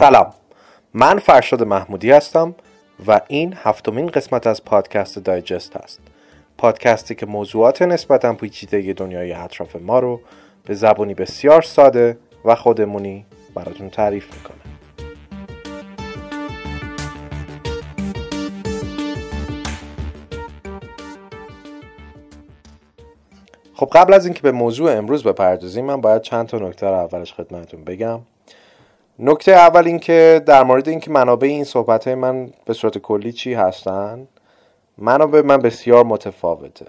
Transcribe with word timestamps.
سلام. 0.00 0.34
من 0.94 1.18
فرشاد 1.18 1.62
محمودی 1.62 2.10
هستم 2.10 2.54
و 3.06 3.20
این 3.28 3.54
هفتمین 3.56 4.06
قسمت 4.06 4.46
از 4.46 4.64
پادکست 4.64 5.18
دایجست 5.18 5.76
است 5.76 6.00
پادکستی 6.58 7.14
که 7.14 7.26
موضوعات 7.26 7.82
نسبتا 7.82 8.34
پیچیده 8.34 8.92
دنیای 8.92 9.32
اطراف 9.32 9.76
ما 9.76 9.98
رو 9.98 10.20
به 10.64 10.74
زبانی 10.74 11.14
بسیار 11.14 11.62
ساده 11.62 12.18
و 12.44 12.54
خودمونی 12.54 13.26
براتون 13.54 13.90
تعریف 13.90 14.34
می‌کنه. 14.34 14.56
خب 23.74 23.88
قبل 23.92 24.14
از 24.14 24.26
اینکه 24.26 24.42
به 24.42 24.52
موضوع 24.52 24.96
امروز 24.96 25.24
بپردازیم 25.24 25.84
من 25.84 26.00
باید 26.00 26.22
چند 26.22 26.46
تا 26.46 26.58
نکته 26.58 26.86
رو 26.86 26.94
اولش 26.94 27.32
خدمتتون 27.34 27.84
بگم. 27.84 28.20
نکته 29.22 29.52
اول 29.52 29.86
اینکه 29.86 30.42
در 30.46 30.64
مورد 30.64 30.88
اینکه 30.88 31.10
منابع 31.10 31.48
این 31.48 31.64
صحبت 31.64 32.06
های 32.06 32.14
من 32.14 32.50
به 32.64 32.72
صورت 32.72 32.98
کلی 32.98 33.32
چی 33.32 33.54
هستن 33.54 34.28
منابع 34.98 35.42
من 35.42 35.56
بسیار 35.56 36.04
متفاوته. 36.04 36.86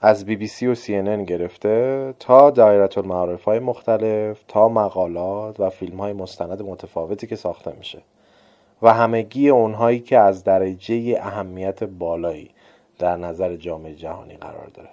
از 0.00 0.24
بی 0.24 0.36
بی 0.36 0.46
سی 0.46 0.66
و 0.66 0.74
سی 0.74 0.96
ان 0.96 1.24
گرفته 1.24 2.14
تا 2.18 2.50
دایره 2.50 2.88
المعارف 2.96 3.44
های 3.44 3.58
مختلف 3.58 4.42
تا 4.48 4.68
مقالات 4.68 5.60
و 5.60 5.70
فیلم 5.70 6.00
های 6.00 6.12
مستند 6.12 6.62
متفاوتی 6.62 7.26
که 7.26 7.36
ساخته 7.36 7.72
میشه. 7.78 8.02
و 8.82 8.92
همگی 8.92 9.48
اونهایی 9.48 10.00
که 10.00 10.18
از 10.18 10.44
درجه 10.44 11.18
اهمیت 11.20 11.84
بالایی 11.84 12.50
در 12.98 13.16
نظر 13.16 13.56
جامعه 13.56 13.94
جهانی 13.94 14.36
قرار 14.36 14.68
داره. 14.74 14.90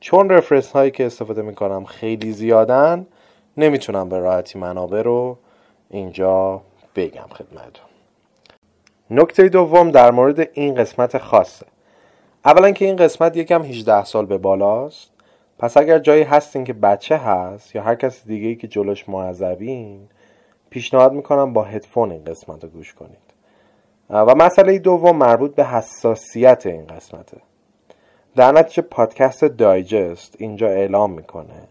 چون 0.00 0.28
رفرنس 0.30 0.72
هایی 0.72 0.90
که 0.90 1.06
استفاده 1.06 1.42
می‌کنم 1.42 1.84
خیلی 1.84 2.32
زیادن 2.32 3.06
نمی‌تونم 3.56 4.08
به 4.08 4.18
راحتی 4.18 4.58
منابع 4.58 5.02
رو 5.02 5.38
اینجا 5.92 6.62
بگم 6.96 7.26
خدمتتون. 7.32 7.86
نکته 9.10 9.48
دوم 9.48 9.90
در 9.90 10.10
مورد 10.10 10.48
این 10.52 10.74
قسمت 10.74 11.18
خاصه. 11.18 11.66
اولا 12.44 12.70
که 12.70 12.84
این 12.84 12.96
قسمت 12.96 13.36
یکم 13.36 13.62
18 13.62 14.04
سال 14.04 14.26
به 14.26 14.38
بالاست. 14.38 15.10
پس 15.58 15.76
اگر 15.76 15.98
جایی 15.98 16.22
هستین 16.22 16.64
که 16.64 16.72
بچه 16.72 17.16
هست 17.16 17.74
یا 17.74 17.82
هر 17.82 17.94
کس 17.94 18.26
دیگه 18.26 18.48
ای 18.48 18.56
که 18.56 18.68
جلوش 18.68 19.08
معذبین 19.08 20.08
پیشنهاد 20.70 21.12
می‌کنم 21.12 21.52
با 21.52 21.62
هدفون 21.62 22.12
این 22.12 22.24
قسمت 22.24 22.64
رو 22.64 22.70
گوش 22.70 22.94
کنید. 22.94 23.32
و 24.10 24.34
مسئله 24.34 24.78
دوم 24.78 25.16
مربوط 25.16 25.54
به 25.54 25.64
حساسیت 25.64 26.66
این 26.66 26.86
قسمته. 26.86 27.36
در 28.36 28.52
نتیجه 28.52 28.82
پادکست 28.82 29.44
دایجست 29.44 30.36
اینجا 30.38 30.68
اعلام 30.68 31.12
می‌کنه. 31.12 31.68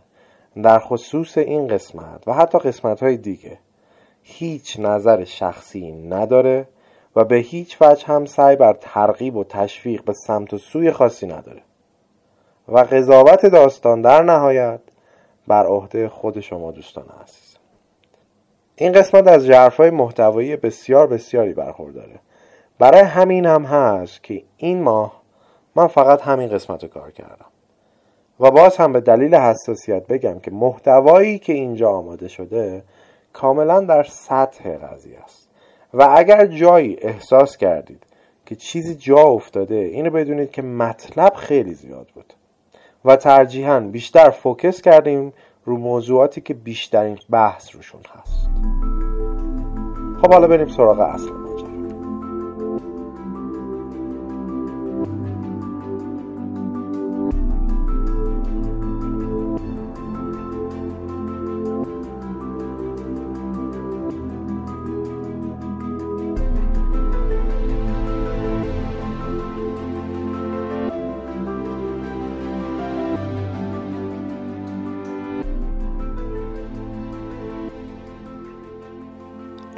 در 0.63 0.79
خصوص 0.79 1.37
این 1.37 1.67
قسمت 1.67 2.27
و 2.27 2.33
حتی 2.33 2.59
قسمت 2.59 3.03
های 3.03 3.17
دیگه 3.17 3.57
هیچ 4.23 4.79
نظر 4.79 5.23
شخصی 5.23 5.91
نداره 5.91 6.67
و 7.15 7.23
به 7.23 7.35
هیچ 7.35 7.77
وجه 7.81 8.05
هم 8.05 8.25
سعی 8.25 8.55
بر 8.55 8.73
ترغیب 8.73 9.35
و 9.35 9.43
تشویق 9.43 10.03
به 10.03 10.13
سمت 10.13 10.53
و 10.53 10.57
سوی 10.57 10.91
خاصی 10.91 11.27
نداره 11.27 11.61
و 12.67 12.79
قضاوت 12.79 13.45
داستان 13.45 14.01
در 14.01 14.23
نهایت 14.23 14.79
بر 15.47 15.65
عهده 15.65 16.09
خود 16.09 16.39
شما 16.39 16.71
دوستان 16.71 17.05
عزیز. 17.23 17.57
این 18.75 18.91
قسمت 18.91 19.27
از 19.27 19.45
جرفای 19.45 19.89
محتوایی 19.89 20.55
بسیار 20.55 21.07
بسیاری 21.07 21.53
برخورداره. 21.53 22.19
برای 22.79 23.01
همین 23.01 23.45
هم 23.45 23.63
هست 23.65 24.23
که 24.23 24.43
این 24.57 24.81
ماه 24.81 25.21
من 25.75 25.87
فقط 25.87 26.21
همین 26.21 26.49
قسمت 26.49 26.83
رو 26.83 26.89
کار 26.89 27.11
کردم. 27.11 27.45
و 28.39 28.51
باز 28.51 28.77
هم 28.77 28.93
به 28.93 29.01
دلیل 29.01 29.35
حساسیت 29.35 30.07
بگم 30.07 30.39
که 30.39 30.51
محتوایی 30.51 31.39
که 31.39 31.53
اینجا 31.53 31.89
آماده 31.89 32.27
شده 32.27 32.83
کاملا 33.33 33.79
در 33.79 34.03
سطح 34.03 34.69
قضیه 34.69 35.19
است. 35.19 35.49
و 35.93 36.07
اگر 36.17 36.45
جایی 36.45 36.97
احساس 37.01 37.57
کردید 37.57 38.03
که 38.45 38.55
چیزی 38.55 38.95
جا 38.95 39.21
افتاده 39.21 39.75
اینو 39.75 40.09
بدونید 40.09 40.51
که 40.51 40.61
مطلب 40.61 41.33
خیلی 41.33 41.73
زیاد 41.73 42.07
بود. 42.13 42.33
و 43.05 43.15
ترجیحاً 43.15 43.79
بیشتر 43.79 44.29
فوکس 44.29 44.81
کردیم 44.81 45.33
رو 45.65 45.77
موضوعاتی 45.77 46.41
که 46.41 46.53
بیشترین 46.53 47.17
بحث 47.29 47.75
روشون 47.75 48.01
هست. 48.09 48.49
خب 50.21 50.33
حالا 50.33 50.47
بریم 50.47 50.67
سراغ 50.67 50.99
اصل 50.99 51.50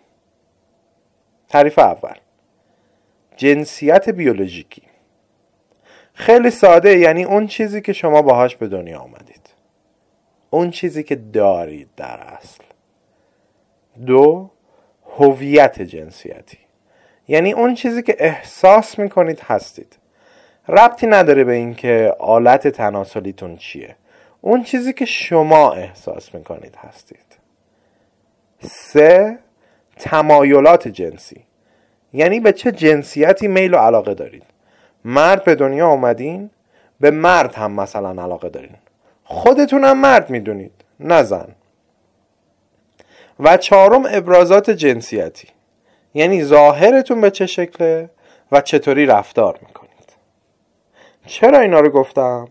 تعریف 1.49 1.79
اول. 1.79 2.15
جنسیت 3.37 4.09
بیولوژیکی. 4.09 4.81
خیلی 6.13 6.49
ساده 6.49 6.97
یعنی 6.97 7.23
اون 7.23 7.47
چیزی 7.47 7.81
که 7.81 7.93
شما 7.93 8.21
باهاش 8.21 8.55
به 8.55 8.67
دنیا 8.67 8.99
آمدید. 8.99 9.49
اون 10.49 10.71
چیزی 10.71 11.03
که 11.03 11.15
دارید 11.15 11.89
در 11.97 12.19
اصل. 12.19 12.63
دو 14.05 14.49
هویت 15.17 15.81
جنسیتی. 15.81 16.57
یعنی 17.27 17.53
اون 17.53 17.75
چیزی 17.75 18.03
که 18.03 18.15
احساس 18.19 18.99
می‌کنید 18.99 19.39
هستید. 19.39 19.97
ربطی 20.67 21.07
نداره 21.07 21.43
به 21.43 21.53
اینکه 21.53 22.15
آلت 22.19 22.67
تناسلیتون 22.67 23.57
چیه. 23.57 23.95
اون 24.41 24.63
چیزی 24.63 24.93
که 24.93 25.05
شما 25.05 25.71
احساس 25.71 26.35
می‌کنید 26.35 26.75
هستید. 26.75 27.37
سه 28.59 29.39
تمایلات 29.97 30.87
جنسی. 30.87 31.43
یعنی 32.13 32.39
به 32.39 32.51
چه 32.51 32.71
جنسیتی 32.71 33.47
میل 33.47 33.73
و 33.73 33.77
علاقه 33.77 34.13
دارید 34.13 34.43
مرد 35.05 35.43
به 35.43 35.55
دنیا 35.55 35.87
آمدین 35.87 36.49
به 36.99 37.11
مرد 37.11 37.55
هم 37.55 37.71
مثلا 37.71 38.23
علاقه 38.23 38.49
دارین. 38.49 38.75
خودتون 39.23 39.83
هم 39.83 39.97
مرد 39.97 40.29
می‌دونید 40.29 40.71
نه 40.99 41.23
زن. 41.23 41.47
و 43.41 43.57
چهارم 43.57 44.03
ابرازات 44.09 44.69
جنسیتی 44.69 45.47
یعنی 46.13 46.43
ظاهرتون 46.43 47.21
به 47.21 47.31
چه 47.31 47.45
شکله 47.45 48.09
و 48.51 48.61
چطوری 48.61 49.05
رفتار 49.05 49.59
می‌کنید 49.61 49.91
چرا 51.25 51.59
اینا 51.59 51.79
رو 51.79 51.89
گفتم؟ 51.89 52.47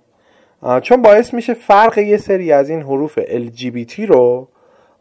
چون 0.83 1.03
باعث 1.03 1.35
میشه 1.35 1.55
فرق 1.55 1.99
یه 1.99 2.17
سری 2.17 2.53
از 2.53 2.71
این 2.71 2.83
حروف 2.83 3.19
LGBT 3.19 3.99
رو 3.99 4.49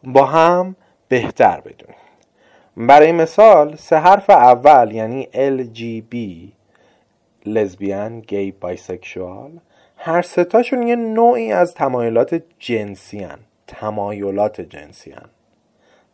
با 0.03 0.25
هم 0.25 0.75
بهتر 1.07 1.59
بدونید 1.59 2.09
برای 2.77 3.12
مثال 3.12 3.75
سه 3.75 3.95
حرف 3.95 4.30
اول 4.30 4.92
یعنی 4.92 5.27
LGB 5.33 6.18
لزبیان، 7.45 8.19
گی، 8.19 8.51
بایسکشوال 8.51 9.51
هر 9.97 10.21
ستاشون 10.21 10.88
یه 10.88 10.95
نوعی 10.95 11.51
از 11.51 11.74
تمایلات 11.74 12.44
جنسی 12.59 13.19
هن. 13.19 13.39
تمایلات 13.68 14.62
جنسی 14.62 15.12
هن. 15.12 15.30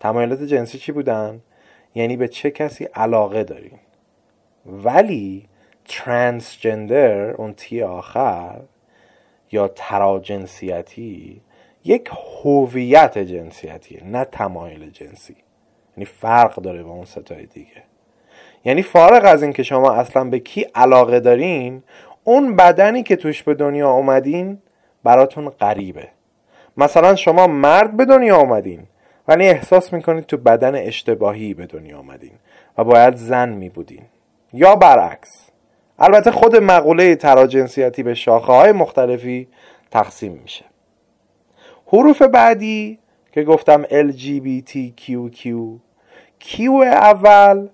تمایلات 0.05 0.41
جنسی 0.41 0.77
چی 0.77 0.91
بودن؟ 0.91 1.41
یعنی 1.95 2.17
به 2.17 2.27
چه 2.27 2.51
کسی 2.51 2.83
علاقه 2.83 3.43
داریم؟ 3.43 3.79
ولی 4.65 5.47
ترانسجندر 5.85 7.31
اون 7.31 7.53
تی 7.53 7.81
آخر 7.81 8.61
یا 9.51 9.67
تراجنسیتی 9.67 11.41
یک 11.83 12.09
هویت 12.43 13.17
جنسیتیه 13.17 14.03
نه 14.03 14.25
تمایل 14.25 14.89
جنسی. 14.89 15.35
یعنی 15.97 16.05
فرق 16.05 16.55
داره 16.55 16.83
با 16.83 16.91
اون 16.91 17.05
ستای 17.05 17.45
دیگه. 17.45 17.83
یعنی 18.65 18.81
فارغ 18.81 19.25
از 19.25 19.43
اینکه 19.43 19.63
شما 19.63 19.91
اصلا 19.91 20.23
به 20.23 20.39
کی 20.39 20.61
علاقه 20.61 21.19
دارین 21.19 21.83
اون 22.23 22.55
بدنی 22.55 23.03
که 23.03 23.15
توش 23.15 23.43
به 23.43 23.53
دنیا 23.53 23.91
اومدین 23.91 24.61
براتون 25.03 25.49
غریبه. 25.49 26.07
مثلا 26.77 27.15
شما 27.15 27.47
مرد 27.47 27.97
به 27.97 28.05
دنیا 28.05 28.37
اومدین. 28.37 28.87
ولی 29.27 29.47
احساس 29.47 29.93
می‌کنید 29.93 30.25
تو 30.25 30.37
بدن 30.37 30.75
اشتباهی 30.75 31.53
به 31.53 31.65
دنیا 31.65 31.99
آمدین 31.99 32.33
و 32.77 32.83
باید 32.83 33.15
زن 33.15 33.49
میبودین. 33.49 34.03
یا 34.53 34.75
برعکس. 34.75 35.49
البته 35.99 36.31
خود 36.31 36.55
مقوله 36.55 37.15
تراجنسیتی 37.15 38.03
به 38.03 38.13
شاخه 38.13 38.53
های 38.53 38.71
مختلفی 38.71 39.47
تقسیم 39.91 40.31
میشه. 40.43 40.65
حروف 41.87 42.21
بعدی 42.21 42.99
که 43.31 43.43
گفتم 43.43 43.83
LGBTQQ 43.83 45.47
Q 46.43 46.59
اول 46.83 47.67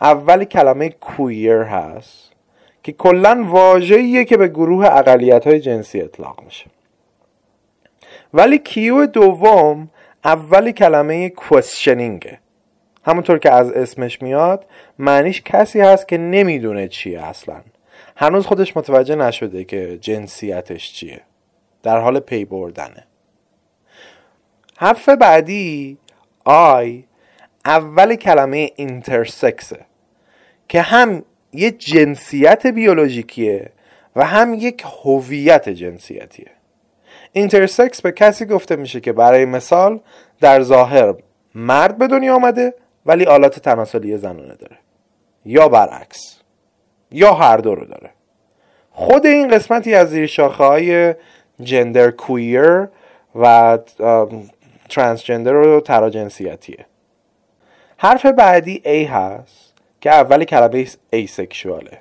اول 0.00 0.44
کلمه 0.44 0.88
کویر 0.88 1.62
هست 1.62 2.32
که 2.82 2.92
کلا 2.92 3.44
واژه‌ایه 3.48 4.24
که 4.24 4.36
به 4.36 4.48
گروه 4.48 4.86
اقلیت 4.86 5.46
های 5.46 5.60
جنسی 5.60 6.00
اطلاق 6.00 6.42
میشه. 6.44 6.66
ولی 8.34 8.58
کیو 8.58 9.06
دوم 9.06 9.90
اول 10.24 10.70
کلمه 10.70 11.28
کوشنینگه 11.28 12.38
همونطور 13.04 13.38
که 13.38 13.52
از 13.52 13.72
اسمش 13.72 14.22
میاد 14.22 14.66
معنیش 14.98 15.42
کسی 15.42 15.80
هست 15.80 16.08
که 16.08 16.18
نمی‌دونه 16.18 16.88
چیه 16.88 17.22
اصلا. 17.22 17.60
هنوز 18.16 18.46
خودش 18.46 18.76
متوجه 18.76 19.14
نشده 19.14 19.64
که 19.64 19.98
جنسیتش 19.98 20.92
چیه. 20.92 21.20
در 21.82 21.98
حال 21.98 22.20
پی 22.20 22.44
بردنه. 22.44 23.06
حرف 24.76 25.08
بعدی 25.08 25.98
I 26.44 27.04
اول 27.64 28.14
کلمه 28.14 28.70
intersex 28.76 29.68
ه 29.68 29.80
که 30.68 30.82
هم 30.82 31.24
یه 31.52 31.70
جنسیت 31.70 32.66
بیولوژیکیه 32.66 33.70
و 34.16 34.24
هم 34.24 34.54
یک 34.54 34.84
هویت 35.04 35.68
جنسیتیه. 35.68 36.53
intersex 37.36 38.02
به 38.02 38.12
کسی 38.12 38.46
گفته 38.46 38.76
میشه 38.76 39.00
که 39.00 39.12
برای 39.12 39.44
مثال 39.44 40.00
در 40.40 40.62
ظاهر 40.62 41.14
مرد 41.54 41.98
به 41.98 42.06
دنیا 42.06 42.34
آمده 42.34 42.74
ولی 43.06 43.24
آلات 43.24 43.60
تناسلی 43.60 44.16
زنانه 44.16 44.54
داره. 44.54 44.76
یا 45.44 45.68
برعکس. 45.68 46.40
یا 47.10 47.34
هر 47.34 47.56
دو 47.56 47.74
رو 47.74 47.84
داره. 47.86 48.10
خود 48.90 49.26
این 49.26 49.48
قسمتی 49.48 49.94
از 49.94 50.10
زیر 50.10 50.26
شاخه 50.26 50.64
های 50.64 51.14
جندر 51.60 52.10
کویر 52.10 52.88
و 53.34 53.78
ترانسجندر 54.88 55.54
و 55.54 55.80
تراجنسیتیه. 55.80 56.86
حرف 57.96 58.26
بعدی 58.26 58.82
A 58.84 59.10
هست 59.10 59.74
که 60.00 60.10
اول 60.10 60.44
کلمه 60.44 60.86
ایسکشواله 61.10 61.98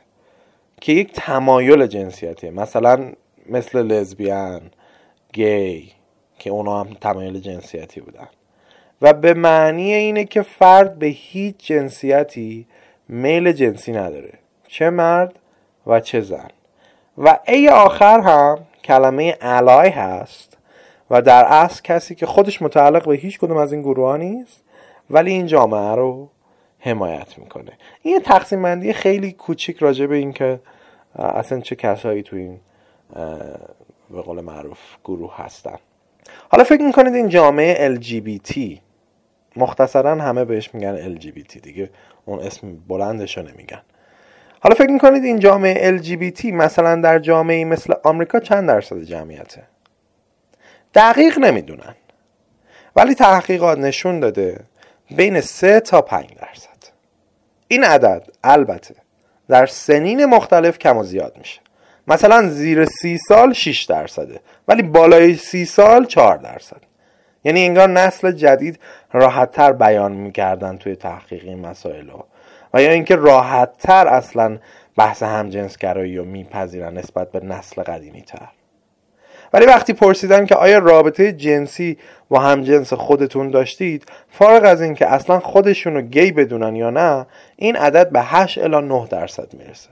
که 0.81 0.93
یک 0.93 1.13
تمایل 1.13 1.87
جنسیتیه. 1.87 2.51
مثلا 2.51 3.11
مثل 3.49 3.81
لزبیان 3.81 4.61
گی 5.33 5.91
که 6.39 6.49
اونا 6.49 6.79
هم 6.79 6.93
تمایل 7.01 7.39
جنسیتی 7.39 8.01
بودن. 8.01 8.27
و 9.01 9.13
به 9.13 9.33
معنی 9.33 9.93
اینه 9.93 10.25
که 10.25 10.41
فرد 10.41 10.99
به 10.99 11.05
هیچ 11.05 11.57
جنسیتی 11.57 12.67
میل 13.07 13.51
جنسی 13.51 13.91
نداره. 13.91 14.33
چه 14.67 14.89
مرد 14.89 15.39
و 15.87 15.99
چه 15.99 16.21
زن. 16.21 16.49
و 17.17 17.39
ای 17.47 17.69
آخر 17.69 18.19
هم 18.19 18.59
کلمه 18.83 19.31
علای 19.31 19.89
هست 19.89 20.57
و 21.09 21.21
در 21.21 21.45
اصل 21.45 21.81
کسی 21.83 22.15
که 22.15 22.25
خودش 22.25 22.61
متعلق 22.61 23.07
به 23.07 23.15
هیچ 23.15 23.39
کدوم 23.39 23.57
از 23.57 23.73
این 23.73 23.81
گروه 23.81 24.05
ها 24.05 24.17
نیست 24.17 24.63
ولی 25.09 25.31
این 25.31 25.47
جامعه 25.47 25.95
رو 25.95 26.29
حمایت 26.79 27.37
می‌کنه. 27.37 27.71
این 28.01 28.19
تقسیم 28.19 28.61
بندی 28.61 28.93
خیلی 28.93 29.31
کوچیک 29.31 29.77
راجع 29.77 30.05
به 30.05 30.15
این 30.15 30.33
که 30.33 30.59
اصلا 31.15 31.59
چه 31.59 31.75
کسایی 31.75 32.23
تو 32.23 32.35
این 32.35 32.59
به 34.13 34.21
قول 34.21 34.41
معروف 34.41 34.79
گروه 35.03 35.37
هستن. 35.37 35.77
حالا 36.49 36.63
فکر 36.63 36.81
می‌کنید 36.81 37.15
این 37.15 37.29
جامعه 37.29 37.95
LGBT 37.95 38.59
مختصرا 39.55 40.15
همه 40.15 40.45
بهش 40.45 40.73
میگن 40.73 41.17
LGBT 41.17 41.59
دیگه 41.61 41.89
اون 42.25 42.39
اسم 42.39 42.75
بلندش 42.87 43.37
رو 43.37 43.43
نمیگن. 43.43 43.81
حالا 44.59 44.75
فکر 44.75 44.89
می‌کنید 44.91 45.23
این 45.23 45.39
جامعه 45.39 45.97
LGBT 45.97 46.45
مثلا 46.45 47.01
در 47.01 47.19
جامعه 47.19 47.65
مثل 47.65 47.93
آمریکا 48.03 48.39
چند 48.39 48.67
درصد 48.67 49.01
جمعیته؟ 49.01 49.63
دقیق 50.93 51.39
نمی‌دونن. 51.39 51.95
ولی 52.95 53.15
تحقیقات 53.15 53.77
نشون 53.77 54.19
داده 54.19 54.59
بین 55.11 55.41
3 55.41 55.79
تا 55.79 56.01
5 56.01 56.33
درصد. 56.33 56.69
این 57.67 57.83
عدد 57.83 58.27
البته 58.43 58.95
در 59.47 59.65
سنین 59.65 60.25
مختلف 60.25 60.77
کم 60.77 60.97
و 60.97 61.03
زیاد 61.03 61.37
میشه. 61.37 61.62
مثلا 62.07 62.49
زیر 62.49 62.85
سی 62.85 63.17
سال 63.17 63.53
6 63.53 63.83
درصده 63.83 64.39
ولی 64.67 64.81
بالای 64.81 65.35
سی 65.35 65.65
سال 65.65 66.05
4 66.05 66.37
درصد 66.37 66.81
یعنی 67.43 67.65
انگار 67.65 67.89
نسل 67.89 68.31
جدید 68.31 68.79
راحتتر 69.13 69.71
بیان 69.71 70.11
می‌کردن 70.11 70.77
توی 70.77 70.95
تحقیق 70.95 71.43
این 71.43 71.59
مسائل 71.59 72.09
ها 72.09 72.27
و 72.73 72.81
یا 72.81 72.91
اینکه 72.91 73.15
راحتتر 73.15 74.07
اصلا 74.07 74.57
بحث 74.97 75.23
همجنسگرایی 75.23 76.17
رو 76.17 76.25
میپذیرن 76.25 76.97
نسبت 76.97 77.31
به 77.31 77.39
نسل 77.39 77.83
قدیمی 77.83 78.21
تر 78.21 78.47
ولی 79.53 79.65
وقتی 79.65 79.93
پرسیدن 79.93 80.45
که 80.45 80.55
آیا 80.55 80.79
رابطه 80.79 81.31
جنسی 81.31 81.97
با 82.29 82.39
همجنس 82.39 82.93
خودتون 82.93 83.49
داشتید 83.49 84.05
فارغ 84.29 84.65
از 84.65 84.81
اینکه 84.81 85.07
اصلا 85.07 85.39
خودشون 85.39 85.93
رو 85.93 86.01
گی 86.01 86.31
بدونن 86.31 86.75
یا 86.75 86.89
نه 86.89 87.25
این 87.55 87.75
عدد 87.75 88.09
به 88.09 88.21
8 88.21 88.57
الا 88.57 88.81
9 88.81 89.07
درصد 89.07 89.53
می‌رسه. 89.53 89.89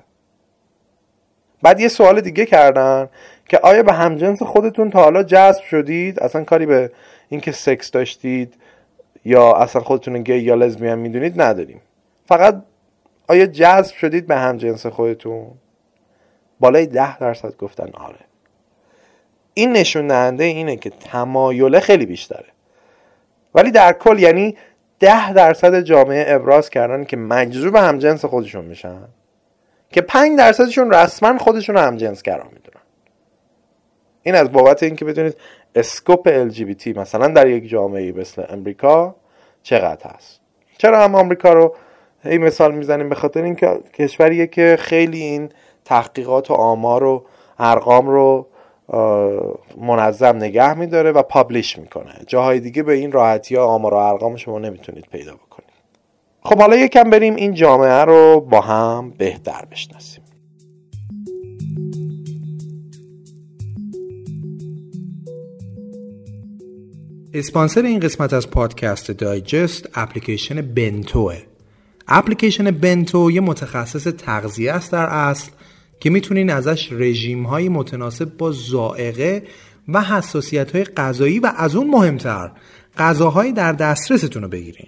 بعد 1.62 1.80
یه 1.80 1.88
سوال 1.88 2.22
دیگه 2.22 2.46
کردن 2.46 3.10
که 3.50 3.60
آیا 3.64 3.84
به 3.84 3.94
همجنس 3.94 4.44
خودتون 4.44 4.90
تا 4.90 5.04
حالا 5.04 5.24
جذب 5.24 5.64
شدید؟ 5.64 6.20
اصلا 6.20 6.44
کاری 6.44 6.66
به 6.66 6.92
اینکه 7.30 7.52
سکس 7.52 7.92
داشتید 7.92 8.54
یا 9.26 9.54
اصلا 9.54 9.82
خودتون 9.82 10.24
گی 10.24 10.38
یا 10.38 10.56
لزبیان 10.56 11.00
می‌دونید 11.00 11.42
نداریم. 11.42 11.82
فقط 12.26 12.62
آیا 13.28 13.46
جذب 13.46 13.96
شدید 13.96 14.28
به 14.28 14.36
همجنس 14.36 14.86
خودتون؟ 14.86 15.48
بالای 16.60 16.86
ده 16.86 17.18
درصد 17.18 17.58
گفتن 17.58 17.90
آره. 17.94 18.20
این 19.54 19.72
نشون 19.72 20.08
دهنده 20.08 20.44
اینه 20.44 20.76
که 20.76 20.90
تمایله 20.90 21.80
خیلی 21.80 22.06
بیشتره. 22.06 22.46
ولی 23.56 23.72
در 23.72 23.94
کل 23.94 24.20
یعنی 24.20 24.58
ده 25.00 25.34
درصد 25.34 25.82
جامعه 25.82 26.36
ابراز 26.36 26.70
کردن 26.70 27.04
که 27.04 27.18
مجذوب 27.18 27.76
همجنس 27.76 28.26
خودشون 28.26 28.66
میشن. 28.66 29.08
که 29.92 30.02
پنج 30.02 30.38
درصدشون 30.38 30.94
رسما 30.94 31.38
خودشون 31.38 31.76
رو 31.76 31.82
همجنس 31.82 32.22
گرا 32.22 32.44
می‌دونن. 32.44 32.82
این 34.24 34.36
از 34.36 34.52
بابت 34.52 34.84
اینکه 34.84 35.06
بدونید 35.06 35.38
اسکوپ 35.76 36.50
LGBT 36.50 36.88
مثلا 36.88 37.28
در 37.28 37.48
یک 37.48 37.70
جامعه 37.70 38.12
مثل 38.12 38.44
امریکا 38.50 39.16
چقدر 39.64 40.10
هست. 40.10 40.42
چرا 40.78 41.04
هم 41.04 41.16
آمریکا 41.16 41.54
رو 41.54 41.76
این 42.26 42.44
مثال 42.44 42.76
می‌زنیم 42.76 43.10
به 43.10 43.16
خاطر 43.16 43.44
اینکه 43.44 43.80
کشوریه 43.94 44.48
که 44.48 44.78
خیلی 44.80 45.22
این 45.22 45.50
تحقیقات 45.86 46.52
و 46.52 46.54
آمار 46.54 47.04
و 47.04 47.26
ارقام 47.60 48.08
رو 48.08 48.48
منظم 49.78 50.36
نگه 50.36 50.74
میداره 50.74 51.12
و 51.12 51.22
پابلیش 51.22 51.78
می‌کنه. 51.78 52.14
جاهای 52.28 52.60
دیگه 52.60 52.84
به 52.84 52.94
این 52.94 53.12
راحتی 53.12 53.56
ها 53.56 53.66
آمار 53.66 53.94
و 53.94 53.98
ارقام 53.98 54.36
شما 54.36 54.60
نمی‌تونید 54.60 55.06
پیدا 55.12 55.34
بکنید. 55.34 55.61
خب 56.44 56.60
حالا 56.60 56.76
یکم 56.76 57.10
بریم 57.10 57.36
این 57.36 57.54
جامعه 57.54 58.06
رو 58.06 58.48
با 58.52 58.62
هم 58.62 59.14
بهتر 59.18 59.66
بشناسیم. 59.72 60.24
اسپانسر 67.34 67.82
این 67.82 68.00
قسمت 68.00 68.34
از 68.34 68.50
پادکست 68.50 69.12
دایجست 69.12 69.90
اپلیکیشن 69.94 70.62
بنتوه 70.62 71.38
اپلیکیشن 72.08 72.72
بنتو 72.72 73.32
یه 73.32 73.42
متخصص 73.42 74.08
تغذیه 74.08 74.72
است 74.72 74.92
در 74.92 75.06
اصل 75.06 75.52
که 76.00 76.10
می‌تونین 76.10 76.50
ازش 76.50 76.92
رژیم 76.92 77.44
های 77.44 77.70
متناسب 77.70 78.38
با 78.38 78.52
زائقه 78.52 79.44
و 79.88 80.02
حساسیت 80.02 80.76
های 80.76 80.84
غذایی 80.84 81.40
و 81.40 81.52
از 81.58 81.76
اون 81.76 81.90
مهمتر 81.90 82.52
غذاهایی 82.98 83.52
در 83.52 83.74
دسترستون 83.74 84.44
رو 84.44 84.50
بگیرین. 84.50 84.88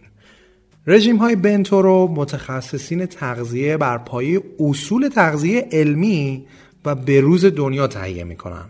رژیم 0.88 1.18
های 1.18 1.36
بنتو 1.36 1.82
رو 1.82 2.08
متخصصین 2.08 3.06
تغذیه 3.06 3.78
بر 3.78 3.98
پایه 3.98 4.42
اصول 4.60 5.08
تغذیه 5.08 5.68
علمی 5.72 6.46
و 6.86 6.96
بروز 6.96 7.46
دنیا 7.46 7.88
تهیه 7.88 8.24
می‌کنن. 8.24 8.66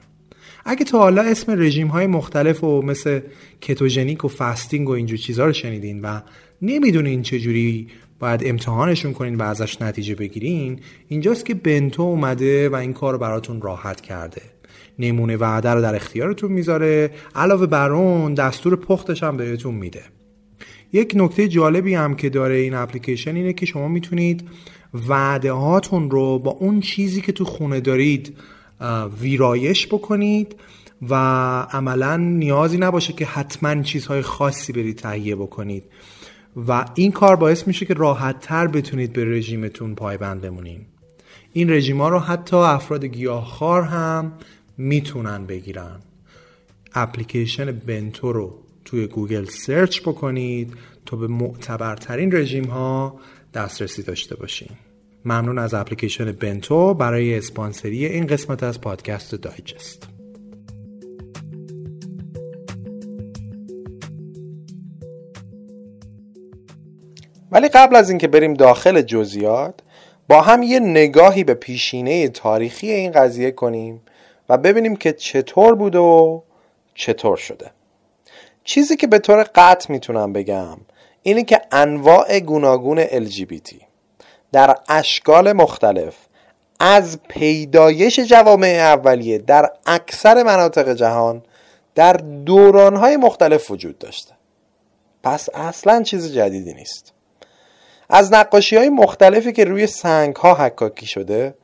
اگه 0.66 0.86
تا 0.86 1.00
حالا 1.00 1.22
اسم 1.22 1.52
رژیم 1.52 1.88
های 1.88 2.08
مختلف 2.08 2.64
و 2.64 2.82
مثل 2.82 3.20
کتوژنیک 3.62 4.26
و 4.26 4.28
فستینگ 4.28 4.90
و 4.90 4.92
اینجور 4.92 5.18
چیزها 5.18 5.46
رو 5.46 5.54
شنیدین 5.54 6.02
و 6.02 6.20
نمی‌دونین 6.62 7.22
چجوری 7.22 7.88
باید 8.20 8.42
امتحانشون 8.46 9.14
کنین 9.14 9.36
و 9.36 9.44
ازش 9.44 9.82
نتیجه 9.82 10.16
بگیرین 10.16 10.80
اینجاست 11.08 11.46
که 11.46 11.54
بنتو 11.54 12.02
اومده 12.02 12.70
و 12.70 12.76
این 12.76 12.94
کار 12.94 13.14
رو 13.14 13.20
براتون 13.20 13.62
راحت 13.62 14.02
کرده. 14.02 14.42
نمونه 15.00 15.38
وعده 15.38 15.70
رو 15.70 15.82
در 15.82 15.96
اختیارتون 15.96 16.52
می‌ذاره 16.52 17.12
علاوه 17.36 17.68
بر 17.68 17.92
اون 17.92 18.34
دستور 18.34 18.76
پختش 18.76 19.24
هم 19.24 19.38
بهتون 19.38 19.76
میده. 19.76 20.02
یک 20.94 21.14
نکته 21.16 21.48
جالبی 21.48 21.94
هم 21.94 22.16
که 22.16 22.30
داره 22.30 22.56
این 22.56 22.74
اپلیکیشن 22.74 23.36
اینه 23.36 23.54
که 23.54 23.66
شما 23.66 23.88
می‌تونید 23.88 24.50
وعده 25.08 25.52
هاتون 25.52 26.12
رو 26.12 26.40
با 26.40 26.52
اون 26.52 26.80
چیزی 26.80 27.22
که 27.22 27.32
تو 27.32 27.46
خونه 27.46 27.80
دارید 27.80 28.38
ویرایش 29.22 29.88
بکنید 29.88 30.56
و 31.10 31.16
عملا 31.72 32.18
نیازی 32.18 32.78
نباشه 32.78 33.14
که 33.14 33.26
حتما 33.26 33.84
چیزهای 33.84 34.22
خاصی 34.22 34.74
برید 34.74 34.96
تهیه 34.96 35.36
بکنید. 35.36 35.84
و 36.68 36.86
این 36.96 37.12
کار 37.12 37.36
باعث 37.36 37.68
میشه 37.68 37.86
که 37.86 37.94
راحت 37.94 38.40
تر 38.40 38.68
بتونید 38.68 39.14
به 39.14 39.26
رژیمتون 39.26 39.96
پایبند 39.96 40.42
بمونین. 40.42 40.82
این 41.54 41.70
رژیم 41.70 42.02
رو 42.02 42.20
حتی 42.20 42.56
افراد 42.56 43.06
گیاهخوار 43.06 43.82
هم 43.82 44.32
می‌تونن 44.78 45.46
بگیرن. 45.46 46.00
اپلیکیشن 46.96 47.72
بنتو 47.72 48.34
رو. 48.34 48.63
توی 48.94 49.08
گوگل 49.08 49.46
سرچ 49.46 50.02
بکنید 50.02 50.74
تا 51.06 51.18
به 51.18 51.28
معتبرترین 51.28 52.36
رژیم 52.36 52.66
ها 52.66 53.20
دسترسی 53.54 54.04
داشته 54.04 54.36
باشین. 54.36 54.70
ممنون 55.26 55.60
از 55.60 55.74
اپلیکیشن 55.74 56.32
بنتو 56.32 56.94
برای 56.94 57.38
اسپانسری 57.38 58.06
این 58.06 58.28
قسمت 58.28 58.64
از 58.64 58.82
پادکست 58.82 59.36
دایجست. 59.36 60.08
ولی 67.52 67.68
قبل 67.68 67.96
از 67.96 68.10
اینکه 68.10 68.28
بریم 68.28 68.54
داخل 68.54 69.02
جزئیات 69.02 69.80
با 70.28 70.42
هم 70.42 70.64
یه 70.64 70.80
نگاهی 70.80 71.44
به 71.44 71.54
پیشینه 71.54 72.28
تاریخی 72.28 72.92
این 72.92 73.12
قضیه 73.12 73.52
کنیم 73.52 74.02
و 74.50 74.58
ببینیم 74.58 74.96
که 74.96 75.14
چطور 75.14 75.76
بوده 75.76 76.00
و 76.00 76.42
چطور 76.96 77.38
شده. 77.38 77.72
چیزی 78.64 78.96
که 78.96 79.08
به 79.08 79.20
طور 79.20 79.44
قطع 79.56 79.92
می‌تونم 79.92 80.34
بگم 80.34 80.78
اینه 81.24 81.44
که 81.44 81.62
انواع 81.72 82.40
گوناگون 82.40 83.06
LGBT 83.06 83.76
در 84.52 84.76
اشکال 84.90 85.54
مختلف 85.54 86.16
از 86.80 87.20
پیدایش 87.28 88.20
جوامع 88.20 88.68
اولیه 88.68 89.38
در 89.38 89.72
اکثر 89.86 90.44
مناطق 90.44 90.94
جهان 90.94 91.44
در 91.96 92.14
دورانهای 92.46 93.18
مختلف 93.18 93.72
وجود 93.72 93.98
داشته. 93.98 94.34
پس 95.24 95.50
اصلا 95.54 96.04
چیز 96.04 96.34
جدیدی 96.34 96.74
نیست. 96.74 97.14
از 98.10 98.34
نقاشی 98.34 98.76
های 98.76 98.90
مختلفی 98.90 99.52
که 99.52 99.64
روی 99.66 99.88
سنگ 99.88 100.36
ها 100.36 100.54
حکاکی 100.54 101.06
شده 101.06 101.56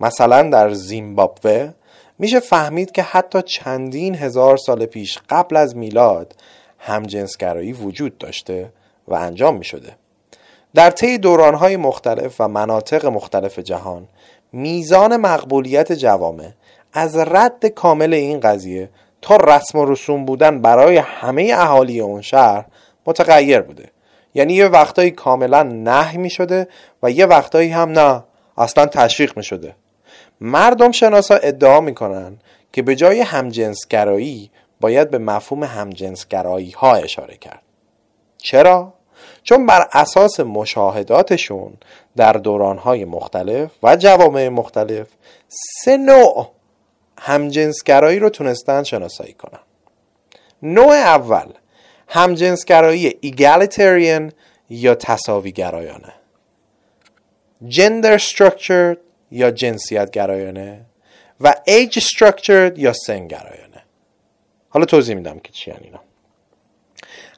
مثلا 0.00 0.50
در 0.50 0.74
زیمبابوه 0.74 1.72
میشه 2.18 2.40
فهمید 2.40 2.92
که 2.92 3.02
حتی 3.02 3.42
چندین 3.42 4.14
هزار 4.14 4.56
سال 4.56 4.86
پیش 4.86 5.18
قبل 5.30 5.56
از 5.56 5.76
میلاد 5.76 6.34
همجنسگرایی 6.78 7.72
وجود 7.72 8.18
داشته 8.18 8.72
و 9.08 9.14
انجام 9.14 9.56
می 9.56 9.64
شده. 9.64 9.96
در 10.74 10.90
طی 10.90 11.18
دورانهای 11.18 11.76
مختلف 11.76 12.40
و 12.40 12.48
مناطق 12.48 13.06
مختلف 13.06 13.58
جهان 13.58 14.08
میزان 14.52 15.16
مقبولیت 15.16 15.92
جوامع 15.92 16.48
از 16.92 17.16
رد 17.16 17.66
کامل 17.66 18.14
این 18.14 18.40
قضیه 18.40 18.90
تا 19.22 19.36
رسم 19.36 19.78
و 19.78 19.84
رسوم 19.84 20.24
بودن 20.24 20.62
برای 20.62 20.96
همه 20.96 21.52
اهالی 21.54 22.00
اون 22.00 22.22
شهر 22.22 22.64
متغیر 23.06 23.60
بوده 23.60 23.90
یعنی 24.34 24.54
یه 24.54 24.66
وقتایی 24.66 25.10
کاملا 25.10 25.62
نه 25.62 26.16
می 26.16 26.30
شده 26.30 26.68
و 27.02 27.10
یه 27.10 27.26
وقتایی 27.26 27.70
هم 27.70 27.90
نه 27.90 28.24
اصلا 28.58 28.86
تشویق 28.86 29.36
می 29.36 29.44
شده 29.44 29.74
مردم 30.40 30.92
شناسا 30.92 31.34
ادعا 31.34 31.80
می‌کنن 31.80 32.38
که 32.72 32.82
به 32.82 32.96
جای 32.96 33.20
همجنسگرایی 33.20 34.50
باید 34.80 35.10
به 35.10 35.18
مفهوم 35.18 35.64
همجنسگرایی 35.64 36.70
ها 36.70 36.94
اشاره 36.94 37.36
کرد. 37.36 37.62
چرا؟ 38.36 38.94
چون 39.42 39.66
بر 39.66 39.88
اساس 39.92 40.40
مشاهداتشون 40.40 41.72
در 42.16 42.32
دورانهای 42.32 43.04
مختلف 43.04 43.70
و 43.82 43.96
جوامع 43.96 44.48
مختلف 44.48 45.06
سه 45.48 45.96
نوع 45.96 46.50
همجنسگرایی 47.18 48.18
رو 48.18 48.28
تونستن 48.30 48.82
شناسایی 48.82 49.32
کنن. 49.32 49.60
نوع 50.62 50.92
اول 50.92 51.46
همجنسگرایی 52.08 53.18
ایگالیتریان 53.20 54.32
یا 54.70 54.94
تصاویگرایانه 54.94 56.12
gender 57.68 58.18
structured 58.18 58.98
یا 59.30 59.50
جنسیت 59.50 60.10
گرایانه 60.10 60.80
و 61.40 61.54
age 61.68 62.00
structured 62.00 62.78
یا 62.78 62.92
سن 62.92 63.26
گرایانه 63.26 63.82
حالا 64.68 64.84
توضیح 64.86 65.14
میدم 65.14 65.38
که 65.38 65.52
چی 65.52 65.70
اینا. 65.70 66.00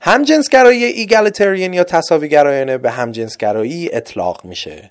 همجنسگرایی 0.00 0.84
ایگالیتریان 0.84 1.72
یا 1.72 1.84
تصاوی 1.84 2.28
گرایانه 2.28 2.78
به 2.78 2.90
همجنسگرایی 2.90 3.94
اطلاق 3.94 4.44
میشه 4.44 4.90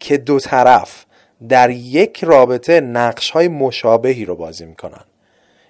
که 0.00 0.16
دو 0.16 0.38
طرف 0.38 1.04
در 1.48 1.70
یک 1.70 2.24
رابطه 2.24 2.80
نقش 2.80 3.30
های 3.30 3.48
مشابهی 3.48 4.24
رو 4.24 4.36
بازی 4.36 4.64
می‌کنن. 4.64 5.04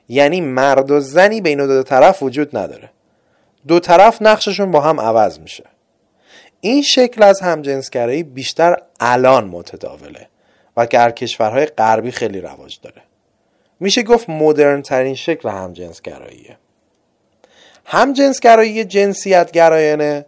یعنی 0.08 0.40
مرد 0.40 0.90
و 0.90 1.00
زنی 1.00 1.40
بین 1.40 1.66
دو 1.66 1.82
طرف 1.82 2.22
وجود 2.22 2.56
نداره. 2.56 2.90
دو 3.68 3.80
طرف 3.80 4.22
نقششون 4.22 4.70
با 4.70 4.80
هم 4.80 5.00
عوض 5.00 5.38
میشه. 5.38 5.64
این 6.60 6.82
شکل 6.82 7.22
از 7.22 7.40
همجنسگرایی 7.40 8.22
بیشتر 8.22 8.76
الان 9.00 9.44
متداوله. 9.44 10.28
و 10.76 10.86
در 10.86 11.10
کشورهای 11.10 11.66
غربی 11.66 12.10
خیلی 12.10 12.40
رواج 12.40 12.78
داره. 12.82 13.02
میشه 13.80 14.02
گفت 14.02 14.30
مدرن 14.30 14.82
ترین 14.82 15.14
شکل 15.14 15.48
همجنسگراییه. 15.48 16.56
همجنسگرایی 17.84 18.84
جنسیت 18.84 19.50
گرایانه 19.50 20.26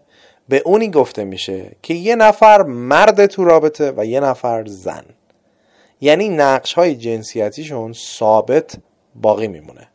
به 0.48 0.62
اونی 0.64 0.90
گفته 0.90 1.24
میشه 1.24 1.70
که 1.82 1.94
یه 1.94 2.16
نفر 2.16 2.62
مرد 2.62 3.26
تو 3.26 3.44
رابطه 3.44 3.92
و 3.96 4.06
یه 4.06 4.20
نفر 4.20 4.64
زن. 4.66 5.04
یعنی 6.00 6.28
نقش 6.28 6.72
های 6.72 6.94
جنسیتیشون 6.94 7.92
ثابت 7.92 8.76
باقی 9.14 9.48
میمونه. 9.48 9.88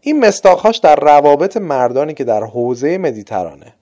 این 0.00 0.20
مستاخهاش 0.20 0.76
در 0.76 0.96
روابط 0.96 1.56
مردانی 1.56 2.14
که 2.14 2.24
در 2.24 2.44
حوزه 2.44 2.98
مدیترانه 2.98 3.74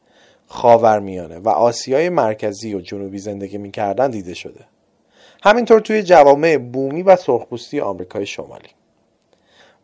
خاورمیانه 0.46 1.38
و 1.38 1.48
آسیای 1.48 2.08
مرکزی 2.08 2.74
و 2.74 2.80
جنوبی 2.80 3.18
زندگی 3.18 3.58
می‌کردن 3.58 4.10
دیده 4.10 4.34
شده. 4.34 4.64
همینطور 5.42 5.80
توی 5.80 6.02
جوامع 6.02 6.56
بومی 6.56 7.02
و 7.02 7.16
سرخپوستی 7.16 7.80
آمریکای 7.80 8.26
شمالی. 8.26 8.68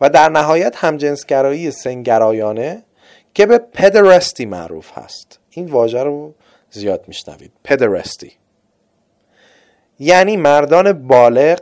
و 0.00 0.10
در 0.10 0.28
نهایت 0.28 0.76
همجنسگرایی 0.76 1.70
سنگرایانه 1.70 2.82
که 3.34 3.46
به 3.46 3.58
پدرستی 3.58 4.46
معروف 4.46 4.98
هست. 4.98 5.38
این 5.50 5.66
واژه 5.66 6.02
رو 6.02 6.34
زیاد 6.70 7.04
میشنوید. 7.08 7.52
پدرستی. 7.64 8.32
یعنی 10.00 10.36
مردان 10.36 10.92
بالغ 10.92 11.60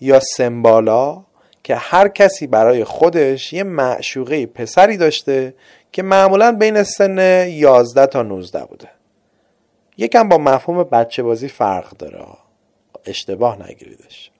یا 0.00 0.20
سمبالا 0.20 1.24
که 1.64 1.76
هر 1.76 2.08
کسی 2.08 2.46
برای 2.46 2.84
خودش 2.84 3.52
یه 3.52 3.62
معشوقه 3.62 4.46
پسری 4.46 4.96
داشته 4.96 5.54
که 5.92 6.02
معمولا 6.02 6.52
بین 6.52 6.82
سن 6.82 7.48
11 7.48 8.06
تا 8.06 8.22
19 8.22 8.64
بوده. 8.64 8.88
یکم 9.96 10.28
با 10.28 10.38
مفهوم 10.38 10.82
بچه 10.82 11.22
بازی 11.22 11.48
فرق 11.48 11.90
داره. 11.96 12.26
اشتباه 13.08 13.68
نگیریدش. 13.68 14.30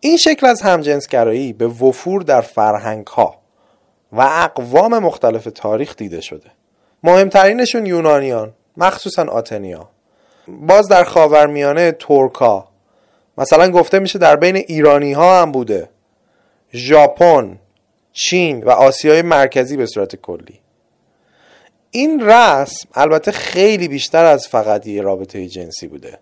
این 0.00 0.16
شکل 0.16 0.46
از 0.46 0.62
همجنسگرایی 0.62 1.52
به 1.52 1.66
وفور 1.66 2.22
در 2.22 2.40
فرهنگ 2.40 3.06
ها 3.06 3.38
و 4.12 4.20
اقوام 4.20 4.98
مختلف 4.98 5.48
تاریخ 5.54 5.96
دیده 5.96 6.20
شده. 6.20 6.50
مهمترینشون 7.02 7.86
یونانیان 7.86 8.52
مخصوصا 8.76 9.24
آتنیا. 9.24 9.88
باز 10.48 10.88
در 10.88 11.04
خاورمیانه 11.04 11.92
ترکا 11.92 12.68
مثلا 13.38 13.70
گفته 13.70 13.98
میشه 13.98 14.18
در 14.18 14.36
بین 14.36 14.56
ایرانی 14.56 15.12
ها 15.12 15.42
هم 15.42 15.52
بوده. 15.52 15.88
ژاپن 16.74 17.58
چین 18.12 18.64
و 18.64 18.70
آسیای 18.70 19.22
مرکزی 19.22 19.76
به 19.76 19.86
صورت 19.86 20.16
کلی. 20.16 20.60
این 21.90 22.26
رسم 22.26 22.88
البته 22.94 23.32
خیلی 23.32 23.88
بیشتر 23.88 24.24
از 24.24 24.48
فقط 24.48 24.86
یه 24.86 25.02
رابطه 25.02 25.48
جنسی 25.48 25.86
بوده. 25.86 26.18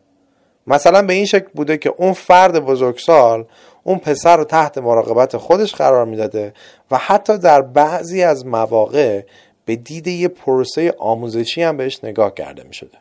مثلا 0.66 1.02
به 1.02 1.12
این 1.12 1.26
شکل 1.26 1.48
بوده 1.54 1.76
که 1.76 1.94
اون 1.96 2.12
فرد 2.12 2.64
بزرگسال 2.64 3.44
اون 3.82 3.98
پسر 3.98 4.36
رو 4.36 4.44
تحت 4.44 4.78
مراقبت 4.78 5.36
خودش 5.36 5.74
قرار 5.74 6.04
می‌داده 6.04 6.54
و 6.90 6.98
حتی 6.98 7.38
در 7.38 7.62
بعضی 7.62 8.22
از 8.22 8.46
مواقع 8.46 9.22
به 9.64 9.76
دید 9.76 10.06
یه 10.06 10.28
پروسه 10.28 10.94
آموزشی 10.98 11.62
هم 11.62 11.76
بهش 11.76 12.00
نگاه 12.02 12.34
کرده 12.34 12.62
می 12.62 12.74
شده 12.74 12.98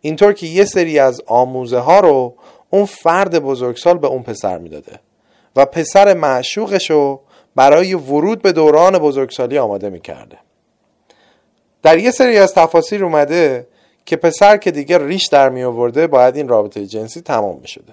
اینطور 0.00 0.32
که 0.32 0.46
یه 0.46 0.64
سری 0.64 0.98
از 0.98 1.22
آموزه 1.26 1.78
ها 1.78 2.00
رو 2.00 2.34
اون 2.70 2.84
فرد 2.84 3.38
بزرگسال 3.38 3.98
به 3.98 4.06
اون 4.06 4.22
پسر 4.22 4.58
می‌داده 4.58 5.00
و 5.56 5.66
پسر 5.66 6.14
معشوقش 6.14 6.90
رو 6.90 7.20
برای 7.56 7.94
ورود 7.94 8.42
به 8.42 8.52
دوران 8.52 8.98
بزرگسالی 8.98 9.58
آماده 9.58 9.90
می‌کرده. 9.90 10.38
در 11.82 11.98
یه 11.98 12.10
سری 12.10 12.38
از 12.38 12.54
تفاصیل 12.54 13.04
اومده 13.04 13.66
که 14.08 14.16
پسر 14.16 14.56
که 14.56 14.70
دیگه 14.70 14.98
ریش 14.98 15.26
در 15.26 15.48
می 15.48 15.62
آورده 15.62 16.06
باید 16.06 16.36
این 16.36 16.48
رابطه 16.48 16.86
جنسی 16.86 17.20
تمام 17.20 17.58
می 17.60 17.68
شده 17.68 17.92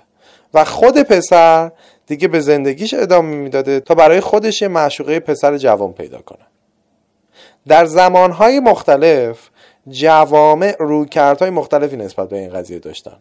و 0.53 0.65
خود 0.65 1.01
پسر 1.01 1.71
دیگه 2.07 2.27
به 2.27 2.39
زندگیش 2.39 2.93
ادامه 2.93 3.35
می‌داده 3.35 3.79
تا 3.79 3.95
برای 3.95 4.19
خودش 4.19 4.61
یه 4.61 4.67
معشوقه 4.67 5.19
پسر 5.19 5.57
جوان 5.57 5.93
پیدا 5.93 6.17
کنه. 6.17 6.45
در 7.67 7.85
زمانهای 7.85 8.59
مختلف 8.59 9.49
جوامع 9.87 10.75
رویکردهای 10.79 11.49
مختلفی 11.49 11.97
نسبت 11.97 12.29
به 12.29 12.37
این 12.37 12.49
قضیه 12.49 12.79
داشتن. 12.79 13.17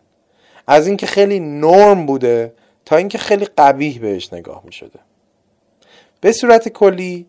از 0.67 0.87
اینکه 0.87 1.07
خیلی 1.07 1.41
نرم 1.41 2.07
بوده 2.07 2.53
تا 2.85 2.97
اینکه 2.97 3.19
خیلی 3.19 3.45
قبیح 3.59 3.99
بهش 4.01 4.33
نگاه 4.33 4.63
می 4.65 4.73
شده. 4.73 4.99
به 6.21 6.33
صورت 6.33 6.69
کلی 6.69 7.27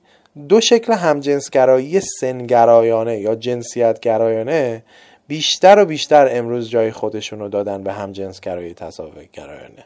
دو 0.49 0.61
شکل 0.61 0.93
همجنسگرایی 0.93 1.99
سنگرایانه 1.99 3.19
یا 3.19 3.35
جنسیتگرایانه 3.35 4.83
بیشتر 5.27 5.79
و 5.79 5.85
بیشتر 5.85 6.27
امروز 6.31 6.69
جای 6.69 6.91
خودشون 6.91 7.39
رو 7.39 7.49
دادن 7.49 7.83
به 7.83 7.93
همجنسگرایی 7.93 8.73
تصاویرگرایانه 8.73 9.85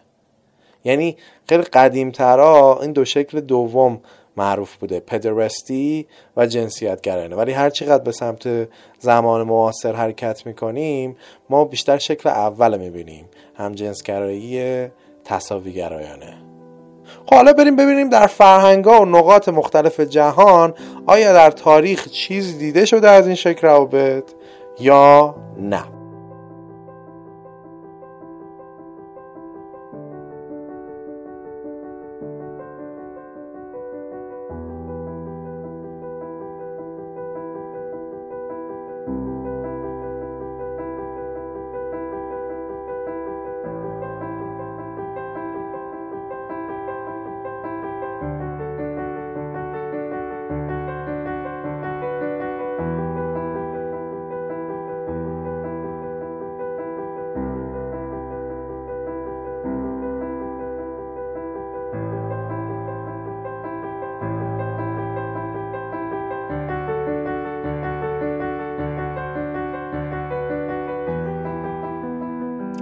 یعنی 0.84 1.18
خیلی 1.50 1.64
قدیمترا 1.64 2.80
این 2.82 2.92
دو 2.92 3.06
شکل 3.06 3.42
دوم 3.42 4.02
معروف 4.38 4.76
بوده 4.76 5.00
پدرستی 5.00 6.08
و 6.38 6.46
جنسیت 6.46 7.02
گرایانه 7.02 7.36
ولی 7.36 7.52
هر 7.52 7.70
چقدر 7.70 8.04
به 8.04 8.12
سمت 8.12 8.70
زمان 9.00 9.44
معاصر 9.44 9.94
حرکت 9.94 10.46
می‌کنیم 10.46 11.18
ما 11.50 11.66
بیشتر 11.66 11.98
شکل 11.98 12.30
اول 12.30 12.78
می‌بینیم 12.78 13.26
هم 13.56 13.72
جنسگرایی 13.72 14.88
تصاوی 15.26 15.74
گرایانه 15.74 16.38
خب 17.26 17.36
حالا 17.36 17.54
بریم 17.54 17.76
ببینیم 17.76 18.10
در 18.10 18.28
فرهنگا 18.28 19.02
و 19.02 19.06
نقاط 19.06 19.50
مختلف 19.50 20.00
جهان 20.00 20.74
آیا 21.08 21.34
در 21.34 21.52
تاریخ 21.52 22.08
چیز 22.08 22.58
دیده 22.58 22.86
شده 22.86 23.10
از 23.10 23.28
این 23.28 23.36
شکل 23.36 23.68
روابط؟ 23.68 24.24
یا 24.80 25.36
نه 25.58 25.99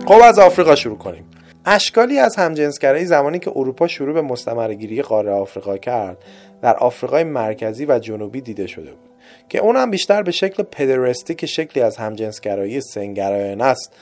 خب 0.08 0.22
از 0.24 0.40
آفریقا 0.40 0.76
شروع 0.76 0.98
کنیم. 0.98 1.26
اشکالی 1.66 2.20
از 2.20 2.36
همجنسگرایی 2.36 3.06
زمانی 3.06 3.40
که 3.40 3.52
اروپا 3.56 3.88
شروع 3.88 4.14
به 4.14 4.22
مستمرگیری 4.22 5.02
قاره 5.02 5.32
آفریقا 5.32 5.78
کرد 5.78 6.18
در 6.62 6.76
آفریقای 6.78 7.24
مرکزی 7.24 7.86
و 7.86 8.00
جنوبی 8.00 8.42
دیده 8.42 8.68
شده 8.68 8.92
بود 8.92 9.10
که 9.50 9.60
اون 9.60 9.92
بیشتر 9.92 10.22
به 10.22 10.32
شکل 10.32 10.64
پدرستی 10.64 11.36
که 11.36 11.48
شکلی 11.48 11.84
از 11.84 11.98
همجنسگرایی 11.98 12.82
سنگرایانه 12.82 13.64
است 13.64 13.94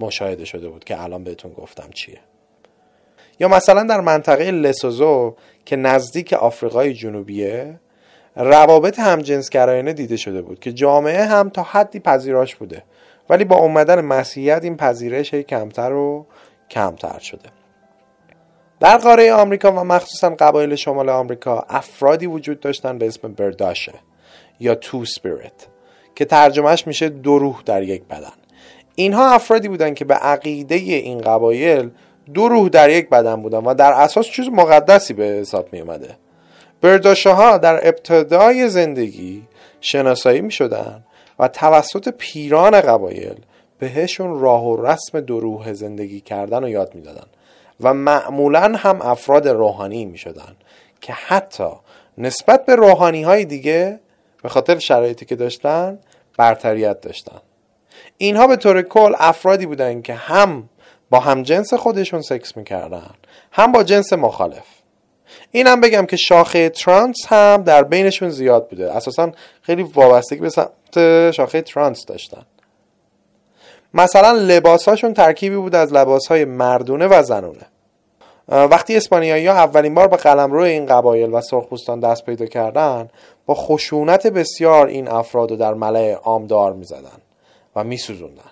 مشاهده 0.00 0.44
شده 0.44 0.68
بود 0.68 0.84
که 0.84 1.02
الان 1.02 1.24
بهتون 1.24 1.52
گفتم 1.52 1.90
چیه. 1.94 2.18
یا 3.40 3.48
مثلا 3.48 3.82
در 3.82 4.00
منطقه 4.00 4.50
لسوزو 4.50 5.34
که 5.64 5.76
نزدیک 5.76 6.32
آفریقای 6.32 6.94
جنوبیه 6.94 7.80
روابط 8.36 8.98
همجنسگرایانه 8.98 9.92
دیده 9.92 10.16
شده 10.16 10.42
بود 10.42 10.60
که 10.60 10.72
جامعه 10.72 11.24
هم 11.24 11.50
تا 11.50 11.62
حدی 11.62 12.00
پذیراش 12.00 12.56
بوده. 12.56 12.82
ولی 13.30 13.44
با 13.44 13.56
اومدن 13.56 14.00
مسیحیت 14.00 14.64
این 14.64 14.76
پذیرش 14.76 15.34
کمتر 15.34 15.92
و 15.92 16.26
کمتر 16.70 17.18
شده. 17.18 17.48
در 18.80 18.96
قاره 18.96 19.32
آمریکا 19.32 19.72
و 19.72 19.74
مخصوصا 19.74 20.30
قبایل 20.30 20.74
شمال 20.74 21.08
آمریکا 21.08 21.66
افرادی 21.68 22.26
وجود 22.26 22.60
داشتن 22.60 22.98
به 22.98 23.06
اسم 23.06 23.32
برداشه 23.32 23.92
یا 24.60 24.74
تو 24.74 25.04
سپیریت 25.04 25.66
که 26.14 26.24
ترجمهش 26.24 26.86
میشه 26.86 27.08
دو 27.08 27.38
روح 27.38 27.62
در 27.66 27.82
یک 27.82 28.02
بدن. 28.04 28.32
اینها 28.94 29.30
افرادی 29.30 29.68
بودن 29.68 29.94
که 29.94 30.04
به 30.04 30.14
عقیده 30.14 30.74
این 30.74 31.18
قبایل 31.18 31.90
دو 32.34 32.48
روح 32.48 32.68
در 32.68 32.90
یک 32.90 33.08
بدن 33.08 33.42
بودن 33.42 33.58
و 33.58 33.74
در 33.74 33.92
اساس 33.92 34.26
چیز 34.26 34.48
مقدسی 34.48 35.14
به 35.14 35.24
حساب 35.24 35.72
می 35.72 35.80
اومده 35.80 36.16
برداشه 36.80 37.30
ها 37.30 37.58
در 37.58 37.88
ابتدای 37.88 38.68
زندگی 38.68 39.42
شناسایی 39.80 40.40
می 40.40 40.50
شدن 40.50 41.04
و 41.40 41.48
توسط 41.48 42.08
پیران 42.08 42.80
قبایل 42.80 43.36
بهشون 43.78 44.40
راه 44.40 44.64
و 44.64 44.86
رسم 44.86 45.20
دروح 45.20 45.72
زندگی 45.72 46.20
کردن 46.20 46.64
و 46.64 46.68
یاد 46.68 46.94
می‌دادن 46.94 47.26
و 47.80 47.94
معمولا 47.94 48.76
هم 48.76 49.02
افراد 49.02 49.48
روحانی 49.48 50.04
می 50.04 50.18
شدن 50.18 50.56
که 51.00 51.12
حتی 51.12 51.68
نسبت 52.18 52.66
به 52.66 52.76
روحانی 52.76 53.22
های 53.22 53.44
دیگه 53.44 54.00
به 54.42 54.48
خاطر 54.48 54.78
شرایطی 54.78 55.24
که 55.24 55.36
داشتن 55.36 55.98
برتریت 56.38 57.00
داشتن. 57.00 57.40
اینها 58.18 58.46
به 58.46 58.56
طور 58.56 58.82
کل 58.82 59.14
افرادی 59.18 59.66
بودن 59.66 60.02
که 60.02 60.14
هم 60.14 60.68
با 61.10 61.20
هم 61.20 61.42
جنس 61.42 61.74
خودشون 61.74 62.22
سکس 62.22 62.56
می‌کردن 62.56 63.10
هم 63.52 63.72
با 63.72 63.82
جنس 63.82 64.12
مخالف. 64.12 64.66
اینم 65.50 65.80
بگم 65.80 66.06
که 66.06 66.16
شاخه 66.16 66.68
ترانس 66.68 67.16
هم 67.26 67.62
در 67.62 67.82
بینشون 67.82 68.30
زیاد 68.30 68.68
بوده. 68.68 68.96
اساسا 68.96 69.32
خیلی 69.62 69.82
وابستگی 69.82 70.40
به 70.40 70.50
شاخه 71.34 71.62
ترانس 71.62 72.06
داشتن 72.06 72.42
مثلا 73.94 74.32
لباسهاشون 74.32 75.14
ترکیبی 75.14 75.56
بود 75.56 75.74
از 75.74 75.92
لباسهای 75.92 76.44
مردونه 76.44 77.06
و 77.06 77.22
زنونه 77.22 77.66
وقتی 78.48 78.96
اسپانیایی 78.96 79.46
ها 79.46 79.54
اولین 79.54 79.94
بار 79.94 80.08
به 80.08 80.16
قلمرو 80.16 80.62
این 80.62 80.86
قبایل 80.86 81.32
و 81.32 81.40
سرخپوستان 81.40 82.00
دست 82.00 82.26
پیدا 82.26 82.46
کردن 82.46 83.08
با 83.46 83.54
خشونت 83.54 84.26
بسیار 84.26 84.86
این 84.86 85.08
افراد 85.08 85.50
رو 85.50 85.56
در 85.56 85.74
ملع 85.74 86.12
عام 86.12 86.46
دار 86.46 86.72
می 86.72 86.84
زدن 86.84 87.18
و 87.76 87.84
می 87.84 87.96
سوزوندن. 87.96 88.50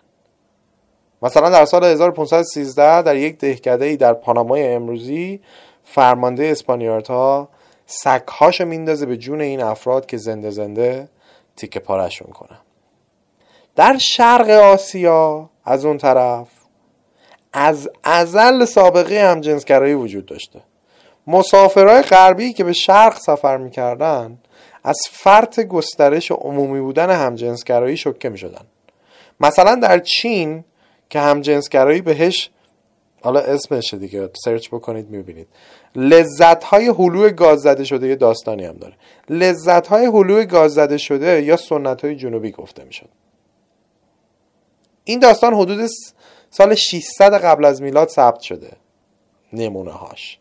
مثلا 1.23 1.51
در 1.51 1.65
سال 1.65 1.85
1513 1.85 3.03
در 3.03 3.17
یک 3.17 3.39
دهکده 3.39 3.85
ای 3.85 3.97
در 3.97 4.13
پانامای 4.13 4.75
امروزی 4.75 5.41
فرمانده 5.85 6.45
اسپانیارت 6.45 7.09
ها 7.09 7.49
سکهاشو 7.87 8.65
میندازه 8.65 9.07
به 9.07 9.17
جون 9.17 9.41
این 9.41 9.63
افراد 9.63 10.07
که 10.07 10.17
زنده 10.17 10.51
زنده 10.51 11.09
تیکه 11.59 11.81
پارشون 11.81 12.31
کنن 12.33 12.59
در 13.77 13.99
شرق 13.99 14.51
آسیا 14.51 15.51
از 15.65 15.85
اون 15.85 15.99
طرف 15.99 16.49
از 17.53 17.91
ازل 18.05 18.65
سابقه 18.65 19.21
همجنسگرایی 19.21 19.95
وجود 19.95 20.27
داشته. 20.27 20.61
مسافرهای 21.27 22.03
غربی 22.03 22.53
که 22.53 22.65
به 22.65 22.73
شرق 22.73 23.19
سفر 23.19 23.57
می‌کردن 23.57 24.39
از 24.85 24.99
فرط 25.11 25.61
گسترش 25.61 26.31
عمومی 26.31 26.81
بودن 26.81 27.11
همجنسگرایی 27.11 27.97
شکه 27.97 28.29
می‌شدن. 28.29 28.65
مثلا 29.41 29.75
در 29.75 29.99
چین 29.99 30.65
که 31.11 31.21
همجنسگرایی 31.21 32.01
بهش 32.01 32.51
حالا 33.23 33.41
اسمشه 33.41 33.97
دیگه 33.97 34.31
سرچ 34.45 34.69
بکنید 34.69 35.11
می‌بینید. 35.11 35.49
لذت 35.99 36.65
های 36.65 36.89
حلو 36.89 37.31
گاز 37.31 37.61
زده 37.61 37.85
شده 37.85 38.09
یه 38.09 38.17
داستانی 38.17 38.65
هم 38.65 38.77
داره. 38.77 38.95
لذت 39.29 39.87
های 39.87 40.07
حلو 40.07 40.45
گاز 40.45 40.75
زده 40.75 40.99
شده 40.99 41.43
یا 41.43 41.57
سنت 41.57 42.05
های 42.05 42.17
جنوبی 42.17 42.51
گفته 42.51 42.85
می‌شد. 42.85 43.09
این 45.05 45.19
داستان 45.19 45.55
حدود 45.55 45.89
سال 46.51 46.75
600 46.75 47.35
قبل 47.35 47.65
از 47.65 47.83
میلاد 47.83 48.09
ثبت 48.09 48.41
شده. 48.41 48.71
نمونه 49.53 49.93
هاش 49.93 50.39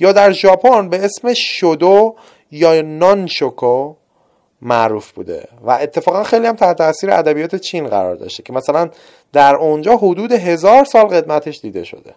یا 0.00 0.12
در 0.12 0.32
ژاپن 0.32 0.88
به 0.88 1.04
اسم 1.04 1.34
شودو 1.34 2.16
یا 2.50 2.82
نانشوکو 2.82 3.94
معروف 4.62 5.12
بوده 5.12 5.48
و 5.62 5.70
اتفاقا 5.70 6.22
خیلی 6.22 6.46
هم 6.46 6.56
تحت 6.56 6.78
تاثیر 6.78 7.10
ادبیات 7.10 7.56
چین 7.56 7.86
قرار 7.86 8.16
داشته 8.16 8.42
که 8.42 8.52
مثلا 8.52 8.90
در 9.32 9.56
اونجا 9.56 9.96
حدود 9.96 10.32
هزار 10.32 10.84
سال 10.84 11.04
قدمتش 11.04 11.60
دیده 11.60 11.84
شده. 11.84 12.14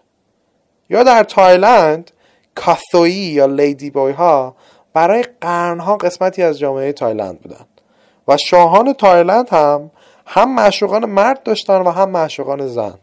یا 0.90 1.04
در 1.04 1.24
تایلند 1.24 2.12
کاثویی 2.56 3.14
یا 3.14 3.46
ladyboy 3.46 4.12
ها 4.12 4.56
برای 4.94 5.24
قرنها 5.42 5.98
قسمتی 5.98 6.44
از 6.44 6.60
جامعه 6.60 6.94
تایلند 6.94 7.42
بودن. 7.42 7.66
و 8.28 8.38
شاهان 8.38 8.94
تایلند 8.94 9.50
هم 9.50 9.92
هم 10.26 10.56
معشوقان 10.56 11.06
مرد 11.06 11.44
داشتن 11.44 11.82
و 11.82 11.90
هم 11.90 12.10
معشوقان 12.10 12.68
زن. 12.68 13.00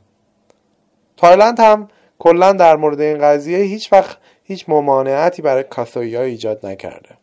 تایلند 1.17 1.61
هم 1.61 1.89
کلا 2.19 2.53
در 2.53 2.77
مورد 2.77 3.01
این 3.01 3.19
قضیه 3.19 3.59
هیچ 3.59 3.93
وقت 3.93 4.19
هیچ 4.45 4.65
ممانعتی 4.69 5.43
برای 5.43 5.63
کاثویی 5.63 6.15
ها 6.15 6.23
ایجاد 6.23 6.67
نکرده. 6.67 7.17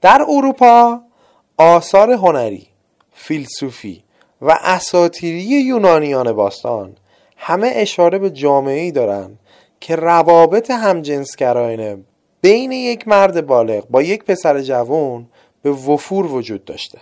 در 0.00 0.22
اروپا 0.28 1.00
آثار 1.58 2.12
هنری 2.12 2.66
فیلسوفی 3.12 4.04
و 4.42 4.58
اساتیری 4.60 5.42
یونانیان 5.42 6.32
باستان 6.32 6.96
همه 7.36 7.72
اشاره 7.74 8.18
به 8.18 8.30
جامعه 8.30 8.80
ای 8.80 8.90
دارند 8.90 9.38
که 9.80 9.96
روابط 9.96 10.70
همجنسگرایانه 10.70 11.98
بین 12.40 12.72
یک 12.72 13.08
مرد 13.08 13.46
بالغ 13.46 13.84
با 13.90 14.02
یک 14.02 14.24
پسر 14.24 14.60
جوان 14.60 15.26
به 15.62 15.70
وفور 15.70 16.26
وجود 16.26 16.64
داشته. 16.64 16.98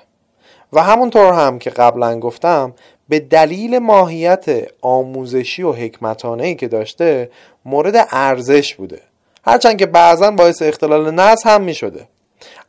و 0.72 0.82
همونطور 0.82 1.32
هم 1.32 1.58
که 1.58 1.70
قبلا 1.70 2.20
گفتم 2.20 2.74
به 3.08 3.20
دلیل 3.20 3.78
ماهیت 3.78 4.68
آموزشی 4.80 5.62
و 5.62 5.72
حکمتانه 5.72 6.54
که 6.54 6.68
داشته 6.68 7.30
مورد 7.64 8.06
ارزش 8.10 8.74
بوده. 8.74 9.00
هرچند 9.44 9.76
که 9.76 9.86
بعضا 9.86 10.30
باعث 10.30 10.62
اختلال 10.62 11.10
نسل 11.10 11.50
هم 11.50 11.62
می 11.62 11.74
شده 11.74 12.08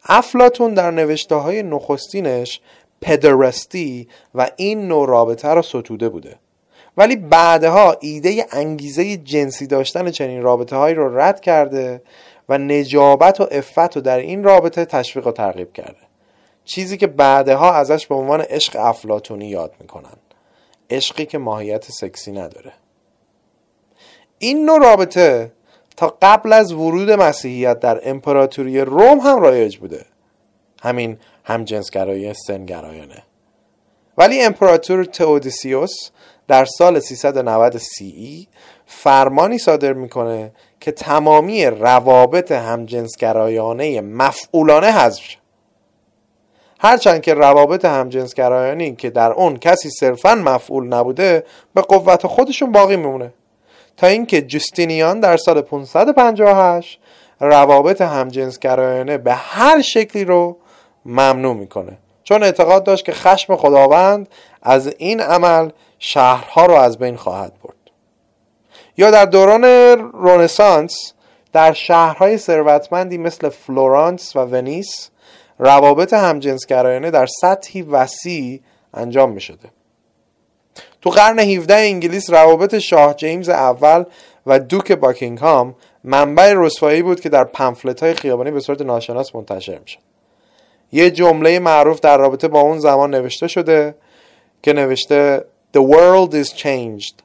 افلاتون 0.05 0.73
در 0.73 0.91
نوشته 0.91 1.35
های 1.35 1.63
نخستینش 1.63 2.61
پدرستی 3.01 4.07
و 4.35 4.49
این 4.55 4.87
نوع 4.87 5.07
رابطه 5.07 5.53
را 5.53 5.61
ستوده 5.61 6.09
بوده. 6.09 6.35
ولی 6.97 7.15
بعدها 7.15 7.97
ایده 7.99 8.45
انگیزه 8.51 9.17
جنسی 9.17 9.67
داشتن 9.67 10.11
چنین 10.11 10.41
رابطه 10.41 10.75
هایی 10.75 10.95
رو 10.95 11.19
رد 11.19 11.39
کرده 11.39 12.01
و 12.49 12.57
نجابت 12.57 13.41
و 13.41 13.47
افت 13.51 13.95
رو 13.95 14.01
در 14.01 14.17
این 14.17 14.43
رابطه 14.43 14.85
تشویق 14.85 15.27
و 15.27 15.31
ترغیب 15.31 15.73
کرده. 15.73 16.05
چیزی 16.65 16.97
که 16.97 17.07
بعدها 17.07 17.73
ازش 17.73 18.07
به 18.07 18.15
عنوان 18.15 18.41
عشق 18.41 18.75
افلاتونی 18.79 19.47
یاد 19.47 19.73
می‌کنن. 19.79 20.17
عشقی 20.89 21.25
که 21.25 21.37
ماهیت 21.37 21.91
سکسی 21.91 22.31
نداره. 22.31 22.73
این 24.39 24.65
نوع 24.65 24.79
رابطه 24.79 25.51
تا 25.97 26.17
قبل 26.21 26.53
از 26.53 26.73
ورود 26.73 27.11
مسیحیت 27.11 27.79
در 27.79 28.09
امپراتوری 28.09 28.81
روم 28.81 29.19
هم 29.19 29.41
رایج 29.41 29.77
بوده. 29.77 30.05
همین 30.83 31.17
هم 31.43 31.63
جنسگرایی 31.63 32.33
سنگرایانه. 32.33 33.23
ولی 34.17 34.41
امپراتور 34.41 35.05
تئودیسیوس 35.05 36.09
در 36.47 36.65
سال 36.65 36.99
390 36.99 37.77
سی 37.77 38.05
ای 38.05 38.47
فرمانی 38.85 39.57
صادر 39.57 39.93
می‌کنه 39.93 40.51
که 40.79 40.91
تمامی 40.91 41.65
روابط 41.65 42.51
همجنسگرایانه 42.51 44.01
مفعولانه 44.01 44.87
حذف 44.87 45.23
شد 45.23 45.37
هرچند 46.79 47.21
که 47.21 47.33
روابط 47.33 47.85
همجنسگرایانی 47.85 48.95
که 48.95 49.09
در 49.09 49.31
اون 49.31 49.57
کسی 49.57 49.89
صرفا 49.89 50.35
مفعول 50.35 50.87
نبوده 50.87 51.43
به 51.73 51.81
قوت 51.81 52.27
خودشون 52.27 52.71
باقی 52.71 52.95
میمونه. 52.95 53.33
تا 53.97 54.07
اینکه 54.07 54.41
جستینیان 54.41 55.19
در 55.19 55.37
سال 55.37 55.61
558 55.61 56.99
روابط 57.39 58.01
همجنسگرایانه 58.01 59.17
به 59.17 59.33
هر 59.33 59.81
شکلی 59.81 60.25
رو 60.25 60.57
ممنوع 61.05 61.55
می‌کنه. 61.55 61.97
چون 62.23 62.43
اعتقاد 62.43 62.83
داشت 62.83 63.05
که 63.05 63.11
خشم 63.11 63.55
خداوند 63.55 64.29
از 64.61 64.93
این 64.97 65.21
عمل 65.21 65.69
شهرها 66.07 66.65
رو 66.65 66.73
از 66.73 66.97
بین 66.97 67.15
خواهد 67.15 67.53
برد 67.63 67.75
یا 68.97 69.11
در 69.11 69.25
دوران 69.25 69.63
رونسانس 70.13 71.13
در 71.53 71.73
شهرهای 71.73 72.37
ثروتمندی 72.37 73.17
مثل 73.17 73.49
فلورانس 73.49 74.35
و 74.35 74.39
ونیس 74.39 75.09
روابط 75.59 76.13
همجنسگرایانه 76.13 77.11
در 77.11 77.25
سطحی 77.25 77.81
وسیع 77.81 78.61
انجام 78.93 79.31
می 79.31 79.41
شده. 79.41 79.69
تو 81.01 81.09
قرن 81.09 81.39
17 81.39 81.75
انگلیس 81.75 82.29
روابط 82.29 82.77
شاه 82.77 83.13
جیمز 83.13 83.49
اول 83.49 84.03
و 84.45 84.59
دوک 84.59 84.91
باکینگهام 84.91 85.75
منبع 86.03 86.53
رسوایی 86.57 87.01
بود 87.01 87.19
که 87.19 87.29
در 87.29 87.43
پمفلت 87.43 88.03
های 88.03 88.13
خیابانی 88.13 88.51
به 88.51 88.59
صورت 88.59 88.81
ناشناس 88.81 89.35
منتشر 89.35 89.79
می 89.79 89.87
شد. 89.87 89.99
یه 90.91 91.11
جمله 91.11 91.59
معروف 91.59 91.99
در 91.99 92.17
رابطه 92.17 92.47
با 92.47 92.61
اون 92.61 92.79
زمان 92.79 93.15
نوشته 93.15 93.47
شده 93.47 93.95
که 94.63 94.73
نوشته 94.73 95.45
The 95.75 95.87
world 95.95 96.31
is 96.43 96.49
changed. 96.65 97.15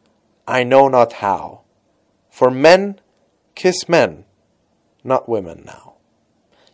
I 0.58 0.60
know 0.72 0.84
not 0.98 1.10
how. 1.24 1.44
For 2.38 2.50
men 2.66 2.80
kiss 3.60 3.78
men 3.88 4.10
not 5.10 5.22
women 5.28 5.58
now. 5.66 5.86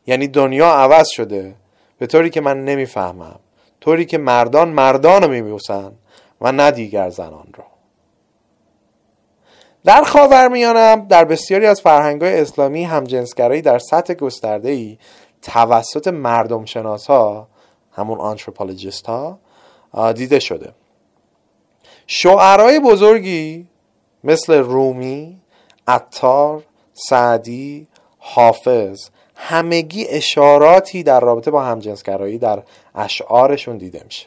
یعنی 0.07 0.29
دنیا 0.29 0.67
عوض 0.67 1.09
شده. 1.09 1.55
به 1.99 2.07
طوری 2.07 2.31
که 2.31 2.41
من 2.41 2.65
نمی‌فهمم. 2.65 3.39
طوری 3.81 4.05
که 4.05 4.19
مردان 4.19 4.69
مردان 4.69 5.23
رو 5.23 5.29
میبوسن 5.29 5.93
و 6.41 6.53
نه 6.53 6.71
دیگر 6.71 7.11
زنان 7.11 7.49
رو. 7.57 7.65
در 9.85 10.03
خاورمیانم 10.03 11.07
در 11.09 11.25
بسیاری 11.25 11.67
از 11.67 11.81
فرهنگ‌های 11.81 12.41
اسلامی 12.41 12.85
همجنسگرایی 12.85 13.63
در 13.63 13.79
سطح 13.79 14.15
گسترده‌ای 14.15 14.99
توسط 15.43 16.09
مردم 16.09 16.65
شناس 16.65 17.07
ها 17.07 17.49
همون 17.93 18.19
آنتروپولوژیست 18.21 19.07
ها 19.07 19.39
دیده 20.15 20.39
شده. 20.39 20.73
شعرهای 22.07 22.81
بزرگی 22.81 23.67
مثل 24.25 24.55
رومی، 24.55 25.41
عطار، 25.89 26.63
سعدی، 26.95 27.87
حافظ 28.19 29.09
همگی 29.37 30.07
اشاراتی 30.09 31.03
در 31.03 31.21
رابطه 31.21 31.51
با 31.51 31.63
همجنسگرایی 31.63 32.39
در 32.39 32.63
اشعارشون 32.95 33.79
دیده 33.79 34.03
میشه. 34.05 34.27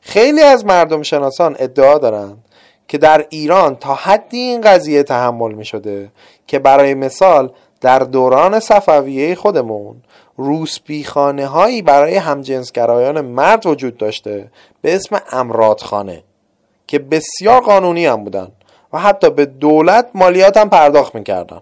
خیلی 0.00 0.40
از 0.40 0.64
مردم 0.64 1.02
شناسان 1.02 1.56
ادعا 1.58 1.98
دارند 1.98 2.44
که 2.88 2.98
در 2.98 3.26
ایران 3.30 3.76
تا 3.76 3.94
حدی 3.94 4.38
این 4.38 4.60
قضیه 4.60 5.02
تحمل 5.02 5.52
می 5.52 5.64
شده 5.64 6.12
که 6.46 6.58
برای 6.58 6.94
مثال 6.94 7.52
در 7.80 7.98
دوران 7.98 8.60
صفویه 8.60 9.34
خودمون 9.34 10.02
روسپیخانه 10.36 11.46
هایی 11.46 11.82
برای 11.82 12.16
همجنسگرایان 12.16 13.20
مرد 13.20 13.66
وجود 13.66 13.96
داشته 13.96 14.50
به 14.82 14.94
اسم 14.94 15.20
امرادخانه. 15.32 16.22
که 16.88 16.98
بسیار 16.98 17.60
قانونی 17.60 18.06
هم 18.06 18.24
بودن 18.24 18.48
و 18.92 18.98
حتی 18.98 19.30
به 19.30 19.46
دولت 19.46 20.10
مالیات 20.14 20.56
هم 20.56 20.70
پرداخت 20.70 21.14
می‌کردن. 21.14 21.60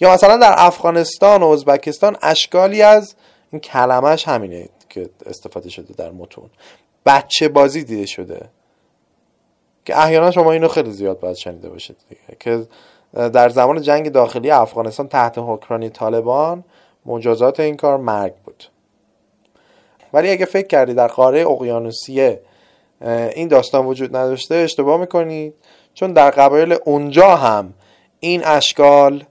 یا 0.00 0.12
مثلا 0.12 0.36
در 0.36 0.54
افغانستان 0.56 1.42
و 1.42 1.46
ازبکستان 1.46 2.16
اشکالی 2.22 2.82
از 2.82 3.14
این 3.52 3.60
کلمش 3.60 4.28
همینه 4.28 4.68
که 4.88 5.10
استفاده 5.26 5.68
شده 5.68 5.94
در 5.94 6.10
متون. 6.10 6.50
بچه 7.06 7.48
بازی 7.48 7.84
دیده 7.84 8.06
شده. 8.06 8.40
که 9.84 9.98
احیانا 9.98 10.30
شما 10.30 10.52
اینو 10.52 10.68
خیلی 10.68 10.90
زیاد 10.90 11.20
باید 11.20 11.36
شنیده 11.36 11.68
باشید 11.68 11.96
که 12.40 12.66
در 13.12 13.48
زمان 13.48 13.82
جنگ 13.82 14.12
داخلی 14.12 14.50
افغانستان 14.50 15.08
تحت 15.08 15.34
حکمرانی 15.38 15.90
طالبان 15.90 16.64
مجازات 17.06 17.60
این 17.60 17.76
کار 17.76 17.96
مرگ 17.96 18.34
بود. 18.44 18.64
ولی 20.12 20.30
اگه 20.30 20.44
فکر 20.44 20.66
کردی 20.66 20.94
در 20.94 21.08
قاره 21.08 21.46
اقیانوسیه 21.46 22.40
این 23.02 23.48
داستان 23.48 23.86
وجود 23.86 24.16
نداشته 24.16 24.54
اشتباه 24.54 25.00
می‌کنید. 25.00 25.54
چون 25.94 26.12
در 26.12 26.30
قبایل 26.30 26.76
اونجا 26.84 27.36
هم 27.36 27.74
این 28.20 28.42
اشکال 28.44 29.24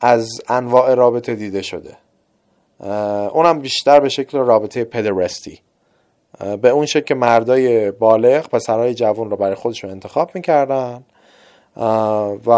از 0.00 0.28
انواع 0.48 0.94
رابطه 0.94 1.34
دیده 1.34 1.62
شده. 1.62 1.96
اونم 3.30 3.58
بیشتر 3.58 4.00
به 4.00 4.08
شکل 4.08 4.38
رابطه 4.38 4.84
پدرستی. 4.84 5.58
به 6.62 6.68
اون 6.68 6.86
شکل 6.86 7.04
که 7.04 7.14
مردای 7.14 7.90
بالغ 7.90 8.48
پسرهای 8.48 8.94
جوان 8.94 9.30
رو 9.30 9.36
برای 9.36 9.54
خودشون 9.54 9.90
انتخاب 9.90 10.30
می‌کردن 10.34 11.04
و 12.46 12.50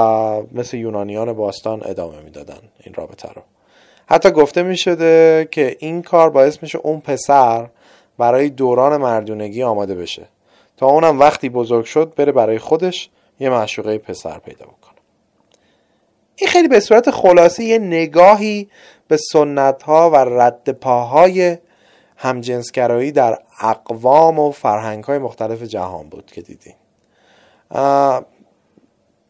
مثل 0.53 0.77
یونانیان 0.77 1.33
باستان 1.33 1.83
ادامه 1.85 2.21
می‌دادن 2.21 2.59
این 2.85 2.95
رابطه 2.95 3.29
رو. 3.29 3.43
حتی 4.07 4.31
گفته 4.31 4.63
می 4.63 4.77
شده 4.77 5.49
که 5.51 5.77
این 5.79 6.03
کار 6.03 6.31
باعث 6.31 6.59
میشه 6.63 6.79
اون 6.79 7.01
پسر 7.01 7.69
برای 8.19 8.51
دوران 8.51 8.97
مردونگی 8.97 9.63
آماده 9.63 9.95
بشه. 9.95 10.23
تا 10.77 10.87
اونم 10.87 11.21
وقتی 11.21 11.49
بزرگ 11.49 11.85
شد 11.85 12.15
بره 12.15 12.33
برای 12.33 12.59
خودش 12.59 13.11
یه 13.41 13.51
معشوقه 13.51 13.99
پسر 13.99 14.39
پیدا 14.39 14.67
بکنه. 14.67 14.95
این 16.37 16.51
خیلی 16.51 16.69
به 16.69 16.81
صورت 16.81 17.11
خلاصه 17.11 17.65
یه 17.65 17.79
نگاهی 17.79 18.69
به 19.09 19.17
سنت 19.17 19.83
ها 19.83 20.11
و 20.11 20.17
رد 20.17 20.71
پاهای 20.71 21.59
همجنسگرایی 22.17 23.13
در 23.13 23.39
اقوام 23.61 24.39
و 24.39 24.51
فرهنگ 24.51 25.05
های 25.05 25.19
مختلف 25.19 25.63
جهان 25.63 26.09
بود 26.09 26.27
که 26.27 26.43
دیدیم. 26.43 26.75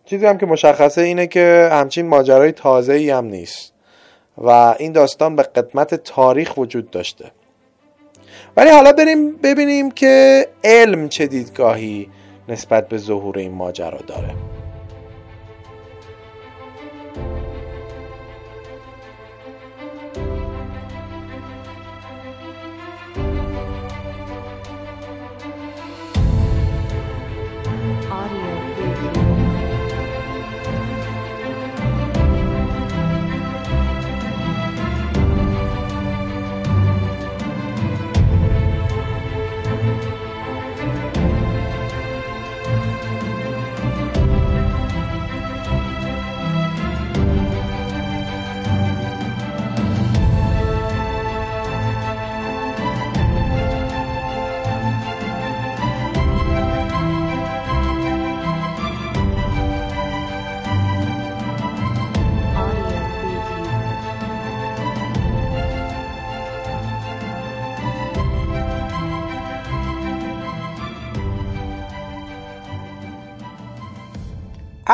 چیزی 0.05 0.27
هم 0.27 0.39
که 0.39 0.47
مشخصه 0.47 1.01
اینه 1.01 1.27
که 1.27 1.69
همچین 1.73 2.07
ماجرای 2.07 2.53
تازه 2.53 2.93
ای 2.93 3.11
هم 3.11 3.25
نیست 3.25 3.73
و 4.39 4.75
این 4.79 4.93
داستان 4.93 5.37
به 5.37 5.43
قدمت 5.43 5.95
تاریخ 5.95 6.57
وجود 6.57 6.91
داشته. 6.91 7.31
ولی 8.57 8.71
حالا 8.71 8.93
بریم 8.93 9.33
ببینیم 9.33 9.91
که 9.91 10.47
علم 10.65 11.09
چه 11.09 11.27
دیدگاهی 11.27 12.09
نسبت 12.49 12.89
به 12.89 12.99
ظهور 12.99 13.39
این 13.39 13.53
ماجرا 13.53 13.99
داره. 14.07 14.35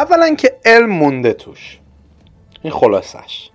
اولا 0.00 0.34
که 0.34 0.56
علم 0.64 0.90
مونده 0.90 1.32
توش. 1.32 1.78
این 2.62 2.72
خلاصش 2.72 3.50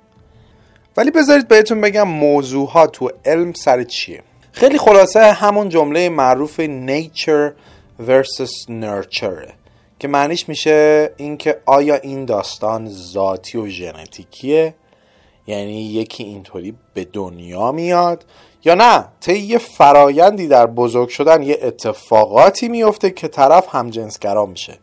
ولی 0.98 1.12
بذارید 1.12 1.48
بهتون 1.48 1.82
بگم 1.82 2.08
موضوع 2.08 2.70
ها 2.70 2.88
تو 2.88 3.12
علم 3.26 3.54
سر 3.54 3.84
چیه. 3.84 4.24
خیلی 4.52 4.78
خلاصه 4.78 5.32
همون 5.32 5.70
جمله 5.70 6.10
معروف 6.10 6.62
nature 6.62 7.52
versus 8.08 8.70
nurture 8.70 9.52
که 10.00 10.08
معنیش 10.08 10.50
میشه 10.50 11.10
اینکه 11.18 11.62
آیا 11.66 11.96
این 11.96 12.26
داستان 12.26 12.90
ذاتی 12.90 13.58
و 13.58 13.68
ژنتیکیه؟ 13.68 14.74
یعنی 15.48 15.82
یکی 15.82 16.24
اینطوری 16.24 16.74
به 16.94 17.06
دنیا 17.06 17.72
میاد 17.72 18.26
یا 18.66 18.76
نه؟ 18.76 19.06
طی 19.20 19.38
یه 19.38 19.58
فرایندی 19.58 20.48
در 20.48 20.66
بزرگ 20.66 21.10
شدن 21.10 21.44
یه 21.44 21.60
اتفاقاتی 21.62 22.68
میفته 22.68 23.12
که 23.12 23.28
طرف 23.28 23.76
همجنسگرا 23.76 24.46
میشه. 24.46 24.78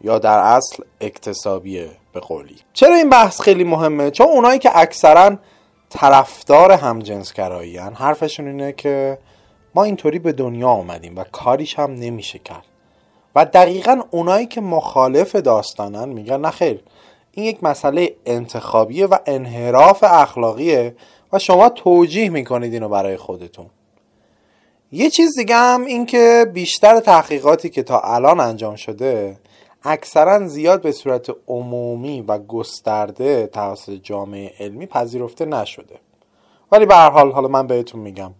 یا 0.00 0.18
در 0.18 0.38
اصل 0.38 0.82
اکتسابیه 1.00 1.90
به 2.12 2.20
قولی. 2.20 2.56
چرا 2.72 2.94
این 2.94 3.10
بحث 3.10 3.40
خیلی 3.40 3.64
مهمه؟ 3.64 4.10
چون 4.10 4.26
اونایی 4.26 4.58
که 4.58 4.78
اکثرا 4.78 5.36
طرفدار 5.90 6.72
همجنسگرایی 6.72 7.78
حرفشون 7.78 8.46
اینه 8.46 8.72
که 8.72 9.18
ما 9.74 9.84
اینطوری 9.84 10.18
به 10.18 10.32
دنیا 10.32 10.68
آمدیم 10.68 11.16
و 11.16 11.24
کاریش 11.32 11.78
هم 11.78 11.94
نمیشه 11.94 12.38
کرد. 12.38 12.64
و 13.34 13.44
دقیقا 13.44 14.02
اونایی 14.10 14.46
که 14.46 14.60
مخالف 14.60 15.36
داستانن 15.36 16.08
میگن 16.08 16.40
نخیر 16.40 16.82
این 17.32 17.46
یک 17.46 17.64
مسئله 17.64 18.14
انتخابیه 18.26 19.06
و 19.06 19.18
انحراف 19.26 20.04
اخلاقیه 20.04 20.94
و 21.32 21.38
شما 21.38 21.68
توجیه 21.68 22.28
می‌کنید 22.28 22.72
اینو 22.72 22.88
برای 22.88 23.16
خودتون. 23.16 23.66
یه 24.92 25.10
چیز 25.10 25.38
دیگه 25.38 25.54
هم 25.56 25.84
این 25.84 26.06
که 26.06 26.46
بیشتر 26.54 27.00
تحقیقاتی 27.00 27.70
که 27.70 27.82
تا 27.82 28.00
الان 28.00 28.40
انجام 28.40 28.76
شده 28.76 29.36
اکثرا 29.82 30.48
زیاد 30.48 30.82
به 30.82 30.92
صورت 30.92 31.30
عمومی 31.48 32.20
و 32.20 32.38
گسترده 32.38 33.46
توسط 33.46 33.92
جامعه 33.92 34.52
علمی 34.60 34.86
پذیرفته 34.86 35.44
نشده. 35.44 35.96
ولی 36.72 36.86
به 36.86 36.94
هر 36.94 37.10
حال 37.10 37.32
حالا 37.32 37.48
من 37.48 37.66
بهتون 37.66 38.00
میگم 38.00 38.34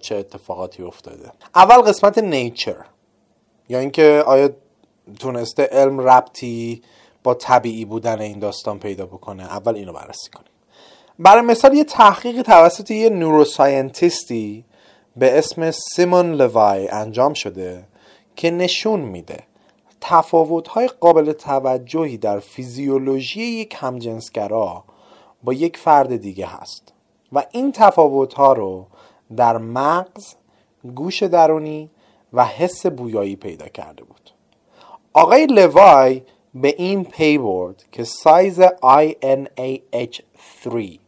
چه 0.00 0.16
اتفاقاتی 0.16 0.82
افتاده. 0.82 1.30
اول 1.54 1.76
قسمت 1.76 2.18
نیچر. 2.18 2.76
یا 3.68 3.78
اینکه 3.78 4.22
آیا 4.26 4.50
تونسته 5.18 5.62
علم 5.62 6.00
ربطی 6.00 6.82
با 7.24 7.34
طبیعی 7.34 7.84
بودن 7.84 8.20
این 8.20 8.38
داستان 8.38 8.78
پیدا 8.78 9.06
بکنه؟ 9.06 9.42
اول 9.42 9.74
اینو 9.74 9.92
بررسی 9.92 10.30
کنیم. 10.30 10.50
برای 11.18 11.42
مثال 11.42 11.74
یه 11.74 11.84
تحقیق 11.84 12.42
توسط 12.42 12.90
یه 12.90 13.08
نوروساینتیستی 13.08 14.64
به 15.16 15.38
اسم 15.38 15.70
سیمون 15.70 16.32
لوای 16.32 16.88
انجام 16.88 17.34
شده 17.34 17.84
که 18.36 18.50
نشون 18.50 19.00
میده 19.00 19.38
تفاوت‌های 20.00 20.88
قابل 20.88 21.32
توجهی 21.32 22.16
در 22.16 22.38
فیزیولوژی 22.38 23.42
یک 23.42 23.76
همجنسگرا 23.78 24.84
با 25.42 25.52
یک 25.52 25.76
فرد 25.76 26.16
دیگه 26.16 26.46
هست 26.46 26.92
و 27.32 27.44
این 27.52 27.72
تفاوت‌ها 27.72 28.52
رو 28.52 28.86
در 29.36 29.58
مغز، 29.58 30.34
گوش 30.94 31.22
درونی 31.22 31.90
و 32.32 32.44
حس 32.44 32.86
بویایی 32.86 33.36
پیدا 33.36 33.68
کرده 33.68 34.04
بود. 34.04 34.30
آقای 35.12 35.46
لوای 35.46 36.22
به 36.54 36.74
این 36.78 37.04
پی 37.04 37.38
برد 37.38 37.84
که 37.92 38.04
سایز 38.04 38.62
INAH3 38.62 40.98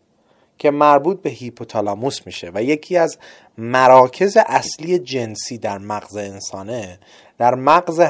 که 0.59 0.71
مربوط 0.71 1.23
به 1.23 1.31
هیپوتالاموس 1.31 2.27
میشه 2.27 2.51
و 2.55 2.63
یکی 2.63 2.97
از 2.97 3.19
مراکز 3.59 4.39
اصلی 4.47 4.99
جنسی 4.99 5.59
در 5.59 5.79
مغز 5.79 6.17
انسانه 6.17 6.99
در 7.39 7.55
مغز 7.55 8.01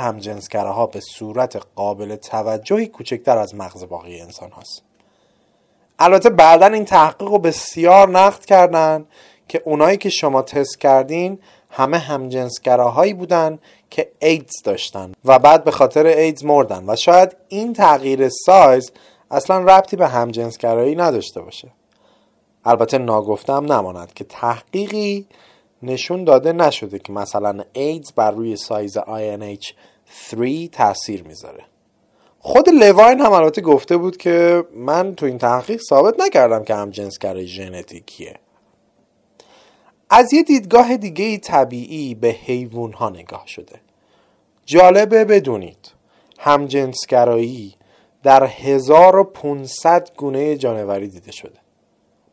ها 0.55 0.87
به 0.87 1.01
صورت 1.01 1.63
قابل 1.75 2.17
توجهی 2.17 2.87
کوچکتر 2.87 3.39
از 3.39 3.55
مغز 3.55 3.85
باقی 3.89 4.21
انسان 4.21 4.51
هاست 4.51 4.83
البته 5.99 6.31
بعدا 6.31 6.67
این 6.67 6.85
تحقیق 6.85 7.29
رو 7.29 7.39
بسیار 7.39 8.09
نقد 8.09 8.45
کردن 8.45 9.07
که 9.49 9.63
اونایی 9.65 9.97
که 9.97 10.09
شما 10.09 10.43
تست 10.43 10.81
کردین 10.81 11.39
همه 11.71 11.99
همجنسگراهایی 11.99 13.15
بودن 13.15 13.59
که 13.91 14.11
ایدز 14.19 14.63
داشتن 14.65 15.13
و 15.25 15.39
بعد 15.39 15.65
به 15.65 15.71
خاطر 15.71 16.07
ایدز 16.07 16.45
مردن 16.45 16.85
و 16.87 16.97
شاید 16.97 17.37
این 17.49 17.73
تغییر 17.73 18.29
سایز 18.29 18.93
اصلا 19.31 19.59
ربطی 19.59 19.97
به 19.97 20.09
همجنسگرایی 20.09 20.97
نداشته 20.97 21.41
باشه. 21.41 21.69
البته 22.65 22.99
ناگفتم 22.99 23.73
نماند 23.73 24.15
که 24.15 24.25
تحقیقی 24.25 25.27
نشون 25.83 26.25
داده 26.25 26.53
نشده 26.53 26.99
که 26.99 27.13
مثلا 27.13 27.65
ایدز 27.73 28.13
بر 28.13 28.31
روی 28.31 28.57
سایز 28.57 28.99
INH3 28.99 30.69
تاثیر 30.73 31.23
می‌ذاره. 31.23 31.65
خود 32.41 32.69
لواین 32.69 33.21
هم 33.21 33.33
البته 33.33 33.61
گفته 33.61 33.97
بود 33.97 34.17
که 34.17 34.65
من 34.75 35.15
تو 35.15 35.27
این 35.27 35.39
تحقیق 35.39 35.81
ثابت 35.89 36.21
نکردم 36.21 36.65
که 36.65 36.75
هم 36.75 36.91
جنسگرای 36.91 37.47
ژنتیکیه. 37.47 38.35
از 40.11 40.33
یه 40.33 40.43
دیدگاه 40.43 40.97
دیگه 40.97 41.39
طبیعی 41.39 42.15
به 42.15 42.29
حیوان 42.29 42.93
ها 42.93 43.09
نگاه 43.09 43.47
شده. 43.47 43.81
جالبه 44.67 45.25
بدونید 45.25 45.93
همجنسگرایی 46.39 47.75
در 48.23 48.45
1500 48.45 50.11
گونه 50.17 50.57
جانوری 50.57 51.09
دیده 51.09 51.33
شده. 51.33 51.59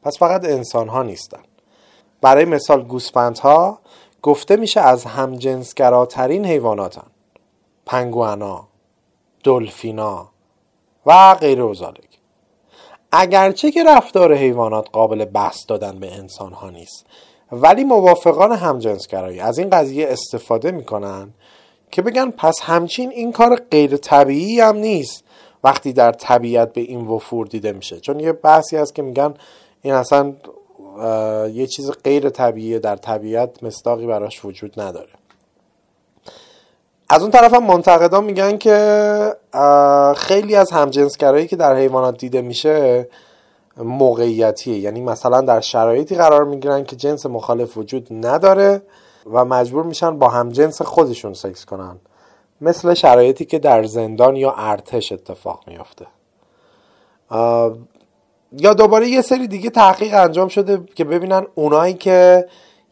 پس 0.04 0.18
فقط 0.20 0.46
انسان 0.46 0.90
ها 0.90 1.04
نیستن. 1.04 1.44
برای 2.26 2.46
مثال 2.46 2.84
گوسفندها 2.84 3.80
گفته 4.22 4.56
میشه 4.56 4.82
از 4.82 5.06
همجنسگراترین 5.06 6.46
حیواناتن. 6.46 7.08
پنگوانا 7.86 8.68
دلفینا 9.44 10.30
و 11.06 11.36
غیر 11.36 11.62
وزالک 11.64 12.20
اگرچه 13.12 13.72
که 13.72 13.84
رفتار 13.84 14.36
حیوانات 14.36 14.88
قابل 14.92 15.26
بحث 15.26 15.66
دادن 15.68 16.00
به 16.00 16.14
انسان 16.14 16.54
ها 16.54 16.70
نیست 16.70 17.06
ولی 17.52 17.84
موافقان 17.84 18.52
همجنسگرایی 18.52 19.40
از 19.40 19.58
این 19.58 19.70
قضیه 19.70 20.08
استفاده 20.10 20.72
می‌کنن 20.72 21.34
که 21.92 22.02
بگن 22.02 22.32
پس 22.32 22.62
همچین 22.62 23.12
این 23.12 23.32
کار 23.32 23.56
غیر 23.56 23.98
طبیعی 23.98 24.60
هم 24.60 24.76
نیست. 24.78 25.24
وقتی 25.64 25.94
در 25.94 26.12
طبیعت 26.12 26.74
به 26.74 26.82
این 26.82 27.08
وفور 27.08 27.46
دیده 27.46 27.72
میشه. 27.72 28.00
چون 28.00 28.20
یه 28.20 28.32
بحثی 28.32 28.78
هست 28.78 28.96
که 28.96 29.02
میگن 29.02 29.34
این 29.82 29.94
اصلا 29.94 30.34
یه 31.54 31.68
چیز 31.68 31.92
غیر 32.04 32.30
طبیعی 32.30 32.80
در 32.80 32.96
طبیعت 32.96 33.64
مستاقی 33.64 34.08
براش 34.08 34.46
وجود 34.46 34.80
نداره. 34.82 35.10
از 37.10 37.22
اون 37.22 37.32
طرف 37.32 37.54
هم 37.54 37.64
منتقدان 37.64 38.24
میگن 38.24 38.58
که 38.58 39.36
خیلی 40.18 40.56
از 40.56 40.72
همجنسگرایی 40.72 41.48
که 41.48 41.56
در 41.56 41.76
حیوانات 41.76 42.18
دیده 42.18 42.42
میشه 42.42 43.08
موقعیتیه. 43.78 44.78
یعنی 44.78 45.02
مثلا 45.02 45.42
در 45.42 45.60
شرایطی 45.60 46.16
قرار 46.16 46.44
می‌گیرن 46.44 46.84
که 46.84 46.96
جنس 46.96 47.26
مخالف 47.26 47.78
وجود 47.78 48.08
نداره 48.12 48.82
و 49.34 49.46
مجبور 49.46 49.84
میشن 49.84 50.20
با 50.20 50.30
هم 50.30 50.50
جنس 50.50 50.82
خودشون 50.82 51.34
سکس 51.34 51.66
کنن. 51.66 51.96
مثل 52.62 52.94
شرایطی 52.94 53.46
که 53.46 53.60
در 53.60 53.84
زندان 53.84 54.36
یا 54.36 54.52
ارتش 54.58 55.12
اتفاق 55.12 55.64
میافته. 55.68 56.06
یا 58.52 58.74
دوباره 58.74 59.08
یه 59.08 59.22
سری 59.22 59.48
دیگه 59.48 59.70
تحقیق 59.70 60.14
انجام 60.14 60.48
شده 60.48 60.80
که 60.96 61.04
ببینن 61.04 61.46
اونایی 61.56 61.94
که 61.94 62.48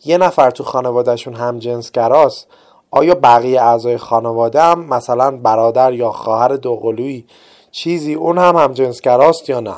یه 0.06 0.18
نفر 0.18 0.50
تو 0.50 0.64
خانوادهشون 0.64 1.34
هم 1.34 1.60
جنسگراست 1.60 2.48
آیا 2.92 3.16
بقیه 3.16 3.62
اعضای 3.62 3.98
خانواده 3.98 4.62
هم 4.62 4.86
مثلا 4.86 5.32
برادر 5.32 5.94
یا 5.94 6.12
خواهر 6.12 6.56
دوقلویی 6.56 7.26
چیزی 7.72 8.14
اون 8.14 8.38
هم 8.38 8.56
هم 8.56 8.74
جنسگراست 8.74 9.50
یا 9.50 9.60
نه؟ 9.60 9.76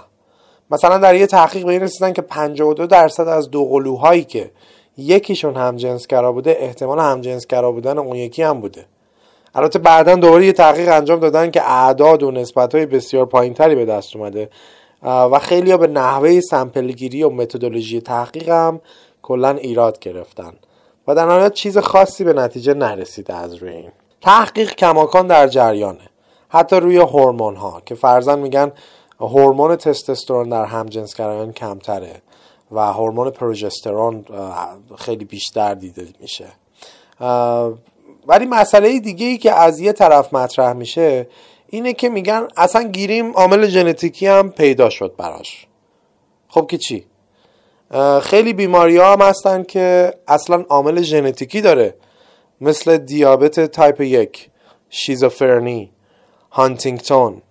مثلا 0.72 0.98
در 0.98 1.16
یه 1.16 1.28
تحقیق 1.28 1.66
به 1.66 1.72
این 1.72 1.82
رسیدن 1.82 2.14
که 2.14 2.22
52 2.22 2.88
درصد 2.88 3.28
از 3.28 3.52
دوقلوهایی 3.52 4.24
که 4.24 4.52
یکیشون 4.98 5.56
هم 5.56 5.76
جنسگرا 5.76 6.32
بوده 6.32 6.58
احتمال 6.60 7.00
هم 7.00 7.22
جنسگرا 7.22 7.72
بودن 7.72 7.98
اون 7.98 8.16
یکی 8.16 8.44
هم 8.44 8.62
بوده. 8.62 8.86
البته 9.56 9.80
بعدا 9.80 10.16
دوباره 10.16 10.46
یه 10.46 10.54
تحقیق 10.54 10.90
انجام 10.92 11.20
دادن 11.20 11.52
که 11.52 11.72
اعداد 11.72 12.24
و 12.24 12.32
نسبت 12.32 12.76
های 12.76 12.86
بسیار 12.86 13.26
پایینتری 13.26 13.76
به 13.76 13.86
دست 13.86 14.16
اومده. 14.16 14.50
و 15.06 15.40
خیلی 15.40 15.72
ها 15.72 15.78
به 15.78 15.88
نحوه 15.88 16.40
سمپلگیری 16.40 17.24
و 17.24 17.30
متدولوژی 17.30 18.02
تحقیق 18.02 18.50
هم 18.50 18.82
کلا 19.22 19.50
ایراد 19.50 20.00
گرفتن. 20.00 20.54
و 21.08 21.16
در 21.16 21.26
نهایت 21.26 21.54
چیز 21.54 21.78
خاصی 21.78 22.24
به 22.24 22.34
نتیجه 22.34 22.74
نرسیده 22.74 23.34
از 23.34 23.54
روی 23.56 23.70
این. 23.70 23.92
تحقیق 24.22 24.76
کماکان 24.76 25.28
در 25.28 25.48
جریانه. 25.48 26.10
حتی 26.50 26.76
روی 26.76 26.98
هورمون 26.98 27.56
ها 27.56 27.82
که 27.86 27.96
فرزن 27.96 28.40
میگن 28.40 28.72
هورمون 29.20 29.76
تستوسترون 29.76 30.50
در 30.50 30.66
همجنسگرایان 30.66 31.52
کمتره 31.52 32.22
و 32.72 32.94
هورمون 32.94 33.30
پروژسترون 33.30 34.26
خیلی 34.98 35.26
بیشتر 35.26 35.74
دیده 35.74 36.08
میشه. 36.20 36.48
ولی 38.28 38.46
مسئله 38.46 39.00
دیگه 39.00 39.26
ای 39.26 39.38
که 39.38 39.54
از 39.54 39.80
یه 39.80 39.94
طرف 39.94 40.34
مطرح 40.34 40.74
میشه 40.74 41.28
اینه 41.76 41.94
که 41.94 42.10
میگن 42.10 42.48
اصلا 42.58 42.84
گیریم 42.84 43.32
عامل 43.32 43.68
ژنتیکی 43.68 44.28
هم 44.28 44.52
پیدا 44.52 44.90
شد 44.90 45.16
براش. 45.18 45.68
خب 46.48 46.68
که 46.68 46.78
چی؟ 46.78 47.06
خیلی 48.22 48.54
بیماری 48.54 48.98
ها 48.98 49.14
هم 49.14 49.22
هستن 49.22 49.64
که 49.64 50.14
اصلا 50.28 50.66
عامل 50.70 51.02
ژنتیکی 51.02 51.62
داره. 51.62 51.96
مثل 52.62 52.98
دیابت 52.98 53.60
تایپ 53.60 54.02
یک 54.02 54.50
شیزوفرنی 54.90 55.92
هانتینگتون. 56.52 57.42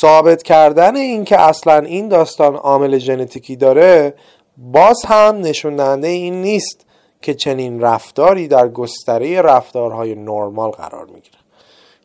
ثابت 0.00 0.42
کردن 0.42 0.96
این 0.96 1.24
که 1.24 1.40
اصلا 1.40 1.78
این 1.78 2.08
داستان 2.08 2.54
عامل 2.54 2.98
ژنتیکی 2.98 3.56
داره 3.56 4.14
باز 4.56 5.04
هم 5.04 5.36
نشون 5.36 5.76
دهنده 5.76 6.08
این 6.08 6.42
نیست 6.42 6.86
که 7.22 7.34
چنین 7.34 7.80
رفتاری 7.80 8.48
در 8.48 8.68
گستره 8.68 9.42
رفتارهای 9.42 10.14
نرمال 10.14 10.70
قرار 10.70 11.06
می‌گیره. 11.06 11.39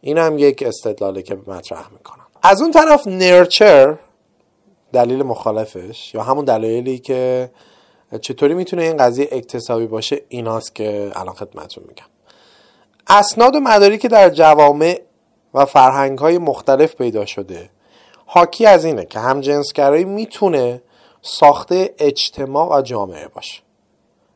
این 0.06 0.18
هم 0.18 0.38
یک 0.38 0.64
استدلاله 0.64 1.22
که 1.22 1.38
مطرح 1.48 1.92
می‌کنم. 1.92 2.26
از 2.44 2.62
اون 2.62 2.72
طرف 2.72 3.08
نرچر 3.08 3.98
دلیل 4.94 5.24
مخالفش 5.24 6.14
یا 6.14 6.24
همون 6.24 6.46
دلایلی 6.46 7.00
که 7.00 7.50
چطوری 8.22 8.54
می‌تونه 8.54 8.84
این 8.84 8.98
قضیه 8.98 9.30
اکتسابی 9.32 9.88
باشه 9.88 10.22
ایناست 10.30 10.76
که 10.76 11.12
الان 11.16 11.34
خدمتتون 11.34 11.84
میگم. 11.88 12.06
اسناد 13.08 13.56
و 13.56 13.60
مداری 13.60 13.98
که 13.98 14.08
در 14.08 14.30
جوامع 14.30 15.02
و 15.54 15.66
فرهنگ 15.66 16.20
های 16.20 16.38
مختلف 16.38 16.96
پیدا 16.96 17.26
شده 17.26 17.70
حاکی 18.26 18.66
از 18.66 18.86
اینه 18.86 19.06
که 19.06 19.20
هم 19.20 19.42
جنسگرایی 19.42 20.06
می‌تونه 20.06 20.82
ساخته 21.22 21.96
اجتماع 22.00 22.78
و 22.78 22.82
جامعه 22.82 23.28
باشه 23.28 23.62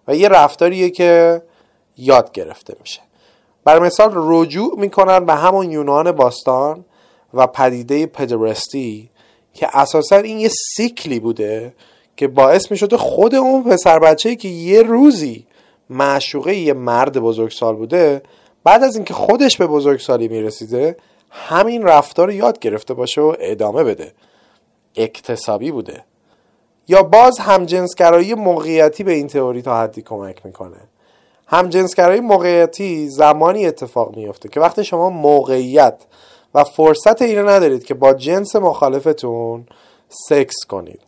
و 0.08 0.16
یه 0.16 0.28
رفتاریه 0.28 0.90
که 0.90 1.42
یاد 1.98 2.32
گرفته 2.32 2.76
میشه. 2.80 3.09
بر 3.70 3.80
مثال 3.80 4.12
رجوع 4.16 4.80
می‌کنن 4.80 5.26
به 5.26 5.34
همون 5.34 5.72
یونان 5.72 6.12
باستان 6.12 6.86
و 7.34 7.48
پدیده 7.48 8.06
پدرستی 8.06 9.10
که 9.54 9.78
اساسا 9.78 10.16
این 10.16 10.40
یه 10.40 10.50
سیکلی 10.76 11.20
بوده 11.20 11.74
که 12.18 12.28
باعث 12.28 12.72
می‌شده 12.72 12.98
خود 12.98 13.36
اون 13.36 13.64
پسر 13.64 14.00
بچه 14.00 14.36
که 14.36 14.48
یه 14.48 14.82
روزی 14.82 15.46
معشوقه 15.90 16.56
یه 16.56 16.74
مرد 16.74 17.20
بزرگسال 17.20 17.76
بوده 17.76 18.22
بعد 18.64 18.84
از 18.84 18.96
اینکه 18.96 19.14
خودش 19.14 19.58
به 19.58 19.68
بزرگسالی 19.68 20.28
می‌رسیده 20.28 20.98
همین 21.30 21.84
رفتار 21.84 22.32
یاد 22.32 22.60
گرفته 22.60 22.94
باشه 22.94 23.22
و 23.22 23.36
ادامه 23.40 23.84
بده. 23.84 24.14
اکتسابی 24.96 25.72
بوده. 25.72 26.04
یا 26.88 27.04
باز 27.04 27.40
همجنسگرایی 27.40 28.34
موقعیتی 28.34 29.04
به 29.04 29.12
این 29.12 29.28
تئوری 29.28 29.62
تا 29.62 29.82
حدی 29.82 30.02
کمک 30.02 30.46
می‌کنه. 30.46 30.78
همجنسگرایی 31.52 32.22
موقعیتی 32.22 33.10
زمانی 33.10 33.66
اتفاق 33.66 34.18
میفته 34.18 34.50
که 34.50 34.60
وقتی 34.60 34.84
شما 34.84 35.10
موقعیت 35.10 36.02
و 36.56 36.64
فرصت 36.64 37.22
اینو 37.22 37.50
ندارید 37.50 37.84
که 37.84 37.94
با 37.94 38.14
جنس 38.14 38.56
مخالفتون 38.56 39.66
سکس 40.10 40.56
کنید. 40.70 41.02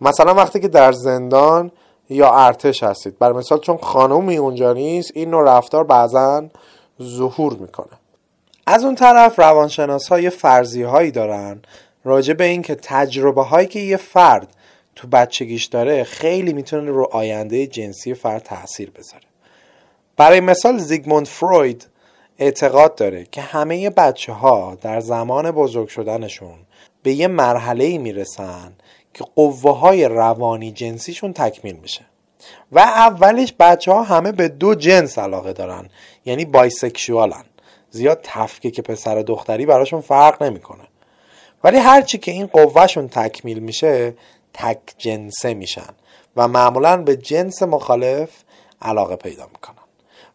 مثلا 0.00 0.34
وقتی 0.34 0.60
که 0.60 0.68
در 0.68 0.92
زندان 0.92 1.72
یا 2.10 2.30
ارتش 2.30 2.82
هستید. 2.82 3.18
بر 3.18 3.32
مثال 3.32 3.58
چون 3.58 3.76
خانومی 3.76 4.36
اونجا 4.36 4.72
نیست 4.72 5.10
این 5.14 5.30
نوع 5.30 5.56
رفتار 5.56 5.84
بعضا 5.84 6.44
ظهور 7.02 7.52
می‌کنه. 7.52 7.98
از 8.66 8.84
اون 8.84 8.94
طرف 8.94 9.38
روانشناس 9.38 10.08
های 10.08 10.30
فرضی 10.30 10.82
هایی 10.82 11.10
دارن 11.10 11.62
راجع 12.04 12.34
به 12.34 12.44
این 12.44 12.62
که 12.62 12.74
تجربه 12.74 13.42
هایی 13.42 13.66
که 13.66 13.80
یه 13.80 13.96
فرد 13.96 14.48
تو 14.96 15.08
بچگیش 15.08 15.64
داره 15.64 16.04
خیلی 16.04 16.52
می‌تونه 16.52 16.90
رو 16.90 17.08
آینده 17.12 17.66
جنسی 17.66 18.14
فرد 18.14 18.42
تاثیر 18.42 18.90
بذاره. 18.90 19.29
برای 20.20 20.40
مثال 20.40 20.78
زیگموند 20.78 21.26
فروید 21.26 21.86
اعتقاد 22.38 22.94
داره 22.94 23.24
که 23.24 23.40
همه 23.40 23.90
بچه 23.90 24.32
ها 24.32 24.78
در 24.82 25.00
زمان 25.00 25.50
بزرگ 25.50 25.88
شدنشون 25.88 26.58
به 27.02 27.12
یه 27.12 27.28
مرحله 27.28 27.84
ای 27.84 27.98
می‌رسن 27.98 28.72
که 29.14 29.24
قوه 29.34 29.78
های 29.78 30.04
روانی 30.04 30.72
جنسیشون 30.72 31.32
تکمیل 31.32 31.76
میشه 31.76 32.04
و 32.72 32.78
اولش 32.78 33.54
بچه 33.58 33.92
ها 33.92 34.02
همه 34.02 34.32
به 34.32 34.48
دو 34.48 34.74
جنس 34.74 35.18
علاقه 35.18 35.52
دارن 35.52 35.88
یعنی 36.24 36.44
بایسکشوالن. 36.44 37.44
زیاد 37.90 38.20
تفکه 38.22 38.70
که 38.70 38.82
پسر 38.82 39.22
دختری 39.22 39.66
براشون 39.66 40.00
فرق 40.00 40.42
نمی‌کنه. 40.42 40.84
ولی 41.64 41.78
هرچی 41.78 42.18
که 42.18 42.32
این 42.32 42.46
قوهشون 42.46 43.08
تکمیل 43.08 43.58
میشه 43.58 44.14
تک 44.54 44.78
جنسه 44.98 45.54
میشن 45.54 45.94
و 46.36 46.48
معمولا 46.48 46.96
به 46.96 47.16
جنس 47.16 47.62
مخالف 47.62 48.30
علاقه 48.82 49.16
پیدا 49.16 49.46
می‌کنن. 49.52 49.79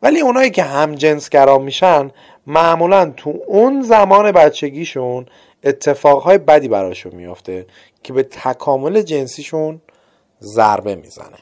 ولی 0.06 0.20
اونایی 0.20 0.50
که 0.50 0.64
هم 0.64 0.96
جنسگرا 0.96 1.58
میشن 1.58 2.12
معمولا 2.48 3.14
تو 3.18 3.34
اون 3.48 3.82
زمان 3.82 4.32
بچگیشون 4.32 5.26
اتفاقهای 5.64 6.38
بدی 6.38 6.68
براشون 6.68 7.16
میافته 7.16 7.66
که 8.04 8.14
به 8.14 8.24
تکامل 8.24 9.02
جنسیشون 9.02 9.82
ضربه 10.42 10.96
می‌زنه. 10.96 11.38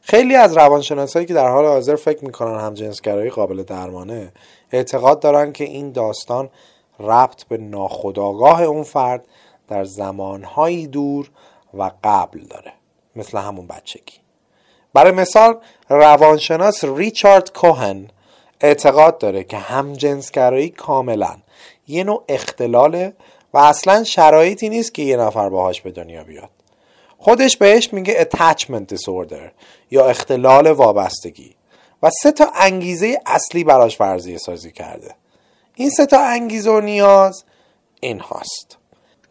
خیلی 0.00 0.34
از 0.34 0.56
روانشناسایی 0.56 1.26
که 1.26 1.34
در 1.34 1.48
حال 1.48 1.64
حاضر 1.64 1.96
فکر 1.96 2.24
می‌کنن 2.24 2.60
هم 2.60 2.74
جنسگرایی 2.74 3.30
قابل 3.30 3.62
درمانه 3.62 4.32
اعتقاد 4.72 5.20
دارن 5.20 5.52
که 5.52 5.64
این 5.64 5.92
داستان 5.92 6.50
ربط 7.00 7.44
به 7.44 7.56
ناخودآگاه 7.56 8.62
اون 8.62 8.82
فرد 8.82 9.24
در 9.68 9.84
زمانهایی 9.84 10.86
دور 10.86 11.30
و 11.74 11.90
قبل 12.04 12.40
داره 12.40 12.72
مثل 13.16 13.38
همون 13.38 13.66
بچگی. 13.66 14.23
برای 14.94 15.12
مثال 15.12 15.56
روانشناس 15.88 16.84
ریچارد 16.84 17.52
کوهن 17.52 18.08
اعتقاد 18.60 19.18
داره 19.18 19.44
که 19.44 19.56
همجنسگرایی 19.56 20.68
کاملا 20.68 21.36
یه 21.88 22.04
نوع 22.04 22.24
اختلاله 22.28 23.12
و 23.54 23.58
اصلا 23.58 24.04
شرایطی 24.04 24.68
نیست 24.68 24.94
که 24.94 25.02
یه 25.02 25.16
نفر 25.16 25.48
باهاش 25.48 25.80
به 25.80 25.90
دنیا 25.90 26.24
بیاد. 26.24 26.50
خودش 27.18 27.56
بهش 27.56 27.92
میگه 27.92 28.24
attachment 28.24 28.94
disorder 28.94 29.50
یا 29.90 30.06
اختلال 30.06 30.70
وابستگی 30.70 31.54
و 32.02 32.10
سه 32.22 32.32
تا 32.32 32.46
انگیزه 32.54 33.20
اصلی 33.26 33.64
براش 33.64 33.96
فرضیه 33.96 34.38
سازی 34.38 34.72
کرده. 34.72 35.14
این 35.74 35.90
سه 35.90 36.06
تا 36.06 36.20
انگیزه 36.20 36.70
و 36.70 36.80
نیاز 36.80 37.44
این 38.00 38.20
هاست 38.20 38.78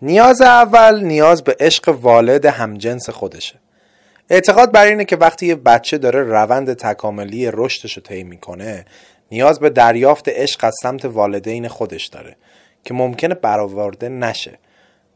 نیاز 0.01 0.41
اول 0.41 1.03
نیاز 1.03 1.43
به 1.43 1.55
عشق 1.59 1.97
والد 2.01 2.45
همجنس 2.45 3.09
خودشه. 3.09 3.62
اعتقاد 4.30 4.71
بر 4.71 4.86
اینه 4.86 5.05
که 5.05 5.15
وقتی 5.15 5.45
یه 5.45 5.55
بچه 5.55 5.97
داره 5.97 6.24
روند 6.24 6.74
تکاملی 6.74 7.49
رشدش 7.53 7.93
رو 7.93 8.03
طی 8.03 8.24
می‌کنه 8.24 8.86
نیاز 9.32 9.59
به 9.59 9.69
دریافت 9.69 10.30
عشق 10.30 10.63
از 10.63 10.76
سمت 10.82 11.05
والدین 11.05 11.67
خودش 11.67 12.05
داره 12.05 12.36
که 12.86 12.93
ممکنه 12.93 13.36
برآورده 13.36 14.09
نشه. 14.09 14.59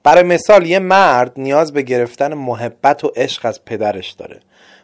برای 0.03 0.23
مثال 0.23 0.65
یه 0.65 0.79
مرد 0.79 1.31
نیاز 1.37 1.73
به 1.73 1.81
گرفتن 1.81 2.33
محبت 2.33 3.03
و 3.03 3.11
عشق 3.15 3.45
از 3.45 3.65
پدرش 3.65 4.11
داره 4.11 4.39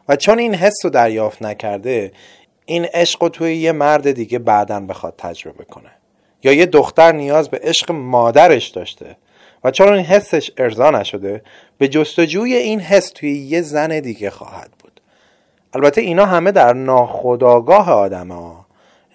و 0.09 0.15
چون 0.15 0.39
این 0.39 0.55
حس 0.55 0.75
رو 0.83 0.89
دریافت 0.89 1.41
نکرده 1.41 2.11
این 2.65 2.85
عشق 2.85 3.23
رو 3.23 3.29
توی 3.29 3.55
یه 3.55 3.71
مرد 3.71 4.11
دیگه 4.11 4.39
بعدا 4.39 4.79
بخواد 4.79 5.13
تجربه 5.17 5.63
کنه. 5.63 5.91
یا 6.43 6.53
یه 6.53 6.65
دختر 6.65 7.11
نیاز 7.11 7.49
به 7.49 7.59
عشق 7.63 7.91
مادرش 7.91 8.67
داشته 8.67 9.15
و 9.63 9.71
چون 9.71 9.93
این 9.93 10.05
حسش 10.05 10.51
ارضا 10.57 10.91
نشده 10.91 11.43
به 11.77 11.87
جستجوی 11.87 12.53
این 12.53 12.79
حس 12.79 13.09
توی 13.09 13.37
یه 13.37 13.61
زن 13.61 13.99
دیگه 13.99 14.29
خواهد 14.29 14.71
بود. 14.79 15.01
البته 15.73 16.01
اینا 16.01 16.25
همه 16.25 16.51
در 16.51 16.73
ناخداگاه 16.73 17.91
آدم 17.91 18.31
ها 18.31 18.65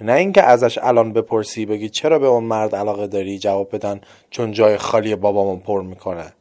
نه 0.01 0.13
اینکه 0.13 0.43
ازش 0.43 0.79
الان 0.79 1.13
بپرسی 1.13 1.67
بگی 1.67 1.89
چرا 1.89 2.19
به 2.19 2.27
اون 2.27 2.45
مرد 2.45 2.77
علاقه 2.77 3.07
داری؟ 3.07 3.39
جواب 3.39 3.77
بدن 3.77 4.01
چون 4.31 4.53
جای 4.53 4.77
خالی 4.77 5.15
بابامون 5.15 5.59
پر 5.59 5.83
می‌کنه. 5.83 6.33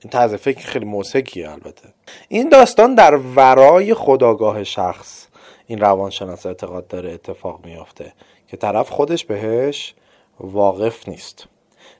این 0.00 0.10
طرز 0.10 0.34
فکر 0.34 0.66
خیلی 0.66 0.84
موسیقیه 0.84 1.50
البته. 1.50 1.88
این 2.28 2.48
داستان 2.48 2.94
در 2.94 3.16
ورای 3.16 3.94
خداگاه 3.94 4.64
شخص. 4.64 5.26
این 5.66 5.78
روانشناس 5.78 6.46
اعتقاد 6.46 6.88
داره 6.88 7.12
اتفاق 7.12 7.64
میافته 7.64 8.12
که 8.48 8.56
طرف 8.56 8.90
خودش 8.90 9.24
بهش 9.24 9.94
واقف 10.40 11.08
نیست. 11.08 11.48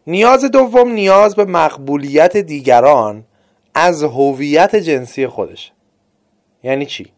نیاز 0.07 0.45
دوم 0.45 0.93
نیاز 0.93 1.37
به 1.37 1.45
مقبولیت 1.45 2.37
دیگران 2.37 3.25
از 3.75 4.03
هویت 4.03 4.77
جنسی 4.77 5.27
خودش. 5.27 5.73
یعنی 6.63 6.87
چی؟ 6.87 7.13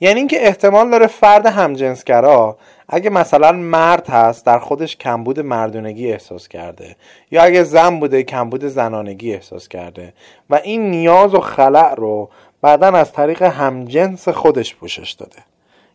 یعنی 0.00 0.18
اینکه 0.18 0.46
احتمال 0.46 0.90
داره 0.90 1.06
فرد 1.06 1.46
همجنسگرا 1.46 2.56
اگه 2.88 3.10
مثلا 3.10 3.52
مرد 3.52 4.08
هست 4.08 4.46
در 4.46 4.58
خودش 4.58 4.96
کمبود 4.96 5.40
مردونگی 5.40 6.12
احساس 6.12 6.48
کرده 6.48 6.96
یا 7.30 7.42
اگه 7.42 7.62
زن 7.62 8.00
بوده 8.00 8.22
کمبود 8.22 8.64
زنانگی 8.64 9.34
احساس 9.34 9.68
کرده 9.68 10.12
و 10.50 10.54
این 10.54 10.90
نیاز 10.90 11.34
و 11.34 11.40
خلع 11.40 11.94
رو 11.94 12.30
بعدا 12.62 12.86
از 12.86 13.12
طریق 13.12 13.42
همجنس 13.42 14.28
خودش 14.28 14.74
پوشش 14.74 15.12
داده. 15.12 15.38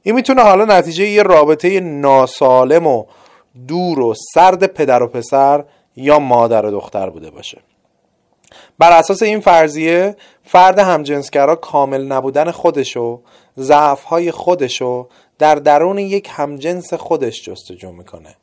این 0.04 0.16
می‌تونه 0.16 0.42
حالا 0.42 0.66
نتیجه 0.66 1.06
یه 1.08 1.24
رابطه 1.24 1.80
ناسالم 1.80 2.88
و 2.88 3.06
دور 3.68 4.00
و 4.00 4.14
سرد 4.34 4.66
پدر 4.66 5.04
و 5.04 5.08
پسر 5.08 5.64
یا 5.96 6.20
مادر 6.20 6.66
و 6.66 6.72
دختر 6.72 7.10
بوده 7.10 7.30
باشه. 7.30 7.62
بر 8.80 8.92
اساس 8.92 9.24
این 9.24 9.40
فرضیه 9.40 10.16
فرد 10.44 10.80
همجنسگرا 10.80 11.56
کامل 11.56 12.06
نبودن 12.06 12.52
خودشو 12.52 13.22
ضعفهای 13.58 14.32
خودشو 14.32 15.08
در 15.40 15.56
درون 15.56 15.98
یک 15.98 16.30
همجنس 16.32 16.94
خودش 16.94 17.44
جستجو 17.44 17.92
می‌کنه. 17.92 18.36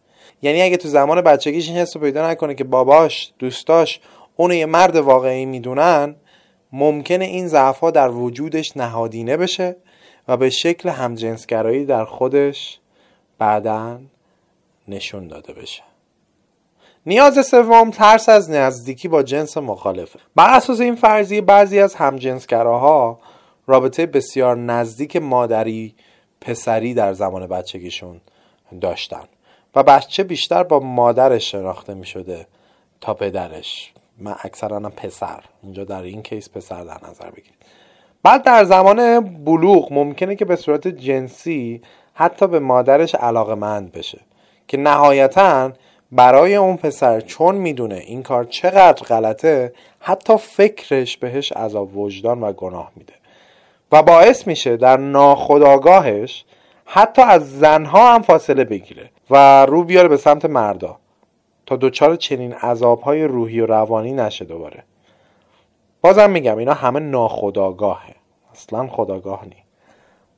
یعنی 0.43 0.63
اگه 0.63 0.77
تو 0.77 0.89
زمان 0.89 1.21
بچگیش 1.21 1.69
این 1.69 1.77
حس 1.77 1.97
رو 1.97 2.03
پیدا 2.03 2.31
نکنه 2.31 2.55
که 2.55 2.65
باباش 2.65 3.33
دوستاش 3.39 4.01
اونو 4.37 4.55
یه 4.55 4.67
مرد 4.67 4.97
واقعی 4.97 5.47
می‌دونن 5.47 6.17
ممکنه 6.73 7.25
این 7.25 7.49
ضعفها 7.49 7.91
در 7.91 8.11
وجودش 8.11 8.77
نهادینه 8.77 9.37
بشه 9.37 9.77
و 10.29 10.37
به 10.37 10.51
شکل 10.51 10.89
همجنسگرایی 10.89 11.85
در 11.85 12.05
خودش 12.05 12.79
بعدا 13.39 14.01
نشون 14.89 15.29
داده 15.29 15.53
بشه. 15.53 15.83
نیاز 17.07 17.47
سوم 17.47 17.91
ترس 17.91 18.29
از 18.29 18.51
نزدیکی 18.51 19.09
با 19.09 19.23
جنس 19.23 19.57
مخالفه. 19.57 20.19
بر 20.37 20.57
اساس 20.57 20.81
این 20.81 20.95
فرضیه 20.95 21.41
بعضی 21.41 21.81
از 21.81 21.95
همجنسگراها 21.95 23.19
رابطه 23.67 24.07
بسیار 24.07 24.57
نزدیک 24.57 25.17
مادری 25.17 25.95
پسری 26.41 26.95
در 26.95 27.13
زمان 27.13 27.47
بچگیشون 27.47 28.21
داشتن 28.81 29.25
و 29.75 29.83
بچه 29.83 30.23
بیشتر 30.23 30.63
با 30.63 30.81
مادرش 30.81 31.51
شناخته 31.51 31.95
می 31.95 32.07
شده 32.07 32.47
تا 33.01 33.15
پدرش. 33.15 33.93
من 34.19 34.35
اکثرا 34.43 34.81
پسر. 34.81 35.41
اینجا 35.63 35.85
در 35.85 36.03
این 36.03 36.23
کیس 36.23 36.51
پسر 36.51 36.85
در 36.85 36.99
نظر 37.11 37.31
بگیرید. 37.31 37.63
بعد 38.23 38.43
در 38.43 38.65
زمان 38.65 39.21
بلوغ 39.21 39.93
ممکنه 39.93 40.37
که 40.37 40.45
به 40.45 40.57
صورت 40.57 40.89
جنسی 40.89 41.83
حتی 42.15 42.47
به 42.47 42.59
مادرش 42.59 43.15
علاقمند 43.15 43.93
بشه 43.93 44.21
که 44.69 44.77
نهایتا 44.77 45.73
برای 46.13 46.57
اون 46.57 46.77
پسر 46.77 47.21
چون 47.21 47.55
می‌دونه 47.55 47.95
این 47.95 48.23
کار 48.23 48.45
چقدر 48.45 49.03
غلطه 49.03 49.73
حتی 50.01 50.37
فکرش 50.37 51.17
بهش 51.17 51.53
عذاب 51.53 51.97
وجدان 51.97 52.41
و 52.41 52.53
گناه 52.53 52.93
میده. 52.97 53.13
و 53.93 54.03
باعث 54.03 54.47
میشه 54.47 54.77
در 54.77 54.97
ناخداگاهش 54.97 56.45
حتی 56.85 57.23
از 57.23 57.59
زنها 57.59 58.15
هم 58.15 58.23
فاصله 58.23 58.65
بگیره 58.65 59.11
و 59.31 59.67
رو 59.67 59.85
بیاره 59.85 60.09
به 60.09 60.17
سمت 60.17 60.45
مردا 60.45 60.97
تا 61.67 61.77
دچار 61.77 62.17
چنین 62.17 62.53
عذابهای 62.53 63.25
روحی 63.25 63.61
و 63.61 63.67
روانی 63.67 64.13
نشه 64.13 64.45
دوباره. 64.45 64.85
بازم 66.01 66.31
میگم 66.31 66.59
اینا 66.59 66.75
همه 66.75 67.01
ناخداگاهه 67.01 68.15
اصلا 68.53 68.87
خداگاه 68.87 69.45
نی. 69.45 69.57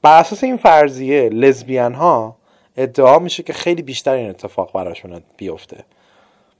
بر 0.02 0.20
اساس 0.20 0.44
این 0.44 0.56
فرضیه 0.56 1.28
لزبیان 1.28 1.94
ها 1.94 2.36
ادعا 2.76 3.18
میشه 3.18 3.42
که 3.42 3.52
خیلی 3.52 3.82
بیشتر 3.82 4.12
این 4.12 4.30
اتفاق 4.30 4.72
براشون 4.72 5.22
بیفته. 5.36 5.84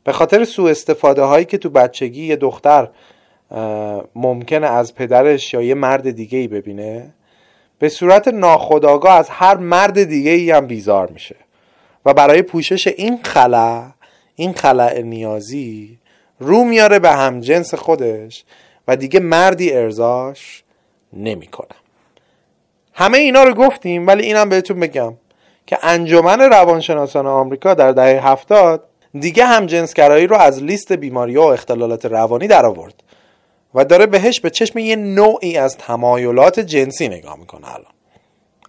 به 0.05 0.13
خاطر 0.13 0.45
سوء 0.45 0.71
استفاده 0.71 1.23
هایی 1.23 1.45
که 1.45 1.59
تو 1.59 1.71
بچگی 1.71 2.27
یه 2.27 2.37
دختر 2.37 2.89
ممکنه 4.15 4.67
از 4.67 4.95
پدرش 4.95 5.55
یا 5.55 5.63
یه 5.63 5.75
مرد 5.75 6.11
دیگه 6.11 6.39
ای 6.39 6.49
ببینه 6.49 7.15
به 7.79 7.89
صورت 7.89 8.29
ناخودآگاه 8.29 9.15
از 9.15 9.29
هر 9.29 9.57
مرد 9.57 10.05
دیگه 10.05 10.31
ای 10.31 10.51
هم 10.51 10.67
بیزار 10.67 11.11
میشه. 11.11 11.37
و 12.07 12.15
برای 12.15 12.43
پوشش 12.43 12.87
این 12.87 13.23
خلع 13.23 13.87
این 14.35 14.53
خلع 14.53 15.01
نیازی 15.01 15.99
رو 16.39 16.65
میاره 16.65 16.99
به 16.99 17.11
همجنس 17.11 17.75
خودش 17.75 18.45
و 18.89 18.97
دیگه 18.97 19.21
مردی 19.21 19.73
ارزاش 19.73 20.63
نمی‌کنه. 21.13 21.77
همه 22.93 23.19
اینا 23.19 23.43
رو 23.43 23.55
گفتیم 23.55 24.07
ولی 24.07 24.23
اینم 24.27 24.49
بهتون 24.49 24.81
بگم. 24.81 25.15
که 25.67 25.79
انجمن 25.83 26.41
روانشناسان 26.41 27.27
آمریکا 27.27 27.75
در 27.75 27.93
دهه 27.93 28.29
هفتاد 28.29 28.85
دیگه 29.21 29.45
هم 29.45 29.67
جنسگرایی 29.67 30.27
رو 30.27 30.37
از 30.37 30.63
لیست 30.63 30.93
بیماری 30.93 31.37
و 31.37 31.41
اختلالات 31.41 32.07
روانی 32.07 32.47
در 32.47 32.67
آورد 32.67 32.95
و 33.75 33.85
داره 33.85 34.07
بهش 34.07 34.41
به 34.41 34.51
چشم 34.51 34.79
یه 34.79 34.97
نوعی 34.97 35.57
از 35.57 35.77
تمایلات 35.77 36.61
جنسی 36.61 37.09
نگاه 37.09 37.39
می‌کنه 37.39 37.75
الان. 37.75 37.93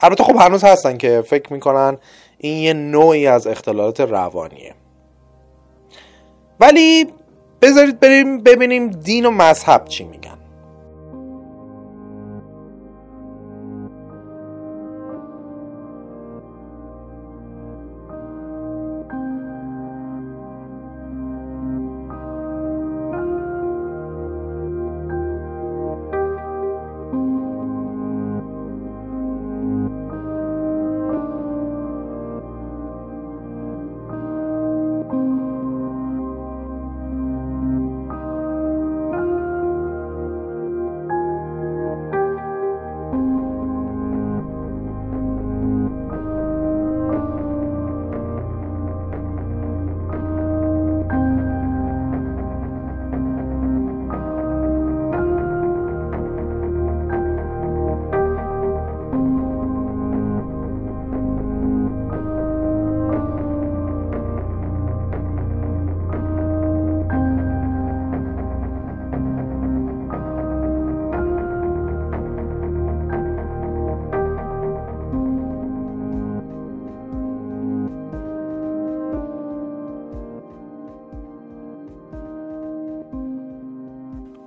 البته 0.01 0.23
خب 0.23 0.35
هنوز 0.35 0.63
هستن 0.63 0.97
که 0.97 1.23
فکر 1.27 1.53
می‌کنن 1.53 1.97
این 2.37 2.57
یه 2.57 2.73
نوعی 2.73 3.27
از 3.27 3.47
اختلالات 3.47 4.01
روانیه. 4.01 4.73
ولی 6.59 7.07
بذارید 7.61 7.99
بریم 7.99 8.43
ببینیم 8.43 8.89
دین 8.89 9.25
و 9.25 9.31
مذهب 9.31 9.85
چی 9.85 10.03
میگن. 10.03 10.34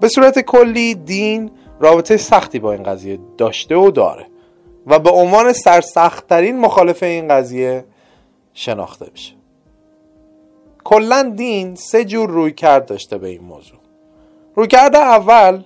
به 0.00 0.08
صورت 0.08 0.38
کلی 0.38 0.94
دین 0.94 1.50
رابطه 1.80 2.16
سختی 2.16 2.58
با 2.58 2.72
این 2.72 2.82
قضیه 2.82 3.18
داشته 3.38 3.76
و 3.76 3.90
داره 3.90 4.26
و 4.86 4.98
به 4.98 5.10
عنوان 5.10 5.52
سرسختترین 5.52 6.60
مخالف 6.60 7.02
این 7.02 7.28
قضیه 7.28 7.84
شناخته 8.54 9.10
بشه 9.10 9.38
کلا 10.84 11.32
دین 11.36 11.74
سه 11.74 12.04
جور 12.04 12.30
روی 12.30 12.52
کرد 12.52 12.86
داشته 12.86 13.18
به 13.18 13.28
این 13.28 13.42
موضوع. 13.42 13.78
روی 14.54 14.66
کرده 14.66 14.98
اول 14.98 15.62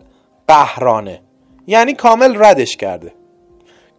قهرانه 0.48 1.20
یعنی 1.66 1.94
کامل 1.94 2.44
ردش 2.44 2.76
کرده. 2.76 3.12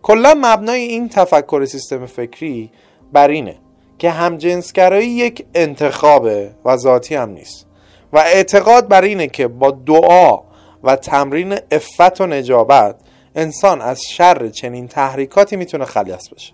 کلا 0.02 0.34
مبنای 0.38 0.82
این 0.82 1.10
تفکر 1.10 1.66
سیستم 1.66 2.06
فکری 2.06 2.72
بر 3.14 3.28
اینه 3.28 3.56
که 3.98 4.10
همجنسگرایی 4.10 5.10
یک 5.10 5.46
انتخابه 5.54 6.52
و 6.66 6.78
ذاتی 6.78 7.16
هم 7.16 7.30
نیست. 7.30 7.68
و 8.14 8.18
اعتقاد 8.18 8.88
بر 8.88 9.02
اینه 9.02 9.28
که 9.28 9.48
با 9.48 9.72
دعا 9.72 10.40
و 10.84 10.96
تمرین 10.96 11.60
افت 11.72 12.22
و 12.22 12.28
نجابت 12.28 12.96
انسان 13.36 13.82
از 13.82 14.02
شر 14.02 14.50
چنین 14.50 14.88
تحریکاتی 14.88 15.56
می‌تونه 15.56 15.86
خلیص 15.86 16.30
بشه. 16.30 16.54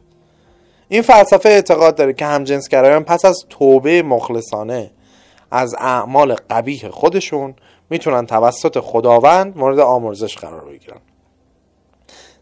این 0.90 1.02
فلسفه 1.02 1.50
اعتقاد 1.50 1.96
داره 1.96 2.14
که 2.14 2.26
همجنسگرایان 2.26 3.04
پس 3.04 3.26
از 3.26 3.46
توبه 3.50 4.04
مخلصانه 4.04 4.92
از 5.52 5.76
اعمال 5.78 6.36
قبیح 6.50 6.90
خودشون 6.90 7.56
می‌تونن 7.90 8.26
توسط 8.26 8.80
خداوند 8.80 9.58
مورد 9.58 9.80
آمرزش 9.80 10.38
قرار 10.38 10.66
بگیرن. 10.66 11.00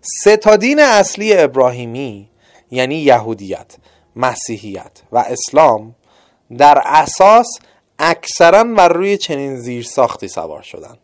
سه 0.01 0.37
تا 0.37 0.55
دین 0.55 0.79
اصلی 0.79 1.37
ابراهیمی 1.37 2.29
یعنی 2.71 2.95
یهودیت 2.95 3.75
مسیحیت 4.15 4.91
و 5.11 5.17
اسلام 5.17 5.95
در 6.57 6.81
اساس 6.85 7.59
اکثرا 7.99 8.63
بر 8.63 8.89
روی 8.89 9.17
چنین 9.17 9.55
زیر 9.55 9.83
ساختی 9.83 10.27
سوار 10.27 10.61
شدن. 10.61 10.97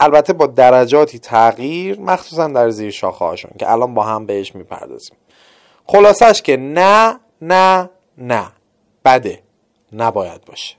البته 0.00 0.32
با 0.32 0.46
درجاتی 0.46 1.18
تغییر 1.18 2.00
مخصوصا 2.00 2.48
در 2.48 2.70
زیر 2.70 2.90
شاخه 2.90 3.24
هاشون 3.24 3.50
که 3.58 3.72
الان 3.72 3.94
با 3.94 4.02
هم 4.02 4.26
بهش 4.26 4.54
می‌پردازیم. 4.54 5.16
خلاصش 5.86 6.42
که 6.42 6.56
نه 6.56 7.20
نه 7.42 7.90
نه. 8.18 8.52
بده. 9.04 9.42
نباید 9.92 10.44
باشه. 10.44 10.74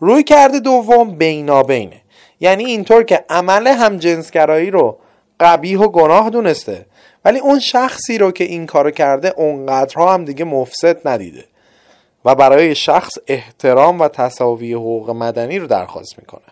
روی 0.00 0.22
کرده 0.22 0.60
دوم 0.60 1.10
بینابینه. 1.16 2.00
یعنی 2.40 2.64
اینطور 2.64 3.02
که 3.02 3.24
عمل 3.28 3.66
هم 3.66 3.96
جنسگرایی 3.96 4.70
رو 4.70 4.98
قبیح 5.40 5.78
و 5.78 5.88
گناه 5.88 6.30
دونسته 6.30 6.86
ولی 7.24 7.38
اون 7.38 7.58
شخصی 7.58 8.18
رو 8.18 8.30
که 8.30 8.44
این 8.44 8.66
کارو 8.66 8.90
کرده 8.90 9.34
اونقدرها 9.36 10.14
هم 10.14 10.24
دیگه 10.24 10.44
مفسد 10.44 11.08
ندیده. 11.08 11.44
و 12.24 12.34
برای 12.34 12.74
شخص 12.74 13.12
احترام 13.26 14.00
و 14.00 14.08
تصاوی 14.08 14.72
حقوق 14.72 15.10
مدنی 15.10 15.58
رو 15.58 15.66
درخواست 15.66 16.18
می‌کنه. 16.18 16.42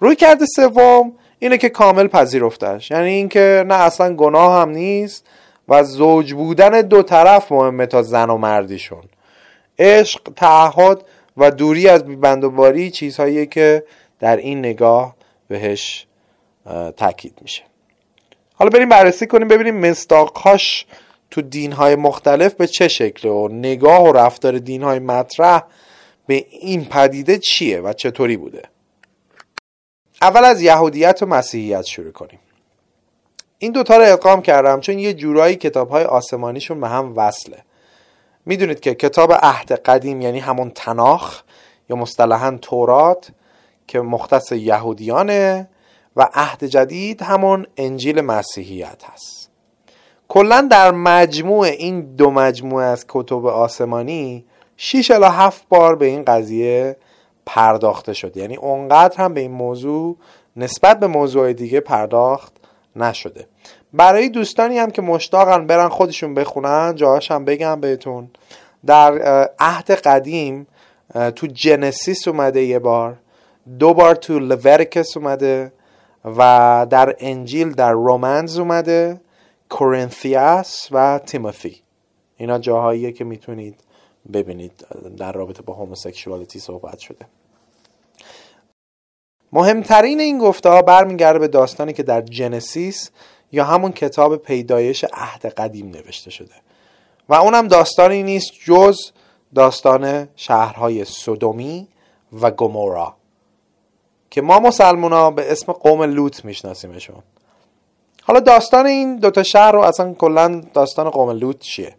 روی 0.00 0.16
کرده 0.16 0.46
سوم 0.56 1.12
اینه 1.38 1.58
که 1.58 1.68
کامل 1.68 2.06
پذیرفتش. 2.06 2.90
یعنی 2.90 3.08
اینکه 3.08 3.64
نه 3.66 3.74
اصلا 3.74 4.14
گناه 4.14 4.60
هم 4.60 4.70
نیست 4.70 5.26
و 5.68 5.84
زوج 5.84 6.32
بودن 6.32 6.80
دو 6.80 7.02
طرف 7.02 7.52
مهمه 7.52 7.86
تا 7.86 8.02
زن 8.02 8.30
و 8.30 8.36
مردیشون. 8.36 9.02
عشق 9.78 10.20
تعهد 10.36 11.04
و 11.36 11.50
دوری 11.50 11.88
از 11.88 12.04
بیبند 12.04 12.44
و 12.44 12.50
باری 12.50 12.90
چیزهایی 12.90 13.46
که 13.46 13.84
در 14.20 14.36
این 14.36 14.58
نگاه 14.58 15.14
بهش 15.48 16.06
تاکید 16.96 17.38
میشه. 17.42 17.62
حالا 18.54 18.70
بریم 18.70 18.88
بررسی 18.88 19.26
کنیم 19.26 19.48
ببینیم 19.48 19.76
مستاقهاش 19.76 20.86
تو 21.30 21.42
دینهای 21.42 21.96
مختلف 21.96 22.54
به 22.54 22.66
چه 22.66 22.88
شکله 22.88 23.32
و 23.32 23.48
نگاه 23.48 24.02
و 24.02 24.12
رفتار 24.12 24.58
دینهای 24.58 24.98
مطرح 24.98 25.62
به 26.26 26.46
این 26.50 26.84
پدیده 26.84 27.38
چیه 27.38 27.80
و 27.80 27.92
چطوری 27.92 28.36
بوده؟ 28.36 28.62
اول 30.22 30.44
از 30.44 30.62
یهودیت 30.62 31.22
و 31.22 31.26
مسیحیت 31.26 31.84
شروع 31.84 32.12
کنیم. 32.12 32.38
این 33.58 33.72
دوتا 33.72 33.96
رو 33.96 34.12
ادغام 34.12 34.42
کردم 34.42 34.80
چون 34.80 34.98
یه 34.98 35.14
جورایی 35.14 35.56
کتاب 35.56 35.90
های 35.90 36.04
آسمانیشون 36.04 36.80
به 36.80 36.88
هم 36.88 37.12
وصله. 37.16 37.58
می‌دونید 38.46 38.80
که 38.80 38.94
کتاب 38.94 39.32
عهد 39.32 39.72
قدیم 39.72 40.20
یعنی 40.20 40.38
همون 40.38 40.70
تناخ 40.70 41.42
یا 41.90 41.96
مصطلحا 41.96 42.58
تورات 42.62 43.30
که 43.86 44.00
مختص 44.00 44.52
یهودیانه 44.52 45.68
و 46.16 46.28
عهد 46.34 46.64
جدید 46.64 47.22
همون 47.22 47.66
انجیل 47.76 48.20
مسیحیت 48.20 49.04
هست. 49.04 49.39
کلا 50.32 50.68
در 50.70 50.90
مجموع 50.90 51.66
این 51.66 52.00
دو 52.00 52.30
مجموعه 52.30 52.86
از 52.86 53.04
کتب 53.08 53.46
آسمانی 53.46 54.44
6 54.76 55.10
الا 55.10 55.30
7 55.30 55.64
بار 55.68 55.96
به 55.96 56.06
این 56.06 56.24
قضیه 56.24 56.96
پرداخته 57.46 58.12
شد. 58.12 58.36
یعنی 58.36 58.56
اونقدر 58.56 59.16
هم 59.16 59.34
به 59.34 59.40
این 59.40 59.50
موضوع 59.50 60.16
نسبت 60.56 61.00
به 61.00 61.06
موضوع 61.06 61.52
دیگه 61.52 61.80
پرداخت 61.80 62.52
نشده. 62.96 63.46
برای 63.92 64.28
دوستانی 64.28 64.78
هم 64.78 64.90
که 64.90 65.02
مشتاقن 65.02 65.66
برن 65.66 65.88
خودشون 65.88 66.34
بخونن 66.34 66.94
جاهاش 66.94 67.30
هم 67.30 67.44
بگم 67.44 67.80
بهتون. 67.80 68.30
در 68.86 69.18
عهد 69.58 69.90
قدیم 69.90 70.66
تو 71.36 71.46
جنسیس 71.46 72.28
اومده 72.28 72.62
یه 72.62 72.78
بار 72.78 73.16
دو 73.78 73.94
بار 73.94 74.14
تو 74.14 74.38
لورکس 74.38 75.16
اومده 75.16 75.72
و 76.24 76.86
در 76.90 77.16
انجیل 77.18 77.72
در 77.72 77.92
رومنز 77.92 78.58
اومده. 78.58 79.20
کورنثیاس 79.70 80.88
و 80.90 81.20
تیموثی. 81.26 81.82
اینا 82.36 82.58
جاهاییه 82.58 83.12
که 83.12 83.24
می‌تونید 83.24 83.80
ببینید 84.32 84.86
در 85.16 85.32
رابطه 85.32 85.62
با 85.62 85.74
هوموسکشوالیتی 85.74 86.58
صحبت 86.58 86.98
شده. 86.98 87.26
مهمترین 89.52 90.20
این 90.20 90.38
گفته 90.38 90.68
ها 90.68 90.82
برمیگرده 90.82 91.38
به 91.38 91.48
داستانی 91.48 91.92
که 91.92 92.02
در 92.02 92.20
جنسیس 92.20 93.10
یا 93.52 93.64
همون 93.64 93.92
کتاب 93.92 94.36
پیدایش 94.36 95.04
عهد 95.12 95.46
قدیم 95.46 95.90
نوشته 95.90 96.30
شده. 96.30 96.54
و 97.28 97.34
اونم 97.34 97.68
داستانی 97.68 98.22
نیست 98.22 98.52
جز 98.64 98.96
داستان 99.54 100.28
شهرهای 100.36 101.04
سودومی 101.04 101.88
و 102.32 102.50
گمورا 102.50 103.14
که 104.30 104.42
ما 104.42 104.60
مسلمان 104.60 105.12
ها 105.12 105.30
به 105.30 105.52
اسم 105.52 105.72
قوم 105.72 106.02
لوط 106.02 106.44
میشناسیمشون. 106.44 107.22
حالا 108.22 108.40
داستان 108.40 108.86
این 108.86 109.16
دوتا 109.16 109.42
شهر 109.42 109.72
رو 109.72 109.80
اصلا 109.80 110.14
کلا 110.14 110.62
داستان 110.74 111.10
قوم 111.10 111.30
لوط 111.30 111.58
چیه؟ 111.58 111.96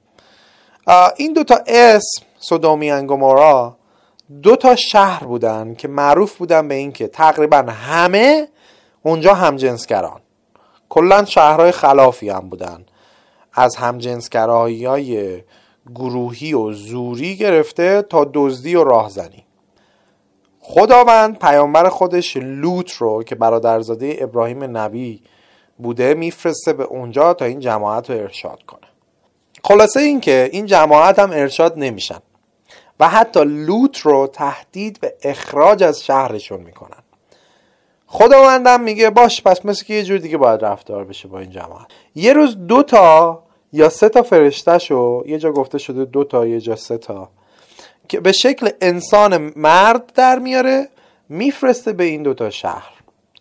این 1.18 1.34
دوتا 1.34 1.60
اسم 1.68 2.26
سودومی 2.40 2.92
و 2.92 3.02
گمورا 3.02 3.78
دو 4.44 4.56
تا 4.56 4.76
شهر 4.76 5.24
بودن 5.24 5.76
که 5.76 5.88
معروف 5.88 6.38
بودن 6.38 6.68
به 6.68 6.76
اینکه 6.76 7.08
تقریبا 7.08 7.58
همه 7.58 8.48
اونجا 9.04 9.34
همجنسگران. 9.34 10.22
کلا 10.90 11.26
شهرهای 11.26 11.72
خلافی 11.72 12.30
هم 12.30 12.50
بودن. 12.50 12.86
از 13.54 13.76
همجنسگرایی 13.76 14.86
های 14.86 15.42
گروهی 15.96 16.54
و 16.54 16.72
زوری 16.72 17.36
گرفته 17.36 18.02
تا 18.02 18.32
دزدی 18.34 18.76
و 18.76 18.84
راهزنی. 18.84 19.46
خداوند 20.60 21.40
پیامبر 21.40 21.90
خودش 21.90 22.38
لوط 22.38 22.92
رو 22.92 23.24
که 23.24 23.36
برادرزاده 23.36 24.18
ابراهیم 24.20 24.78
نبی 24.78 25.24
بوده 25.78 26.14
میفرسته 26.14 26.74
به 26.74 26.84
اونجا 26.84 27.34
تا 27.34 27.46
این 27.46 27.60
جماعت 27.60 28.10
رو 28.10 28.18
ارشاد 28.18 28.64
کنه. 28.64 28.88
خلاصه 29.64 30.00
اینکه 30.00 30.50
این 30.54 30.66
جماعت 30.66 31.20
هم 31.20 31.32
ارشاد 31.32 31.74
نمیشن 31.78 32.20
و 33.00 33.10
حتی 33.10 33.44
لوط 33.46 33.98
رو 33.98 34.28
تهدید 34.28 35.00
به 35.00 35.16
اخراج 35.24 35.84
از 35.84 36.04
شهرشون 36.04 36.60
می‌کنن. 36.60 37.04
خداوندم 38.08 38.82
میگه 38.82 39.10
باش 39.10 39.42
پس 39.44 39.66
مثل 39.66 39.86
که 39.86 39.94
یه 39.94 40.04
جور 40.04 40.18
دیگه 40.18 40.38
باید 40.38 40.66
رفتار 40.66 41.04
بشه 41.04 41.28
با 41.28 41.40
این 41.40 41.50
جماعت. 41.50 41.88
یه 42.16 42.34
روز 42.34 42.58
دو 42.68 42.84
تا 42.84 43.44
یا 43.74 43.90
سه 43.90 44.10
تا 44.10 44.22
فرشتهشو 44.22 45.24
یه 45.28 45.38
جا 45.38 45.52
گفته 45.52 45.78
شده 45.78 46.06
دو 46.06 46.24
تا 46.24 46.48
یه 46.48 46.60
جا 46.60 46.76
سه 46.76 46.98
تا 46.98 47.30
که 48.08 48.20
به 48.20 48.32
شکل 48.32 48.70
انسان 48.82 49.54
مرد 49.56 50.14
در 50.16 50.40
میاره 50.40 50.88
میفرسته 51.30 51.94
به 51.94 52.04
این 52.04 52.24
دوتا 52.24 52.50
شهر 52.50 52.92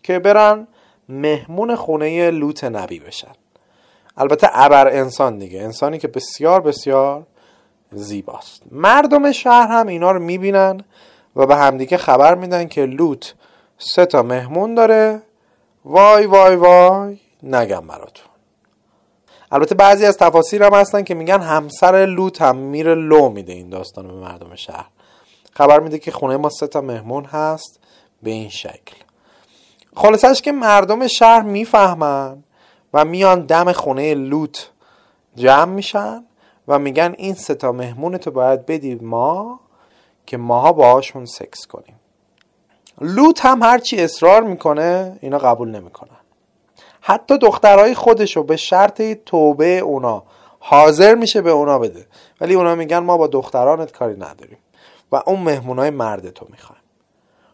که 0.03 0.19
برن 0.19 0.67
مهمون 1.11 1.75
خونه 1.75 2.31
لوط 2.31 2.63
نبی 2.63 2.99
بشن. 2.99 3.31
البته 4.17 4.49
ابر 4.53 4.87
انسان 4.87 5.37
دیگه. 5.37 5.61
انسانی 5.61 5.97
که 5.97 6.07
بسیار 6.07 6.61
بسیار 6.61 7.23
زیباست. 7.91 8.63
مردم 8.71 9.31
شهر 9.31 9.67
هم 9.67 9.87
اینا 9.87 10.11
رو 10.11 10.19
می‌بینن 10.19 10.83
و 11.35 11.45
به 11.45 11.55
همدیگه 11.55 11.97
خبر 11.97 12.35
میدن 12.35 12.67
که 12.67 12.85
لوط 12.85 13.25
سه 13.77 14.05
تا 14.05 14.23
مهمون 14.23 14.75
داره. 14.75 15.21
وای 15.85 16.25
وای 16.25 16.55
وای 16.55 17.17
نگم 17.43 17.87
براتون. 17.87 18.25
البته 19.51 19.75
بعضی 19.75 20.05
از 20.05 20.17
تفاسیر 20.17 20.63
هم 20.63 20.73
هستن 20.73 21.03
که 21.03 21.13
میگن 21.13 21.41
همسر 21.41 22.05
لوط 22.05 22.41
هم 22.41 22.57
میره 22.57 22.95
لو 22.95 23.29
میده 23.29 23.53
این 23.53 23.69
داستان 23.69 24.07
به 24.07 24.13
مردم 24.13 24.55
شهر. 24.55 24.87
خبر 25.53 25.79
میده 25.79 25.99
که 25.99 26.11
خونه 26.11 26.37
ما 26.37 26.49
سه 26.49 26.67
تا 26.67 26.81
مهمون 26.81 27.25
هست 27.25 27.79
به 28.23 28.31
این 28.31 28.49
شکل. 28.49 28.95
خلاصش 29.95 30.41
که 30.41 30.51
مردم 30.51 31.07
شهر 31.07 31.41
می‌فهمن 31.41 32.43
و 32.93 33.05
میان 33.05 33.45
دم 33.45 33.71
خونه 33.71 34.13
لوط 34.13 34.59
جمع 35.35 35.73
میشن 35.73 36.25
و 36.67 36.79
میگن 36.79 37.15
این 37.17 37.33
سه 37.33 37.55
تا 37.55 37.71
مهمون 37.71 38.17
تو 38.17 38.31
باید 38.31 38.65
بدی 38.65 38.95
ما 38.95 39.59
که 40.25 40.37
ماها 40.37 40.71
باهاشون 40.71 41.25
سکس 41.25 41.67
کنیم. 41.67 41.99
لوط 43.01 43.45
هم 43.45 43.63
هرچی 43.63 44.01
اصرار 44.01 44.43
می‌کنه 44.43 45.17
اینا 45.21 45.37
قبول 45.37 45.69
نمی‌کنن. 45.69 46.17
حتی 47.01 47.37
دخترهای 47.37 47.95
خودشو 47.95 48.43
به 48.43 48.57
شرط 48.57 49.01
توبه 49.25 49.79
اونا 49.79 50.23
حاضر 50.59 51.15
میشه 51.15 51.41
به 51.41 51.49
اونا 51.49 51.79
بده. 51.79 52.05
ولی 52.41 52.53
اونا 52.53 52.75
میگن 52.75 52.99
ما 52.99 53.17
با 53.17 53.27
دخترانت 53.27 53.91
کاری 53.91 54.13
نداریم 54.13 54.57
و 55.11 55.21
اون 55.25 55.39
مهمونای 55.39 55.89
مرد 55.89 56.29
تو 56.29 56.47
می‌خوایم. 56.49 56.80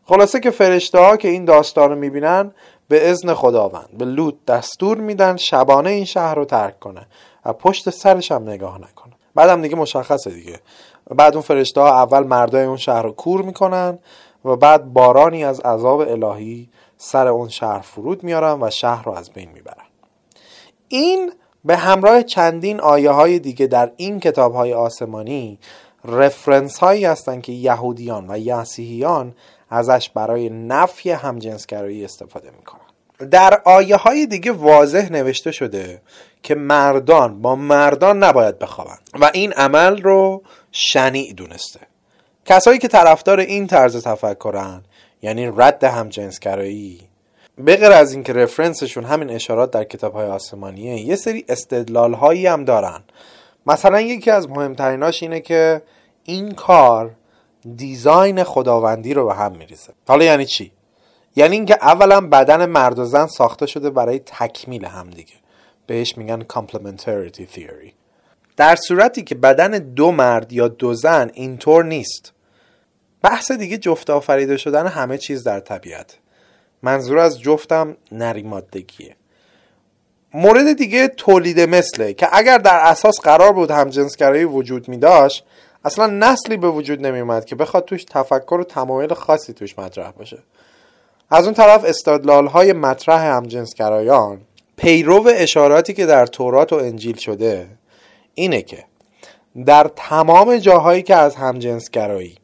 خلاصه 0.10 0.40
که 0.40 0.52
فرشته 0.52 1.00
ها 1.00 1.18
که 1.18 1.28
این 1.28 1.46
داستان 1.46 1.90
رو 1.90 1.96
می‌بینن 1.96 2.52
به 2.88 3.10
ازن 3.10 3.34
خداوند 3.34 3.90
به 3.98 4.06
لوط 4.06 4.36
دستور 4.48 4.98
میدن 4.98 5.36
شبانه 5.36 5.90
این 5.90 6.06
شهر 6.06 6.36
رو 6.36 6.46
ترک 6.46 6.80
کنه 6.80 7.08
و 7.46 7.54
پشت 7.54 7.90
سرش 7.90 8.32
هم 8.32 8.50
نگاه 8.50 8.78
نکنه. 8.78 9.14
بعدم 9.36 9.62
دیگه 9.62 9.76
مشخصه 9.76 10.30
دیگه. 10.30 10.60
بعد 11.16 11.34
اون 11.34 11.42
فرشته 11.42 11.82
ها 11.82 12.02
اول 12.02 12.24
مردای 12.24 12.66
اون 12.66 12.78
شهر 12.78 13.02
رو 13.02 13.12
کور 13.12 13.42
می‌کنن 13.42 14.00
و 14.46 14.56
بعد 14.56 14.94
بارانی 14.94 15.44
از 15.44 15.60
عذاب 15.60 16.00
الهی 16.00 16.70
سر 16.98 17.28
اون 17.28 17.50
شهر 17.50 17.80
فرود 17.80 18.24
میارن 18.24 18.58
و 18.62 18.70
شهر 18.70 19.04
رو 19.04 19.12
از 19.12 19.32
بین 19.32 19.50
می‌برن. 19.54 19.86
این 20.88 21.32
به 21.66 21.78
همراه 21.78 22.24
چندین 22.24 22.80
آیه 22.80 23.12
های 23.12 23.40
دیگه 23.40 23.68
در 23.68 23.92
این 23.98 24.20
کتاب 24.20 24.54
های 24.54 24.74
آسمانی 24.74 25.60
رفرنس 26.06 26.80
هایی 26.80 27.06
هستند 27.06 27.42
که 27.42 27.52
یهودیان 27.52 28.26
و 28.30 28.38
یسیحیان 28.38 29.36
ازش 29.70 30.10
برای 30.10 30.50
نفی 30.50 31.12
همجنسگرایی 31.12 32.06
استفاده 32.06 32.52
می‌کنن. 32.52 33.30
در 33.32 33.62
آیه 33.66 33.96
های 33.96 34.26
دیگه 34.26 34.52
واضح 34.52 35.12
نوشته 35.12 35.52
شده 35.52 36.02
که 36.44 36.56
مردان 36.56 37.42
با 37.42 37.56
مردان 37.56 38.24
نباید 38.24 38.60
بخوابند 38.60 39.10
و 39.14 39.32
این 39.34 39.54
عمل 39.54 40.02
رو 40.02 40.44
شنیع 40.72 41.34
دونسته. 41.34 41.80
کسایی 42.46 42.80
که 42.80 42.88
طرفدار 42.88 43.40
این 43.40 43.68
طرز 43.68 44.04
تفکرن 44.04 44.84
یعنی 45.22 45.52
رد 45.58 45.84
همجنسگرایی 45.84 47.00
به 47.58 47.76
غیر 47.76 47.92
از 47.92 48.14
اینکه 48.14 48.34
رفرنسشون 48.34 49.04
همین 49.04 49.30
اشارات 49.30 49.72
در 49.72 49.84
کتاب 49.84 50.14
های 50.14 50.28
آسمانیه 50.28 51.02
یه 51.02 51.16
سری 51.16 51.46
استدلال 51.50 52.14
هایی 52.14 52.48
هم 52.48 52.66
دارن. 52.66 53.04
مثلا 53.68 54.02
یکی 54.02 54.32
از 54.32 54.50
مهمتریناش 54.50 55.24
اینه 55.24 55.40
که 55.40 55.82
این 56.24 56.52
کار 56.52 57.12
دیزاین 57.76 58.44
خداوندی 58.44 59.14
رو 59.14 59.26
به 59.26 59.34
هم 59.34 59.52
میریزه. 59.52 59.94
حالا 60.08 60.26
یعنی 60.26 60.46
چی؟ 60.46 60.72
یعنی 61.36 61.56
اینکه 61.56 61.78
اولا 61.82 62.22
بدن 62.22 62.66
مرد 62.66 63.00
و 63.00 63.06
زن 63.06 63.28
ساخته 63.28 63.66
شده 63.66 63.90
برای 63.90 64.20
تکمیل 64.20 64.86
همدیگه 64.86 65.34
بهش 65.88 66.18
میگن 66.18 66.42
complementarity 66.42 67.56
theory. 67.56 67.92
در 68.58 68.76
صورتی 68.76 69.24
که 69.24 69.36
بدن 69.36 69.72
دو 69.72 70.12
مرد 70.12 70.54
یا 70.54 70.68
دو 70.68 70.94
زن 70.94 71.32
اینطور 71.34 71.84
نیست. 71.84 72.34
بحث 73.22 73.52
دیگه 73.52 73.78
جفت 73.78 74.10
آفریده 74.10 74.58
شدن 74.58 74.88
همه 74.88 75.18
چیز 75.18 75.44
در 75.44 75.60
طبیعت. 75.60 76.18
منظور 76.84 77.18
از 77.18 77.42
جفتم 77.42 77.98
نریمادگیه. 78.12 79.16
مورد 80.34 80.74
دیگه 80.74 81.08
تولید 81.08 81.60
مثله 81.60 82.14
که 82.14 82.28
اگر 82.32 82.58
در 82.58 82.80
اساس 82.80 83.20
قرار 83.20 83.54
بود 83.54 83.72
همجنسگرایی 83.72 84.44
وجود 84.44 84.88
می 84.88 84.98
داشت 84.98 85.46
اصلا 85.88 86.08
نسلی 86.08 86.58
به 86.58 86.70
وجود 86.70 87.06
نمی 87.06 87.20
اومد 87.20 87.46
که 87.46 87.56
بخواد 87.56 87.86
توش 87.86 88.04
تفکر 88.04 88.56
و 88.56 88.64
تمایل 88.64 89.14
خاصی 89.14 89.54
توش 89.54 89.80
مطرح 89.80 90.12
باشه. 90.12 90.38
از 91.30 91.46
اون 91.46 91.54
طرف 91.54 91.84
استدلال 91.86 92.48
های 92.48 92.74
مطرح 92.74 93.22
همجنسگرایان 93.22 94.42
پیرو 94.78 95.28
اشاراتی 95.28 95.94
که 95.94 96.06
در 96.06 96.26
تورات 96.26 96.74
و 96.74 96.76
انجیل 96.76 97.16
شده 97.16 97.68
اینه 98.34 98.62
که 98.62 98.84
در 99.66 99.92
تمام 99.96 100.58
جاهایی 100.58 101.04
که 101.04 101.16
از 101.16 101.36
همجنسگرایی 101.36 102.38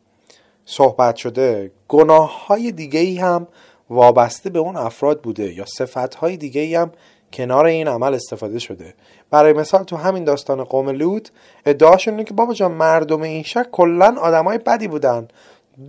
صحبت 0.65 1.15
شده 1.15 1.71
گناه 1.87 2.47
های 2.47 2.71
دیگه 2.71 2.99
ای 2.99 3.17
هم 3.17 3.47
وابسته 3.89 4.49
به 4.49 4.59
اون 4.59 4.75
افراد 4.75 5.21
بوده 5.21 5.53
یا 5.53 5.65
صفت 5.65 6.15
های 6.15 6.37
دیگه 6.37 6.61
ای 6.61 6.75
هم 6.75 6.91
کنار 7.33 7.65
این 7.65 7.87
عمل 7.87 8.13
استفاده 8.13 8.59
شده. 8.59 8.93
برای 9.31 9.53
مثال 9.53 9.83
تو 9.83 9.95
همین 9.95 10.23
داستان 10.23 10.63
قوم 10.63 10.89
لوط 10.89 11.29
ادعاشون 11.65 12.13
اینه 12.13 12.23
که 12.23 12.33
بابا 12.33 12.53
جان 12.53 12.71
مردم 12.71 13.21
این 13.21 13.43
شک 13.43 13.71
کلا 13.71 14.15
آدمای 14.21 14.57
بدی 14.57 14.87
بودن 14.87 15.27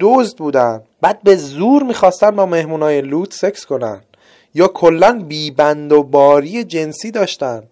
دزد 0.00 0.38
بودن. 0.38 0.82
بعد 1.00 1.22
به 1.22 1.36
زور 1.36 1.82
می‌خواستن 1.82 2.30
با 2.30 2.46
مهمونای 2.46 3.00
لوط 3.00 3.34
سکس 3.34 3.66
کنن. 3.66 4.00
یا 4.54 4.68
کلا 4.68 5.24
بیبند 5.28 5.92
و 5.92 6.02
باری 6.02 6.64
جنسی 6.64 7.10
داشتن. 7.10 7.62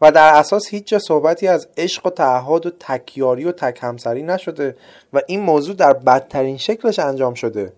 و 0.00 0.12
در 0.12 0.34
اساس 0.34 0.68
هیچ 0.68 0.84
جا 0.84 0.98
صحبتی 0.98 1.48
از 1.48 1.68
عشق 1.76 2.06
و 2.06 2.10
تعهد 2.10 2.66
و 2.66 2.70
تکیاری 2.80 3.44
و 3.44 3.52
تک 3.52 3.78
همسری 3.82 4.22
نشده 4.22 4.76
و 5.12 5.20
این 5.26 5.40
موضوع 5.40 5.74
در 5.74 5.92
بدترین 5.92 6.56
شکلش 6.56 6.98
انجام 6.98 7.34
شده. 7.34 7.72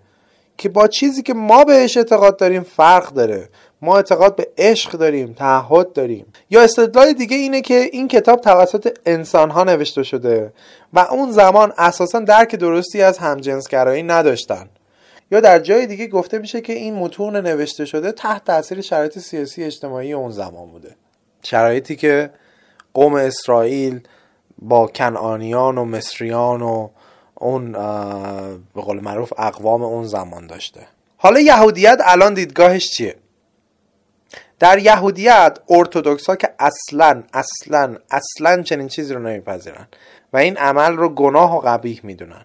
که 0.58 0.68
با 0.68 0.88
چیزی 0.88 1.22
که 1.22 1.34
ما 1.34 1.64
بهش 1.64 1.96
اعتقاد 1.96 2.36
داریم 2.36 2.62
فرق 2.62 3.12
داره. 3.12 3.48
ما 3.82 3.96
اعتقاد 3.96 4.36
به 4.36 4.48
عشق 4.58 4.92
داریم 4.92 5.32
تعهد 5.32 5.92
داریم. 5.92 6.26
یا 6.50 6.62
استدلال 6.62 7.12
دیگه 7.12 7.36
اینه 7.36 7.60
که 7.60 7.74
این 7.92 8.08
کتاب 8.08 8.40
توسط 8.40 8.98
انسان 9.06 9.50
ها 9.50 9.64
نوشته 9.64 10.02
شده 10.02 10.52
و 10.92 10.98
اون 10.98 11.32
زمان 11.32 11.72
اساسا 11.78 12.20
درک 12.20 12.54
درستی 12.54 13.02
از 13.02 13.18
همجنسگرایی 13.18 14.02
نداشتن. 14.02 14.68
یا 15.30 15.40
در 15.40 15.58
جای 15.58 15.86
دیگه 15.86 16.06
گفته 16.06 16.38
میشه 16.38 16.60
که 16.60 16.72
این 16.72 16.94
متون 16.94 17.36
نوشته 17.36 17.84
شده 17.84 18.12
تحت 18.12 18.44
تاثیر 18.44 18.80
شرایط 18.80 19.18
سیاسی 19.18 19.64
اجتماعی 19.64 20.12
اون 20.12 20.30
زمان 20.30 20.70
بوده. 20.70 20.96
شرایطی 21.42 21.96
که 21.96 22.30
قوم 22.94 23.14
اسرائیل 23.14 24.00
با 24.58 24.86
کنعانیان 24.86 25.78
و 25.78 25.84
مصریان 25.84 26.62
و 26.62 26.88
اون 27.34 27.72
به 28.74 28.80
قول 28.82 29.00
معروف 29.00 29.32
اقوام 29.38 29.82
اون 29.82 30.04
زمان 30.04 30.46
داشته. 30.46 30.80
حالا 31.16 31.40
یهودیت 31.40 31.98
الان 32.04 32.34
دیدگاهش 32.34 32.90
چیه؟ 32.90 33.14
در 34.62 34.78
یهودیت 34.78 35.58
ارتودکس 35.68 36.26
ها 36.26 36.36
که 36.36 36.48
اصلا 36.58 37.22
اصلا 37.32 37.96
اصلا 38.10 38.62
چنین 38.62 38.88
چیزی 38.88 39.14
رو 39.14 39.20
نمیپذیرن 39.20 39.88
و 40.32 40.36
این 40.36 40.56
عمل 40.56 40.96
رو 40.96 41.08
گناه 41.08 41.56
و 41.56 41.60
قبیح 41.60 42.00
می‌دونن. 42.02 42.44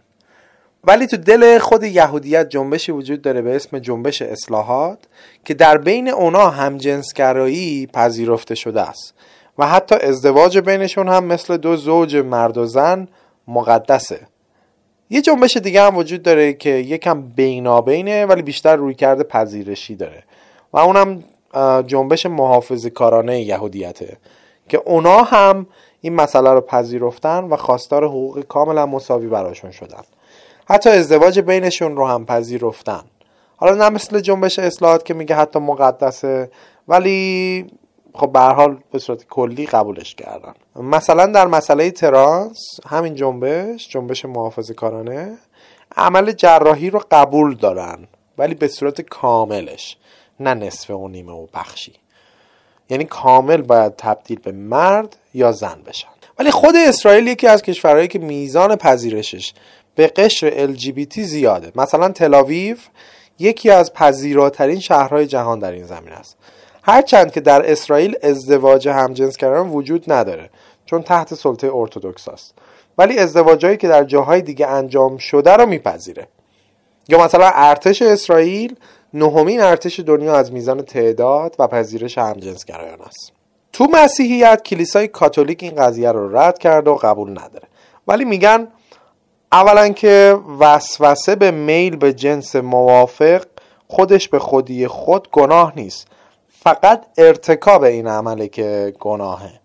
ولی 0.84 1.08
تو 1.08 1.18
دل 1.18 1.60
خود 1.60 1.84
یهودیت 1.84 2.50
جنبشی 2.50 2.92
وجود 2.92 3.22
داره 3.22 3.42
به 3.42 3.56
اسم 3.56 3.80
جنبش 3.80 4.22
اصلاحات 4.22 5.00
که 5.46 5.54
در 5.54 5.78
بین 5.78 6.10
اونا 6.10 6.50
همجنسگرایی 6.50 7.88
پذیرفته 7.88 8.56
شده 8.56 8.82
است 8.82 9.14
و 9.58 9.68
حتی 9.68 9.96
ازدواج 9.96 10.58
بینشون 10.58 11.08
هم 11.08 11.24
مثل 11.24 11.58
دو 11.58 11.76
زوج 11.76 12.16
مرد 12.16 12.58
و 12.58 12.66
زن 12.66 13.08
مقدسه. 13.48 14.20
یه 15.10 15.22
جنبش 15.22 15.58
دیگه 15.58 15.82
هم 15.82 15.98
وجود 15.98 16.24
داره 16.24 16.54
که 16.54 16.70
یکم 16.70 17.22
بینابینه 17.22 18.26
ولی 18.26 18.42
بیشتر 18.42 18.76
روی 18.76 18.94
کرده 18.94 19.24
پذیرشی 19.24 19.96
داره 19.96 20.24
و 20.74 20.78
اونم 20.78 21.24
جنبش 21.88 22.26
محافظ 22.26 22.88
کارانه 22.88 23.42
یهودیته 23.42 24.18
که 24.70 24.82
اونا 24.86 25.18
هم 25.18 25.68
این 26.02 26.16
مسئله 26.16 26.54
رو 26.54 26.62
پذیرفتن 26.62 27.44
و 27.44 27.56
خواستار 27.56 28.06
حقوق 28.06 28.40
کاملا 28.40 28.86
مساوی 28.86 29.28
براشون 29.28 29.72
شدن. 29.72 30.04
حتی 30.70 30.90
ازدواج 30.90 31.40
بینشون 31.40 31.96
رو 31.96 32.08
هم 32.08 32.26
پذیرفتن. 32.26 33.02
حالا 33.58 33.76
نه 33.76 33.90
مثل 33.90 34.20
جنبش 34.20 34.60
اصلاحات 34.60 35.06
که 35.06 35.14
میگه 35.14 35.36
حتی 35.36 35.60
مقدسه 35.60 36.52
ولی 36.88 37.66
خب 38.14 38.32
به 38.32 38.40
حال 38.40 38.78
به 38.92 39.00
صورت 39.00 39.28
کلی 39.28 39.66
قبولش 39.66 40.16
کردن. 40.16 40.54
مثلا 40.76 41.26
در 41.26 41.48
مسئله 41.48 41.92
ترانس 41.92 42.80
همین 42.86 43.16
جنبش 43.16 43.90
جنبش 43.90 44.26
محافظه 44.26 44.74
کارانه 44.74 45.38
عمل 45.98 46.32
جراحی 46.32 46.90
رو 46.90 47.02
قبول 47.12 47.56
دارن 47.56 48.08
ولی 48.38 48.56
به 48.56 48.68
صورت 48.68 49.02
کاملش. 49.02 49.98
نه 50.40 50.54
نصف 50.54 50.90
و 50.90 51.08
نیمه 51.08 51.32
و 51.32 51.48
بخشی. 51.54 51.94
یعنی 52.90 53.06
کامل 53.06 53.62
باید 53.62 53.96
تبدیل 53.96 54.40
به 54.40 54.52
مرد 54.52 55.16
یا 55.34 55.52
زن 55.52 55.82
بشن. 55.86 56.08
ولی 56.40 56.52
خود 56.52 56.76
اسرائیل 56.76 57.28
یکی 57.28 57.48
از 57.48 57.62
کشورهایی 57.62 58.08
که 58.08 58.20
میزان 58.20 58.76
پذیرشش 58.76 59.54
به 59.96 60.08
قشر 60.08 60.68
LGBT 60.68 61.20
زیاده. 61.20 61.72
مثلا 61.76 62.10
تلاویو 62.10 62.78
یکی 63.40 63.70
از 63.70 63.94
پذیراترین 63.94 64.80
شهرهای 64.80 65.28
جهان 65.28 65.60
در 65.60 65.72
این 65.72 65.86
زمین 65.86 66.14
است. 66.14 66.38
هرچند 66.84 67.32
که 67.32 67.42
در 67.42 67.72
اسرائیل 67.72 68.16
ازدواج 68.24 68.88
همجنسگرایان 68.88 69.70
وجود 69.70 70.12
نداره 70.12 70.50
چون 70.86 71.02
تحت 71.02 71.34
سلطه 71.34 71.76
ارتودکس 71.76 72.28
است. 72.28 72.54
ولی 72.98 73.20
ازدواجهایی 73.20 73.78
که 73.78 73.88
در 73.88 74.04
جاهای 74.04 74.42
دیگه 74.42 74.68
انجام 74.68 75.18
شده 75.18 75.52
رو 75.54 75.66
میپذیره. 75.66 76.28
یا 77.10 77.24
مثلا 77.24 77.52
ارتش 77.54 78.02
اسرائیل 78.02 78.76
نهمین 79.18 79.62
ارتش 79.62 80.00
دنیا 80.00 80.36
از 80.36 80.52
میزان 80.54 80.82
تعداد 80.82 81.56
و 81.60 81.68
پذیرش 81.68 82.18
همجنسگرایان 82.18 83.02
است. 83.02 83.32
تو 83.74 83.88
مسیحیت 83.94 84.64
کلیسای 84.64 85.08
کاتولیک 85.08 85.64
این 85.64 85.76
قضیه 85.76 86.12
رو 86.12 86.38
رد 86.38 86.60
کرده 86.60 86.92
و 86.92 86.96
قبول 86.96 87.32
نداره. 87.32 87.68
ولی 88.08 88.26
میگن 88.26 88.68
اولا 89.52 89.90
که 89.90 90.38
وسوسه 90.60 91.36
به 91.36 91.52
میل 91.52 91.96
به 91.96 92.14
جنس 92.14 92.56
موافق 92.56 93.46
خودش 93.88 94.30
به 94.30 94.40
خودی 94.40 94.88
خود 94.88 95.28
گناه 95.32 95.74
نیست. 95.76 96.08
فقط 96.64 97.06
ارتکاب 97.18 97.84
این 97.84 98.08
عمله 98.08 98.48
که 98.48 98.94
گناهه. 99.00 99.60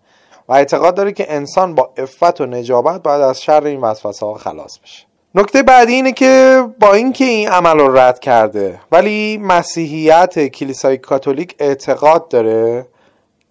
و 0.49 0.53
اعتقاد 0.53 0.95
داره 0.95 1.11
که 1.11 1.33
انسان 1.33 1.75
با 1.75 1.93
افت 1.97 2.41
و 2.41 2.45
نجابت 2.45 3.03
باید 3.03 3.21
از 3.21 3.41
شر 3.41 3.63
این 3.63 3.81
وسوسه 3.81 4.25
ها 4.25 4.33
خلاص 4.33 4.79
بشه. 4.79 5.05
نکته 5.35 5.63
بعدی 5.63 5.93
اینه 5.93 6.11
که 6.11 6.63
با 6.79 6.93
اینکه 6.93 7.25
این 7.25 7.49
عمل 7.49 7.79
رو 7.79 7.97
رد 7.97 8.19
کرده 8.19 8.79
ولی 8.91 9.37
مسیحیت 9.37 10.47
کلیسای 10.47 10.97
کاتولیک 10.97 11.55
اعتقاد 11.59 12.27
داره 12.27 12.87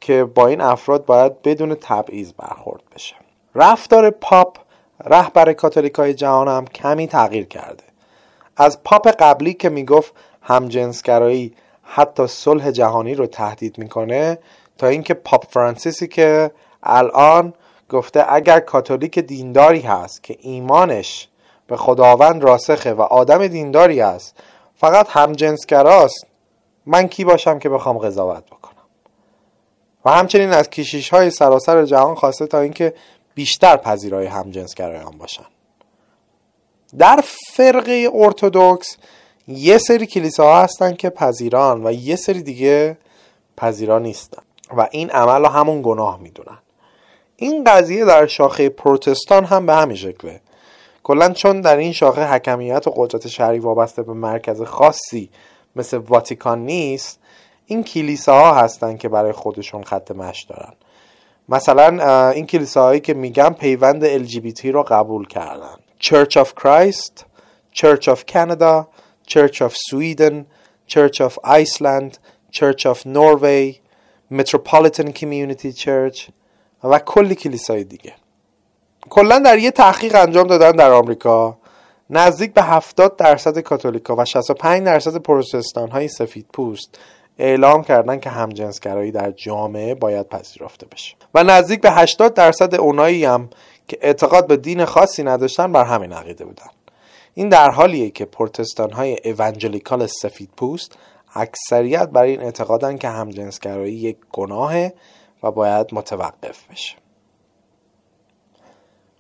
که 0.01 0.24
با 0.24 0.47
این 0.47 0.61
افراد 0.61 1.05
باید 1.05 1.43
بدون 1.43 1.74
تبعیض 1.74 2.33
برخورد 2.33 2.83
بشه. 2.95 3.14
رفتار 3.55 4.11
پاپ 4.11 4.59
رهبر 5.05 5.53
کاتولیکای 5.53 6.14
جهان 6.14 6.49
هم 6.49 6.64
کمی 6.64 7.07
تغییر 7.07 7.45
کرده. 7.45 7.85
از 8.57 8.83
پاپ 8.83 9.09
قبلی 9.09 9.55
که 9.55 9.68
می‌گفت 9.68 10.12
همجنسگرایی 10.43 11.55
حتی 11.83 12.26
صلح 12.26 12.70
جهانی 12.70 13.14
رو 13.14 13.26
تهدید 13.26 13.78
می‌کنه 13.78 14.39
تا 14.78 14.87
اینکه 14.87 15.14
پاپ 15.14 15.45
فرانسیسی 15.51 16.07
که 16.09 16.51
الان 16.83 17.55
گفته 17.89 18.24
اگر 18.28 18.61
کاتولیک 18.61 19.18
دینداری 19.18 19.80
هست 19.80 20.22
که 20.22 20.37
ایمانش 20.41 21.28
به 21.73 21.79
خداوند 21.79 22.45
راسخه 22.45 22.93
و 22.93 23.01
آدم 23.01 23.47
دینداری 23.47 24.01
است. 24.01 24.37
فقط 24.77 25.07
همجنسگراست. 25.11 26.27
من 26.87 27.09
کی 27.09 27.25
باشم 27.25 27.59
که 27.59 27.68
بخوام 27.68 27.99
قضاوت 27.99 28.47
بکنم؟ 28.47 28.83
و 30.05 30.11
همچنین 30.11 30.51
از 30.51 30.70
کشیش 30.70 31.09
های 31.09 31.31
سراسر 31.31 31.85
جهان 31.85 32.14
خواسته 32.14 32.47
تا 32.47 32.61
اینکه 32.61 32.95
بیشتر 33.35 33.77
پذیرای 33.77 34.27
همجنسگرایان 34.27 35.18
باشن. 35.18 35.45
در 36.99 37.25
فرقه 37.53 38.11
ارتودکس 38.14 38.97
یه 39.49 39.79
سری 39.79 40.07
کلیساها 40.07 40.62
هستن 40.62 40.95
که 40.95 41.11
پذیران 41.11 41.87
و 41.87 41.93
یه 41.93 42.16
سری 42.16 42.43
دیگه 42.43 42.99
پذیران 43.57 44.03
نیستن. 44.03 44.43
و 44.77 44.89
این 44.91 45.11
عمل 45.11 45.41
رو 45.41 45.49
همون 45.49 45.83
گناه 45.83 46.20
می‌دونن. 46.20 46.59
این 47.37 47.64
قضیه 47.64 48.05
در 48.05 48.27
شاخه 48.27 48.68
پروتستان 48.68 49.45
هم 49.45 49.66
به 49.66 49.75
همین 49.75 49.97
شکله. 49.97 50.41
کلا 51.03 51.32
چون 51.32 51.61
در 51.61 51.76
این 51.76 51.92
شاخه 51.92 52.24
حکمیت 52.24 52.86
و 52.86 52.92
قدرت 52.96 53.28
شهری 53.28 53.59
وابسته 53.59 54.03
به 54.03 54.12
مرکز 54.12 54.62
خاصی 54.62 55.30
مثل 55.76 55.96
واتیکان 55.96 56.64
نیست 56.64 57.18
این 57.66 57.84
کلیساها 57.84 58.55
هستن 58.55 58.96
که 58.96 59.09
برای 59.09 59.32
خودشون 59.32 59.82
خط 59.82 60.11
مش 60.11 60.42
دارن. 60.42 60.72
مثلا 61.48 62.30
این 62.30 62.46
کلیساهایی 62.46 63.00
که 63.00 63.14
میگن 63.14 63.50
پیوند 63.50 64.26
LGBT 64.26 64.64
رو 64.64 64.82
قبول 64.82 65.26
کردن. 65.26 65.76
Church 66.00 66.36
of 66.36 66.48
Christ 66.55 67.24
Church 67.74 68.09
of 68.09 68.26
Canada 68.26 68.86
Church 69.26 69.62
of 69.62 69.72
Sweden 69.88 70.46
Church 70.88 71.20
of 71.20 71.38
Iceland 71.44 72.18
Church 72.53 72.86
of 72.86 73.07
Norway 73.07 73.80
Metropolitan 74.30 75.12
Community 75.12 75.72
Church 75.84 76.30
و 76.84 76.98
کلی 76.98 77.34
کلیسای 77.34 77.84
دیگه. 77.84 78.14
کلا 79.11 79.38
در 79.38 79.59
یه 79.59 79.70
تحقیق 79.70 80.14
انجام 80.16 80.46
دادن 80.46 80.72
در 80.72 80.90
آمریکا. 80.90 81.57
نزدیک 82.11 82.55
به 82.55 82.62
70 82.62 83.16
درصد 83.16 83.59
کاتولیکا 83.59 84.16
و 84.16 84.24
65 84.24 84.86
درصد 84.86 85.16
پروتستان 85.16 85.90
های 85.90 86.09
سفید 86.09 86.46
پوست 86.53 86.98
اعلام 87.38 87.84
کردن 87.84 88.20
که 88.20 88.30
همجنسگرایی 88.30 89.11
در 89.11 89.30
جامعه 89.30 89.94
باید 89.94 90.28
پذیرفته 90.28 90.86
بشه. 90.86 91.14
و 91.34 91.44
نزدیک 91.44 91.80
به 91.80 91.90
80 91.90 92.34
درصد 92.34 92.74
اونایی 92.74 93.24
هم 93.24 93.50
که 93.88 93.98
اعتقاد 94.00 94.46
به 94.46 94.57
دین 94.57 94.84
خاصی 94.84 95.22
نداشتن 95.22 95.72
بر 95.72 95.84
همین 95.84 96.12
عقیده 96.12 96.44
بودن. 96.44 96.66
این 97.34 97.48
در 97.48 97.70
حالیه 97.70 98.11
که 98.11 98.24
پروتستان 98.24 98.92
های 98.92 99.18
ایونجلیکال 99.24 100.07
سفید 100.07 100.50
پوست 100.57 100.92
اکثریت 101.34 102.09
برای 102.09 102.30
این 102.30 102.42
اعتقادن 102.42 102.98
که 102.98 103.09
همجنسگرایی 103.09 103.94
یک 103.94 104.16
گناهه 104.32 104.94
و 105.42 105.50
باید 105.50 105.86
متوقف 105.92 106.70
بشه. 106.70 107.01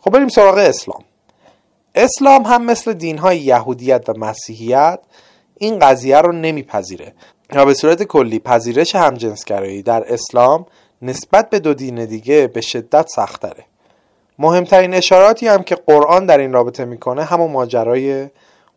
خب 0.04 0.10
بریم 0.10 0.28
سراغ 0.28 0.58
اسلام. 0.58 1.04
اسلام 1.94 2.42
هم 2.42 2.64
مثل 2.64 2.92
دینهای 2.92 3.38
یهودیت 3.38 4.08
و 4.08 4.12
مسیحیت 4.18 4.98
این 5.58 5.78
قضیه 5.78 6.18
رو 6.18 6.32
نمیپذیره 6.32 7.12
و 7.50 7.66
به 7.66 7.74
صورت 7.74 8.02
کلی 8.02 8.38
پذیرش 8.38 8.94
همجنسگرایی 8.94 9.82
در 9.82 10.12
اسلام 10.12 10.66
نسبت 11.02 11.50
به 11.50 11.58
دو 11.58 11.74
دین 11.74 12.04
دیگه 12.04 12.46
به 12.46 12.60
شدت 12.60 13.08
سختره. 13.08 13.64
مهمترین 14.38 14.94
اشاراتی 14.94 15.48
هم 15.48 15.62
که 15.62 15.74
قرآن 15.74 16.26
در 16.26 16.38
این 16.38 16.52
رابطه 16.52 16.84
می‌کنه 16.84 17.24
همون 17.24 17.50
ماجرای 17.50 18.28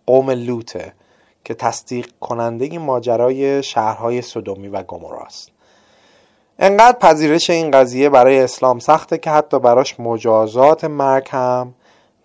قوم 0.06 0.32
لوته 0.32 0.94
که 1.46 1.54
تصدیق 1.54 2.08
کننده 2.20 2.80
ماجرای 2.80 3.64
شهرهای 3.64 4.22
صدومی 4.22 4.68
و 4.68 4.84
گموراست 4.84 5.55
انقدر 6.60 6.98
پذیرش 6.98 7.50
این 7.50 7.72
قضیه 7.72 8.10
برای 8.10 8.40
اسلام 8.40 8.80
سخته 8.80 9.18
که 9.18 9.30
حتی 9.30 9.60
براش 9.60 10.00
مجازات 10.00 10.86
مرگ 10.86 11.28
هم 11.30 11.74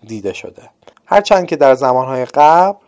دیده 0.07 0.33
شده. 0.33 0.63
هرچند 1.07 1.47
که 1.47 1.57
در 1.57 1.75
زمانهای 1.75 2.25
قبل 2.25 2.79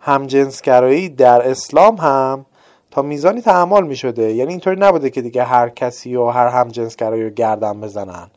همجنسگرایی 0.00 1.08
در 1.08 1.50
اسلام 1.50 1.96
هم 1.96 2.46
تا 2.90 3.02
میزانی 3.02 3.40
تحمل 3.40 3.82
می 3.82 3.96
شده 3.96 4.32
یعنی 4.32 4.50
اینطوری 4.50 4.80
نبوده 4.80 5.10
که 5.10 5.22
دیگه 5.22 5.44
هر 5.44 5.68
کسی 5.68 6.16
و 6.16 6.26
هر 6.26 6.48
همجنسگرایی 6.48 7.24
رو 7.24 7.30
گردن 7.30 7.80
بزنن. 7.80 8.30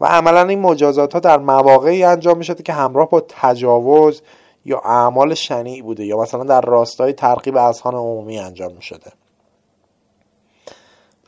و 0.00 0.06
عملا 0.06 0.42
این 0.42 0.60
مجازات 0.60 1.12
ها 1.12 1.20
در 1.20 1.38
مواقعی 1.38 2.04
انجام 2.04 2.38
می 2.38 2.44
شده 2.44 2.62
که 2.62 2.72
همراه 2.72 3.08
با 3.08 3.20
تجاوز 3.28 4.22
یا 4.64 4.78
اعمال 4.78 5.34
شنیع 5.34 5.82
بوده 5.82 6.04
یا 6.04 6.18
مثلا 6.18 6.44
در 6.44 6.60
راستای 6.60 7.12
ترغیب 7.12 7.56
اذهان 7.56 7.94
عمومی 7.94 8.38
انجام 8.38 8.72
می 8.72 8.82
شده 8.82 9.12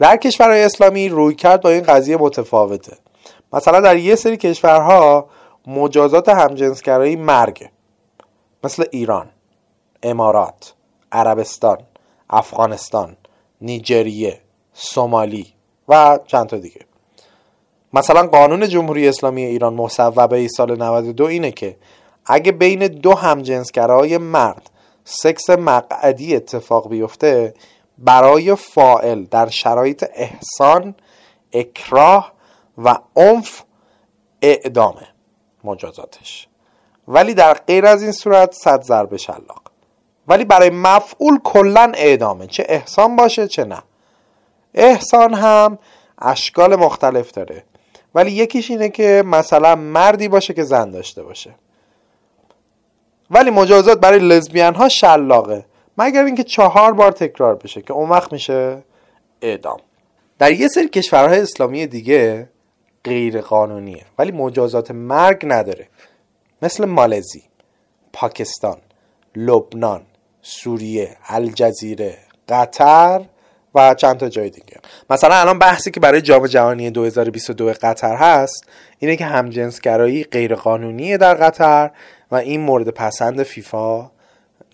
در 0.01 0.17
کشورهای 0.17 0.65
اسلامی 0.65 1.09
روی 1.09 1.35
کرد 1.35 1.61
با 1.61 1.71
این 1.71 1.83
قضیه 1.83 2.17
متفاوته. 2.17 2.97
مثلا 3.53 3.81
در 3.81 3.97
یه 3.97 4.15
سری 4.15 4.37
کشورها 4.37 5.29
مجازات 5.67 6.29
همجنسگرایی 6.29 7.17
مرگه. 7.17 7.71
مثل 8.65 8.85
ایران 8.91 9.31
امارات 10.03 10.75
عربستان 11.13 11.79
افغانستان 12.31 13.17
نیجریه 13.61 14.41
سومالی 14.73 15.47
و 15.89 16.19
چند 16.27 16.47
تا 16.47 16.59
دیگه. 16.59 16.81
مثلا 17.93 18.27
قانون 18.27 18.69
جمهوری 18.69 19.09
اسلامی 19.09 19.45
ایران 19.45 19.75
مصوبه 19.75 20.49
سال 20.49 20.83
92 20.83 21.25
اینه 21.25 21.51
که 21.51 21.77
اگه 22.27 22.53
بین 22.53 22.87
دو 22.87 23.15
همجنسگرای 23.15 24.19
مرد 24.19 24.71
سکس 25.05 25.51
مقعدی 25.51 26.37
اتفاق 26.37 26.89
بیفته 26.89 27.55
برای 28.01 28.55
فائل 28.55 29.25
در 29.25 29.49
شرایط 29.49 30.05
احسان 30.15 30.95
اکراه 31.53 32.33
و 32.79 32.99
عنف 33.17 33.63
اعدامه 34.43 35.09
مجازاتش. 35.65 36.49
ولی 37.09 37.35
در 37.35 37.55
غیر 37.55 37.87
از 37.87 38.03
این 38.03 38.13
صورت 38.13 38.53
صد 38.53 38.83
ضرب 38.83 39.17
شلاق. 39.17 39.63
ولی 40.29 40.45
برای 40.45 40.71
مفعول 40.71 41.39
کلا 41.45 41.93
اعدامه. 41.95 42.47
چه 42.47 42.67
احسان 42.69 43.17
باشه 43.17 43.49
چه 43.49 43.65
نه. 43.65 43.83
احسان 44.75 45.35
هم 45.35 45.79
اشکال 46.19 46.77
مختلف 46.77 47.31
داره. 47.31 47.65
ولی 48.15 48.31
یکیش 48.31 48.71
اینه 48.71 48.89
که 48.89 49.23
مثلا 49.27 49.75
مردی 49.75 50.29
باشه 50.29 50.55
که 50.55 50.65
زن 50.65 50.91
داشته 50.91 51.23
باشه. 51.23 51.55
ولی 53.31 53.51
مجازات 53.51 54.01
برای 54.01 54.19
لزبیان 54.19 54.75
ها 54.75 54.89
شلاقه. 54.89 55.65
مگر 55.99 56.25
اینکه 56.25 56.45
چهار 56.45 56.93
بار 56.93 57.13
تکرار 57.13 57.55
بشه 57.55 57.83
که 57.83 57.93
اون 57.93 58.09
وقت 58.09 58.33
میشه 58.33 58.83
اعدام. 59.43 59.81
در 60.39 60.53
یه 60.53 60.69
سری 60.69 60.89
کشورهای 60.89 61.41
اسلامی 61.41 61.87
دیگه 61.87 62.49
غیر 63.05 63.41
قانونیه 63.41 64.05
ولی 64.19 64.33
مجازات 64.33 64.91
مرگ 64.91 65.43
نداره. 65.47 65.89
مثل 66.63 66.85
مالزی 66.85 67.43
پاکستان 68.13 68.77
لبنان 69.37 70.03
سوریه 70.43 71.17
الجزیره 71.27 72.19
قطر 72.49 73.25
و 73.75 73.95
چند 73.95 74.17
تا 74.17 74.29
جای 74.29 74.51
دیگه. 74.51 74.77
مثلا 75.11 75.35
الان 75.35 75.59
بحثی 75.59 75.91
که 75.91 76.01
برای 76.01 76.21
جام 76.21 76.47
جهانی 76.47 76.91
2022 76.91 77.73
قطر 77.83 78.17
هست 78.17 78.65
اینه 78.99 79.17
که 79.17 79.25
همجنسگرایی 79.25 80.25
غیر 80.25 80.55
قانونیه 80.55 81.17
در 81.17 81.35
قطر 81.35 81.91
و 82.31 82.35
این 82.35 82.61
مورد 82.61 82.89
پسند 82.89 83.43
فیفا 83.43 84.11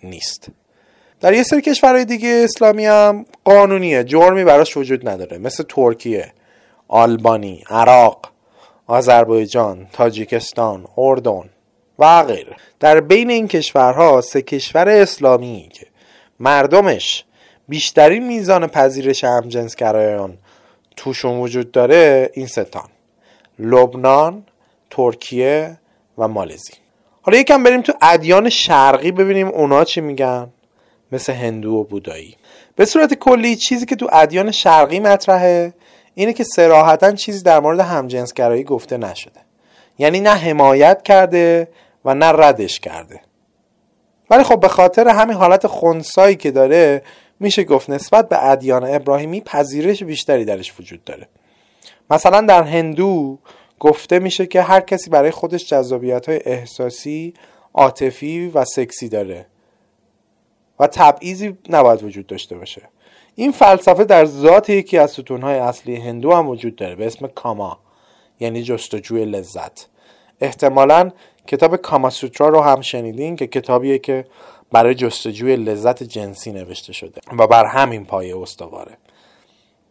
نیست. 0.02 0.48
در 1.20 1.32
یه 1.32 1.42
سری 1.42 1.60
کشورهای 1.60 2.04
دیگه 2.04 2.40
اسلامی 2.44 2.86
هم 2.86 3.26
قانونیه. 3.44 4.04
جرمی 4.04 4.44
براش 4.44 4.76
وجود 4.76 5.08
نداره. 5.08 5.38
مثل 5.38 5.64
ترکیه 5.68 6.32
آلبانی 6.88 7.64
عراق 7.70 8.30
آذربایجان 8.86 9.86
تاجیکستان 9.92 10.86
اردن 10.96 11.50
و 11.98 12.22
غیره. 12.22 12.56
در 12.80 13.00
بین 13.00 13.30
این 13.30 13.48
کشورها 13.48 14.20
سه 14.20 14.42
کشور 14.42 14.88
اسلامی 14.88 15.68
که 15.72 15.86
مردمش 16.40 17.24
بیشترین 17.68 18.26
میزان 18.26 18.66
پذیرش 18.66 19.24
همجنسگرایان 19.24 20.38
توشون 20.96 21.38
وجود 21.38 21.72
داره 21.72 22.30
این 22.34 22.46
ستان 22.46 22.88
لبنان 23.58 24.44
ترکیه 24.90 25.78
و 26.18 26.28
مالزی 26.28 26.72
حالا 27.22 27.38
یکم 27.38 27.62
بریم 27.62 27.82
تو 27.82 27.92
ادیان 28.02 28.48
شرقی 28.48 29.12
ببینیم 29.12 29.48
اونا 29.48 29.84
چی 29.84 30.00
میگن. 30.00 30.48
مثل 31.12 31.32
هندو 31.32 31.70
و 31.70 31.84
بودایی. 31.84 32.36
به 32.76 32.84
صورت 32.84 33.14
کلی 33.14 33.56
چیزی 33.56 33.86
که 33.86 33.96
تو 33.96 34.08
ادیان 34.12 34.50
شرقی 34.50 35.00
مطرحه 35.00 35.74
اینه 36.14 36.32
که 36.32 36.44
سراحتا 36.44 37.12
چیزی 37.12 37.42
در 37.42 37.60
مورد 37.60 37.80
همجنسگرایی 37.80 38.64
گفته 38.64 38.96
نشده. 38.96 39.40
یعنی 39.98 40.20
نه 40.20 40.30
حمایت 40.30 41.02
کرده 41.02 41.68
و 42.04 42.14
نه 42.14 42.26
ردش 42.26 42.80
کرده. 42.80 43.20
ولی 44.30 44.42
خب 44.42 44.60
به 44.60 44.68
خاطر 44.68 45.08
همین 45.08 45.36
حالت 45.36 45.66
خونسایی 45.66 46.36
که 46.36 46.50
داره 46.50 47.02
میشه 47.40 47.64
گفت 47.64 47.90
نسبت 47.90 48.28
به 48.28 48.44
ادیان 48.44 48.84
ابراهیمی 48.84 49.40
پذیرش 49.40 50.02
بیشتری 50.02 50.44
درش 50.44 50.80
وجود 50.80 51.04
داره. 51.04 51.28
مثلا 52.10 52.40
در 52.40 52.62
هندو 52.62 53.38
گفته 53.80 54.18
میشه 54.18 54.46
که 54.46 54.62
هر 54.62 54.80
کسی 54.80 55.10
برای 55.10 55.30
خودش 55.30 55.68
جذابیت 55.68 56.28
های 56.28 56.40
احساسی 56.44 57.34
عاطفی 57.74 58.48
و 58.54 58.64
سکسی 58.64 59.08
داره. 59.08 59.46
و 60.80 60.86
تبعیضی 60.86 61.58
نباید 61.68 62.02
وجود 62.02 62.26
داشته 62.26 62.56
باشه. 62.56 62.82
این 63.34 63.52
فلسفه 63.52 64.04
در 64.04 64.24
ذات 64.24 64.70
یکی 64.70 64.98
از 64.98 65.10
ستونهای 65.10 65.58
اصلی 65.58 65.96
هندو 65.96 66.32
هم 66.34 66.48
وجود 66.48 66.76
داره 66.76 66.94
به 66.94 67.06
اسم 67.06 67.26
کاما 67.26 67.78
یعنی 68.40 68.62
جستجوی 68.62 69.24
لذت. 69.24 69.86
احتمالا 70.40 71.10
کتاب 71.46 71.76
کاماسوترا 71.76 72.48
رو 72.48 72.60
هم 72.60 72.80
شنیدین 72.80 73.36
که 73.36 73.46
کتابیه 73.46 73.98
که 73.98 74.24
برای 74.72 74.94
جستجوی 74.94 75.56
لذت 75.56 76.02
جنسی 76.02 76.52
نوشته 76.52 76.92
شده 76.92 77.20
و 77.38 77.46
بر 77.46 77.66
همین 77.66 78.04
پایه 78.04 78.38
استواره. 78.38 78.96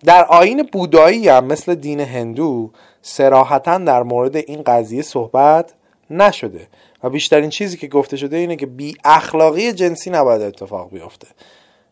در 0.04 0.26
آین 0.26 0.70
بودایی 0.72 1.30
هم 1.30 1.46
مثل 1.46 1.76
دین 1.76 2.00
هندو 2.00 2.72
سراحتا 3.02 3.78
در 3.78 4.04
مورد 4.04 4.36
این 4.36 4.64
قضیه 4.64 5.02
صحبت 5.02 5.74
نشده. 6.10 6.68
و 7.06 7.10
بیشترین 7.10 7.50
چیزی 7.50 7.78
که 7.78 7.88
گفته 7.88 8.18
شده 8.18 8.38
اینه 8.38 8.56
که 8.56 8.66
بی 8.66 8.96
اخلاقی 9.04 9.74
جنسی 9.74 10.10
نباید 10.10 10.42
اتفاق 10.42 10.90
بیفته 10.90 11.28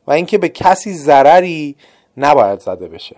و 0.07 0.11
اینکه 0.11 0.38
به 0.38 0.49
کسی 0.49 0.93
ضرری 0.93 1.76
نباید 2.18 2.59
زده 2.59 2.88
بشه. 2.88 3.16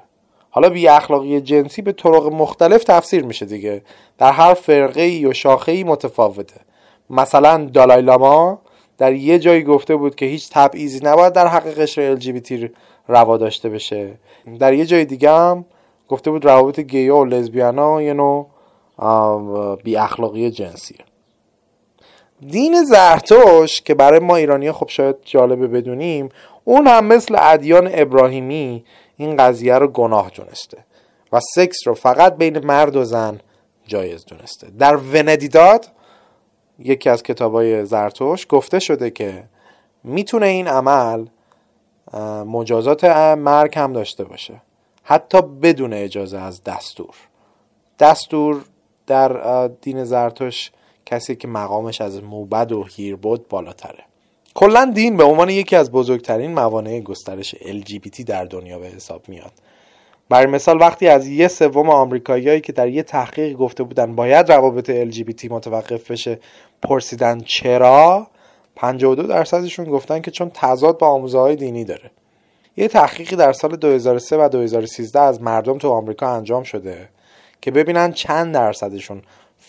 حالا 0.49 0.69
بی 0.69 0.87
اخلاقی 0.87 1.41
جنسی 1.41 1.81
به 1.81 1.91
طرق 1.91 2.25
مختلف 2.25 2.83
تفسیر 2.83 3.25
میشه 3.25 3.45
دیگه. 3.45 3.81
در 4.17 4.31
هر 4.31 4.53
فرقه 4.53 5.01
ای 5.01 5.25
و 5.25 5.33
شاخه 5.33 5.71
ای 5.71 5.83
متفاوته. 5.83 6.61
مثلا 7.09 7.69
دالای 7.73 8.01
لاما 8.01 8.61
در 8.97 9.13
یه 9.13 9.39
جایی 9.39 9.63
گفته 9.63 9.95
بود 9.95 10.15
که 10.15 10.25
هیچ 10.25 10.49
تبعیضی 10.51 10.99
نباید 11.03 11.33
در 11.33 11.47
حق 11.47 11.67
قشر 11.67 12.15
LGBT 12.15 12.69
روا 13.07 13.37
داشته 13.37 13.69
بشه. 13.69 14.19
در 14.59 14.73
یه 14.73 14.85
جای 14.85 15.05
دیگه 15.05 15.31
هم 15.31 15.65
گفته 16.07 16.31
بود 16.31 16.45
روابط 16.45 16.79
گیا 16.79 17.17
و 17.17 17.25
لزبیانا 17.25 18.01
یه 18.01 18.13
نوع 18.13 18.47
بی 19.83 19.97
اخلاقی 19.97 20.51
جنسیه. 20.51 21.14
دین 22.47 22.83
زرتوش 22.83 23.81
که 23.81 23.93
برای 23.93 24.19
ما 24.19 24.35
ایرانی 24.35 24.71
خب 24.71 24.89
شاید 24.89 25.15
جالبه 25.23 25.67
بدونیم 25.67 26.29
اون 26.63 26.87
هم 26.87 27.05
مثل 27.05 27.35
ادیان 27.39 27.89
ابراهیمی 27.93 28.85
این 29.17 29.37
قضیه 29.37 29.75
رو 29.75 29.87
گناه 29.87 30.29
دونسته 30.29 30.77
و 31.31 31.39
سکس 31.55 31.77
رو 31.87 31.93
فقط 31.93 32.37
بین 32.37 32.65
مرد 32.65 32.95
و 32.95 33.03
زن 33.03 33.39
جایز 33.87 34.25
دونسته. 34.25 34.67
در 34.79 34.95
وندیداد 34.95 35.87
یکی 36.79 37.09
از 37.09 37.23
کتابای 37.23 37.85
زرتوش 37.85 38.45
گفته 38.49 38.79
شده 38.79 39.09
که 39.09 39.43
می‌تونه 40.03 40.45
این 40.45 40.67
عمل 40.67 41.25
مجازات 42.45 43.03
مرگ 43.37 43.77
هم 43.77 43.93
داشته 43.93 44.23
باشه. 44.23 44.61
حتی 45.03 45.41
بدون 45.41 45.93
اجازه 45.93 46.37
از 46.37 46.63
دستور. 46.63 47.15
دستور 47.99 48.65
در 49.07 49.67
دین 49.67 50.03
زرتوش 50.03 50.71
کسی 51.05 51.35
که 51.35 51.47
مقامش 51.47 52.01
از 52.01 52.23
موبد 52.23 52.71
و 52.71 52.83
هیربود 52.83 53.47
بالاتره. 53.47 54.03
کلا 54.53 54.91
دین 54.95 55.17
به 55.17 55.23
عنوان 55.23 55.49
یکی 55.49 55.75
از 55.75 55.91
بزرگترین 55.91 56.53
موانع 56.53 56.99
گسترش 56.99 57.55
LGBT 57.55 58.23
در 58.23 58.45
دنیا 58.45 58.79
به 58.79 58.87
حساب 58.87 59.29
میاد. 59.29 59.51
برای 60.29 60.45
مثال 60.45 60.81
وقتی 60.81 61.07
از 61.07 61.27
یه 61.27 61.47
سوم 61.47 61.89
آمریکاییایی 61.89 62.61
که 62.61 62.71
در 62.71 62.89
یه 62.89 63.03
تحقیق 63.03 63.57
گفته 63.57 63.83
بودن 63.83 64.15
باید 64.15 64.51
روابط 64.51 64.91
LGBT 65.09 65.51
متوقف 65.51 66.11
بشه 66.11 66.39
پرسیدن 66.81 67.39
چرا 67.39 68.27
52 68.75 69.23
درصدشون 69.23 69.85
گفتن 69.85 70.21
که 70.21 70.31
چون 70.31 70.51
تضاد 70.53 70.97
با 70.97 71.07
آموزه 71.07 71.39
های 71.39 71.55
دینی 71.55 71.83
داره. 71.83 72.11
یه 72.77 72.87
تحقیقی 72.87 73.35
در 73.35 73.53
سال 73.53 73.75
2003 73.75 74.37
و 74.37 74.49
2013 74.49 75.19
از 75.19 75.41
مردم 75.41 75.77
تو 75.77 75.89
آمریکا 75.89 76.27
انجام 76.27 76.63
شده 76.63 77.09
که 77.61 77.71
ببینن 77.71 78.11
چند 78.11 78.53
درصدشون 78.53 79.21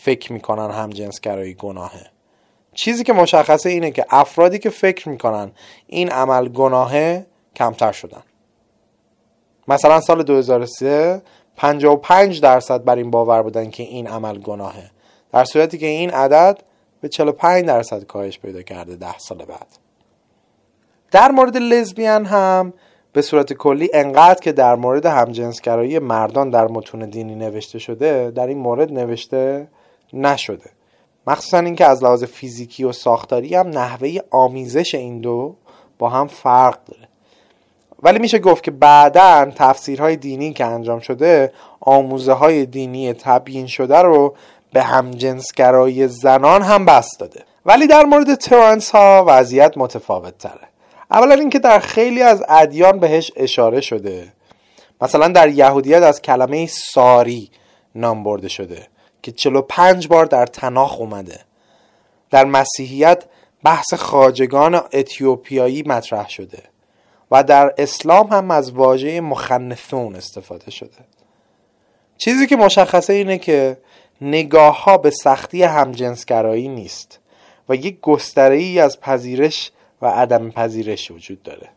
فکر 0.06 0.32
می‌کنن 0.32 0.70
همجنسگرایی 0.70 1.54
گناهه. 1.54 2.06
چیزی 2.74 3.04
که 3.04 3.12
مشخصه 3.12 3.70
اینه 3.70 3.90
که 3.90 4.06
افرادی 4.10 4.58
که 4.58 4.70
فکر 4.70 5.08
می‌کنن 5.08 5.50
این 5.86 6.10
عمل 6.10 6.48
گناهه 6.48 7.26
کمتر 7.56 7.92
شدن. 7.92 8.22
مثلا 9.68 10.00
سال 10.00 10.22
2003 10.22 11.22
55 11.56 12.40
درصد 12.40 12.84
بر 12.84 12.96
این 12.96 13.10
باور 13.10 13.42
بودن 13.42 13.70
که 13.70 13.82
این 13.82 14.06
عمل 14.06 14.38
گناهه. 14.38 14.90
در 15.32 15.44
صورتی 15.44 15.78
که 15.78 15.86
این 15.86 16.10
عدد 16.10 16.58
به 17.00 17.08
45 17.08 17.64
درصد 17.64 18.04
کاهش 18.04 18.38
پیدا 18.38 18.62
کرده 18.62 18.96
ده 18.96 19.18
سال 19.18 19.38
بعد. 19.38 19.66
در 21.10 21.30
مورد 21.30 21.56
لزبیان 21.56 22.24
هم 22.24 22.72
به 23.12 23.22
صورت 23.22 23.52
کلی 23.52 23.90
انقدر 23.94 24.40
که 24.40 24.52
در 24.52 24.74
مورد 24.74 25.06
همجنسگرایی 25.06 25.98
مردان 25.98 26.50
در 26.50 26.66
متون 26.66 27.10
دینی 27.10 27.34
نوشته 27.34 27.78
شده 27.78 28.30
در 28.30 28.46
این 28.46 28.58
مورد 28.58 28.92
نوشته 28.92 29.68
نشده. 30.16 30.70
مخصوصا 31.26 31.58
اینکه 31.58 31.86
از 31.86 32.04
لحاظ 32.04 32.24
فیزیکی 32.24 32.84
و 32.84 32.92
ساختاری 32.92 33.54
هم 33.54 33.68
نحوه 33.68 34.18
آمیزش 34.30 34.94
این 34.94 35.20
دو 35.20 35.56
با 35.98 36.08
هم 36.08 36.26
فرق 36.26 36.78
داره. 36.84 37.08
ولی 38.02 38.18
میشه 38.18 38.38
گفت 38.38 38.64
که 38.64 38.70
بعدا 38.70 39.52
تفسیرهای 39.56 40.16
دینی 40.16 40.52
که 40.52 40.64
انجام 40.64 41.00
شده 41.00 41.52
آموزه 41.80 42.32
های 42.32 42.66
دینی 42.66 43.12
تبیین 43.12 43.66
شده 43.66 43.98
رو 43.98 44.34
به 44.72 44.82
همجنسگرایی 44.82 46.08
زنان 46.08 46.62
هم 46.62 46.84
بست 46.84 47.20
داده. 47.20 47.44
ولی 47.66 47.86
در 47.86 48.04
مورد 48.04 48.34
ترانس 48.34 48.90
ها 48.90 49.24
وضعیت 49.26 49.78
متفاوت 49.78 50.38
تره 50.38 50.68
اولا 51.10 51.34
اینکه 51.34 51.58
در 51.58 51.78
خیلی 51.78 52.22
از 52.22 52.44
ادیان 52.48 52.98
بهش 52.98 53.32
اشاره 53.36 53.80
شده. 53.80 54.32
مثلا 55.00 55.28
در 55.28 55.48
یهودیت 55.48 56.02
از 56.02 56.22
کلمه 56.22 56.66
ساری 56.66 57.50
نام 57.94 58.24
برده 58.24 58.48
شده. 58.48 58.86
که 59.26 59.32
45 59.32 60.08
بار 60.08 60.26
در 60.26 60.46
تناخ 60.46 61.00
اومده. 61.00 61.40
در 62.30 62.44
مسیحیت 62.44 63.24
بحث 63.64 63.94
خاجگان 63.94 64.74
اتیوپیایی 64.92 65.82
مطرح 65.82 66.28
شده 66.28 66.62
و 67.30 67.44
در 67.44 67.74
اسلام 67.78 68.26
هم 68.26 68.50
از 68.50 68.70
واژه 68.70 69.20
مخنثون 69.20 70.16
استفاده 70.16 70.70
شده. 70.70 70.90
چیزی 72.18 72.46
که 72.46 72.56
مشخصه 72.56 73.12
اینه 73.12 73.38
که 73.38 73.78
نگاه 74.20 74.84
ها 74.84 74.98
به 74.98 75.10
سختی 75.10 75.62
همجنسگرایی 75.62 76.68
نیست 76.68 77.18
و 77.68 77.74
یک 77.74 78.00
گستره 78.00 78.56
ای 78.56 78.80
از 78.80 79.00
پذیرش 79.00 79.72
و 80.02 80.06
عدم 80.06 80.50
پذیرش 80.50 81.10
وجود 81.10 81.42
داره. 81.42 81.68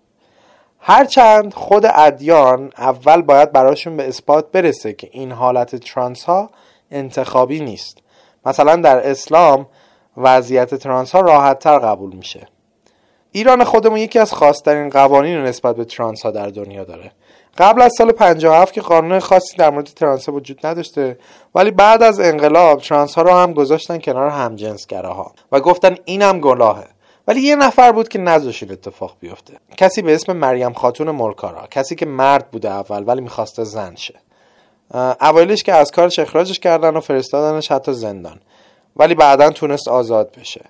هرچند 0.79 1.53
خود 1.53 1.85
ادیان 1.85 2.71
اول 2.77 3.21
باید 3.21 3.51
براشون 3.51 3.97
به 3.97 4.07
اثبات 4.07 4.51
برسه 4.51 4.93
که 4.93 5.09
این 5.11 5.31
حالت 5.31 5.75
ترانس 5.75 6.23
ها 6.23 6.49
انتخابی 6.91 7.59
نیست. 7.59 7.97
مثلا 8.45 8.75
در 8.75 9.09
اسلام 9.09 9.67
وضعیت 10.17 10.75
ترانس 10.75 11.11
ها 11.11 11.21
راحت 11.21 11.59
تر 11.59 11.79
قبول 11.79 12.15
میشه. 12.15 12.47
ایران 13.31 13.63
خودمون 13.63 13.97
یکی 13.97 14.19
از 14.19 14.33
خاصترین 14.33 14.89
قوانین 14.89 15.37
نسبت 15.37 15.75
به 15.75 15.85
ترانس 15.85 16.21
ها 16.21 16.31
در 16.31 16.47
دنیا 16.47 16.83
داره. 16.83 17.11
قبل 17.57 17.81
از 17.81 17.91
سال 17.97 18.11
57 18.11 18.73
که 18.73 18.81
قانون 18.81 19.19
خاصی 19.19 19.57
در 19.57 19.69
مورد 19.69 19.85
ترانس 19.85 20.29
وجود 20.29 20.65
نداشته 20.67 21.17
ولی 21.55 21.71
بعد 21.71 22.03
از 22.03 22.19
انقلاب 22.19 22.81
ترانس 22.81 23.15
ها 23.15 23.21
رو 23.21 23.31
هم 23.31 23.53
گذاشتن 23.53 23.97
کنار 23.97 24.29
همجنسگراها 24.29 25.33
و 25.51 25.59
گفتن 25.59 25.95
اینم 26.05 26.39
گناهه. 26.39 26.87
ولی 27.27 27.41
یه 27.41 27.55
نفر 27.55 27.91
بود 27.91 28.07
که 28.07 28.19
نذاش 28.19 28.63
این 28.63 28.71
اتفاق 28.71 29.15
بیفته. 29.19 29.53
کسی 29.77 30.01
به 30.01 30.15
اسم 30.15 30.33
مریم 30.33 30.73
خاتون 30.73 31.11
ملکارا 31.11 31.67
کسی 31.67 31.95
که 31.95 32.05
مرد 32.05 32.51
بوده 32.51 32.69
اول 32.69 33.03
ولی 33.07 33.21
می‌خواسته 33.21 33.63
زن 33.63 33.95
شه. 33.95 34.19
اوایلش 35.21 35.63
که 35.63 35.73
از 35.73 35.91
کارش 35.91 36.19
اخراجش 36.19 36.59
کردن 36.59 36.97
و 36.97 36.99
فرستادنش 36.99 37.71
حتی 37.71 37.93
زندان. 37.93 38.39
ولی 38.95 39.15
بعدا 39.15 39.49
تونست 39.49 39.87
آزاد 39.87 40.35
بشه. 40.39 40.65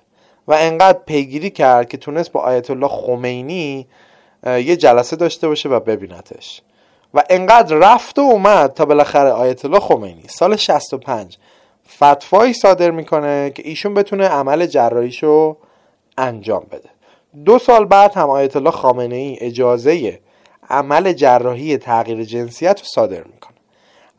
و 0.48 0.52
انقدر 0.52 0.98
پیگیری 1.06 1.50
کرد 1.50 1.88
که 1.88 1.96
تونست 1.96 2.32
با 2.32 2.40
آیت 2.40 2.70
الله 2.70 2.88
خمینی 2.88 3.86
یه 4.46 4.76
جلسه 4.76 5.16
داشته 5.16 5.48
باشه 5.48 5.68
و 5.68 5.80
ببینتش. 5.80 6.62
و 7.14 7.22
انقدر 7.30 7.76
رفت 7.76 8.18
و 8.18 8.22
اومد 8.22 8.74
تا 8.74 8.84
بالاخره 8.84 9.30
آیت 9.30 9.64
الله 9.64 9.80
خمینی. 9.80 10.24
سال 10.28 10.56
65 10.56 11.36
فتوایی 11.96 12.52
صادر 12.52 12.90
می‌کنه 12.90 13.50
که 13.50 13.62
ایشون 13.66 13.94
بتونه 13.94 14.28
عمل 14.28 14.66
جراحیشو 14.66 15.56
انجام 16.18 16.66
بده. 16.70 16.88
دو 17.44 17.58
سال 17.58 17.84
بعد 17.84 18.14
هم 18.14 18.30
آیت 18.30 18.56
الله 18.56 18.70
خامنه 18.70 19.16
ای 19.16 19.38
اجازه 19.40 20.20
عمل 20.70 21.12
جراحی 21.12 21.76
تغییر 21.76 22.24
جنسیت 22.24 22.80
رو 22.80 22.86
صادر 22.94 23.24
می‌کنه. 23.24 23.49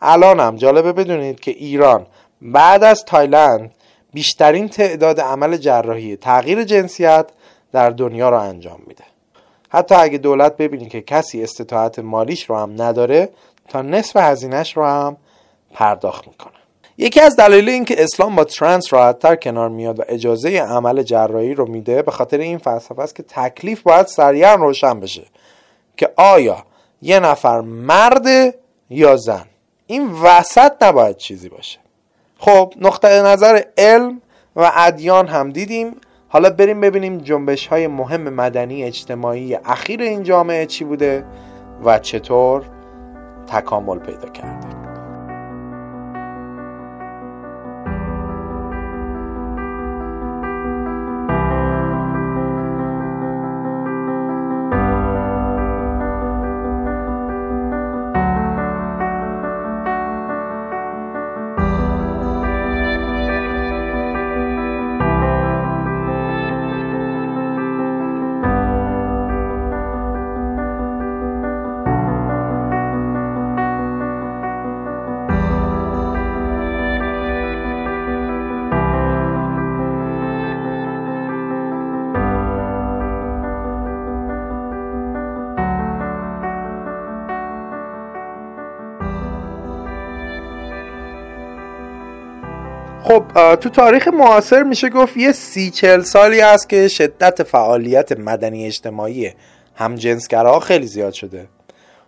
الان 0.01 0.39
هم 0.39 0.55
جالبه 0.55 0.93
بدونید 0.93 1.39
که 1.39 1.51
ایران 1.51 2.05
بعد 2.41 2.83
از 2.83 3.05
تایلند 3.05 3.71
بیشترین 4.13 4.69
تعداد 4.69 5.21
عمل 5.21 5.57
جراحی 5.57 6.15
تغییر 6.15 6.63
جنسیت 6.63 7.25
در 7.71 7.89
دنیا 7.89 8.29
رو 8.29 8.39
انجام 8.39 8.79
میده. 8.87 9.03
حتی 9.69 9.95
اگه 9.95 10.17
دولت 10.17 10.57
ببینی 10.57 10.89
که 10.89 11.01
کسی 11.01 11.43
استطاعت 11.43 11.99
مالیش 11.99 12.49
رو 12.49 12.57
هم 12.57 12.81
نداره 12.81 13.29
تا 13.69 13.81
نصف 13.81 14.15
هزینهش 14.15 14.77
رو 14.77 14.85
هم 14.85 15.17
پرداخت 15.73 16.27
می‌کنه. 16.27 16.53
یکی 16.97 17.19
از 17.19 17.35
دلایل 17.35 17.69
اینکه 17.69 18.03
اسلام 18.03 18.35
با 18.35 18.43
ترنس 18.43 18.93
راحتتر 18.93 19.35
کنار 19.35 19.69
میاد 19.69 19.99
و 19.99 20.03
اجازه 20.07 20.49
عمل 20.49 21.03
جراحی 21.03 21.53
رو 21.53 21.65
میده 21.65 22.01
به 22.01 22.11
خاطر 22.11 22.37
این 22.37 22.57
فلسفه 22.57 23.01
است 23.01 23.15
که 23.15 23.23
تکلیف 23.23 23.81
باید 23.81 24.07
سریعا 24.07 24.55
روشن 24.55 24.99
بشه 24.99 25.23
که 25.97 26.09
آیا 26.15 26.63
یه 27.01 27.19
نفر 27.19 27.61
مرد 27.61 28.55
یا 28.89 29.15
زن؟ 29.15 29.45
این 29.91 30.11
وسط 30.11 30.83
نباید 30.83 31.17
چیزی 31.17 31.49
باشه. 31.49 31.79
خب 32.37 32.73
نقطه 32.81 33.21
نظر 33.21 33.61
علم 33.77 34.21
و 34.55 34.71
ادیان 34.75 35.27
هم 35.27 35.49
دیدیم. 35.49 35.95
حالا 36.27 36.49
بریم 36.49 36.81
ببینیم 36.81 37.17
جنبش 37.17 37.67
های 37.67 37.87
مهم 37.87 38.21
مدنی 38.21 38.83
اجتماعی 38.83 39.55
اخیر 39.55 40.01
این 40.01 40.23
جامعه 40.23 40.65
چی 40.65 40.83
بوده 40.83 41.25
و 41.85 41.99
چطور 41.99 42.63
تکامل 43.47 43.99
پیدا 43.99 44.29
کرده. 44.29 44.70
تو 93.35 93.69
تاریخ 93.69 94.07
معاصر 94.07 94.63
میشه 94.63 94.89
گفت 94.89 95.17
یه 95.17 95.31
سی 95.31 95.69
چل 95.69 96.01
سالی 96.01 96.39
هست 96.39 96.69
که 96.69 96.87
شدت 96.87 97.43
فعالیت 97.43 98.19
مدنی 98.19 98.65
اجتماعی 98.65 99.33
همجنسگراها 99.75 100.59
خیلی 100.59 100.87
زیاد 100.87 101.13
شده. 101.13 101.47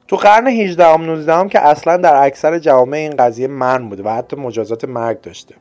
تو 0.08 0.16
قرن 0.16 0.48
18 0.48 0.86
هم 0.86 1.06
19 1.06 1.34
هم 1.34 1.50
که 1.50 1.60
اصلا 1.60 1.98
در 1.98 2.24
اکثر 2.24 2.60
جوامع 2.60 2.98
این 2.98 3.16
قضیه 3.16 3.48
من 3.48 3.90
بوده 3.90 4.04
و 4.04 4.10
حتی 4.10 4.36
مجازات 4.36 4.86
مرگ 4.86 5.22
داشته. 5.22 5.56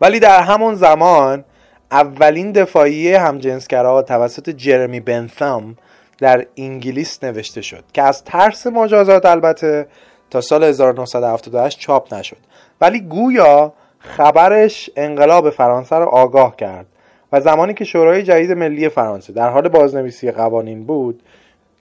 ولی 0.00 0.20
در 0.20 0.40
همون 0.42 0.74
زمان 0.74 1.44
اولین 1.90 2.52
دفاعیه 2.52 3.20
همجنسگراها 3.20 4.02
توسط 4.02 4.50
جرمی 4.50 5.00
بنثام 5.00 5.76
در 6.18 6.46
انگلیس 6.56 7.24
نوشته 7.24 7.62
شد 7.62 7.84
که 7.92 8.02
از 8.02 8.24
ترس 8.24 8.66
مجازات 8.66 9.26
البته 9.26 9.86
تا 10.30 10.40
سال 10.40 10.64
1978 10.64 11.78
چاپ 11.78 12.14
نشد. 12.14 12.38
ولی 12.80 13.00
گویا 13.00 13.72
خبرش 14.06 14.90
انقلاب 14.96 15.50
فرانسه 15.50 15.98
را 15.98 16.06
آگاه 16.06 16.56
کرد 16.56 16.86
و 17.32 17.40
زمانی 17.40 17.74
که 17.74 17.84
شورای 17.84 18.22
جدید 18.22 18.52
ملی 18.52 18.88
فرانسه 18.88 19.32
در 19.32 19.48
حال 19.50 19.68
بازنویسی 19.68 20.30
قوانین 20.30 20.84
بود 20.84 21.22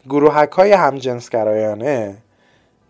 گروهک 0.10 0.52
های 0.52 0.72
همجنسگرایانه 0.72 2.18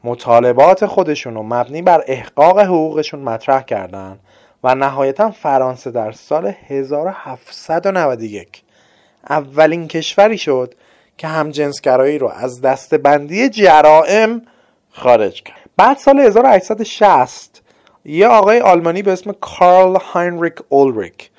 مطالبات 0.03 0.86
خودشون 0.86 1.36
رو 1.36 1.43
مبنی 1.43 1.81
بر 1.81 2.03
احقاق 2.07 2.59
حقوقشون 2.59 3.19
مطرح 3.19 3.61
کردند 3.61 4.19
و 4.63 4.75
نهایتا 4.75 5.31
فرانسه 5.31 5.91
در 5.91 6.11
سال 6.11 6.53
1791 6.67 8.63
اولین 9.29 9.88
کشوری 9.88 10.38
شد 10.38 10.73
که 11.17 11.27
همجنسگرایی 11.27 12.17
رو 12.17 12.27
از 12.27 12.61
دستبندی 12.61 13.49
جرائم 13.49 14.41
خارج 14.91 15.43
کرد. 15.43 15.69
بعد 15.77 15.97
سال 15.97 16.19
1860 16.19 17.61
یه 18.06 18.28
آقای 18.28 18.60
آلمانی 18.60 19.01
به 19.01 19.12
اسم 19.12 19.32
کارل 19.32 19.95
هاینریک 19.95 20.56
اولریک 20.70 21.32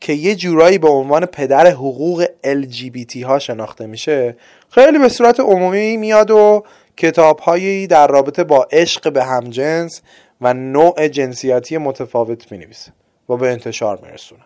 که 0.00 0.12
یه 0.12 0.34
جورایی 0.34 0.78
به 0.78 0.88
عنوان 0.88 1.26
پدر 1.26 1.66
حقوق 1.66 2.24
LGBT 2.44 3.16
ها 3.16 3.38
شناخته 3.38 3.86
میشه 3.86 4.36
خیلی 4.70 4.98
به 4.98 5.08
صورت 5.08 5.40
عمومی 5.40 5.96
میاد 5.96 6.30
و 6.30 6.64
کتاب 6.96 7.38
هایی 7.38 7.86
در 7.86 8.06
رابطه 8.06 8.44
با 8.44 8.66
عشق 8.72 9.12
به 9.12 9.24
همجنس 9.24 10.02
و 10.40 10.54
نوع 10.54 11.08
جنسیتی 11.08 11.78
متفاوت 11.78 12.52
می 12.52 12.58
نویسه 12.58 12.92
و 13.28 13.36
به 13.36 13.50
انتشار 13.50 13.98
میرسونه. 14.06 14.42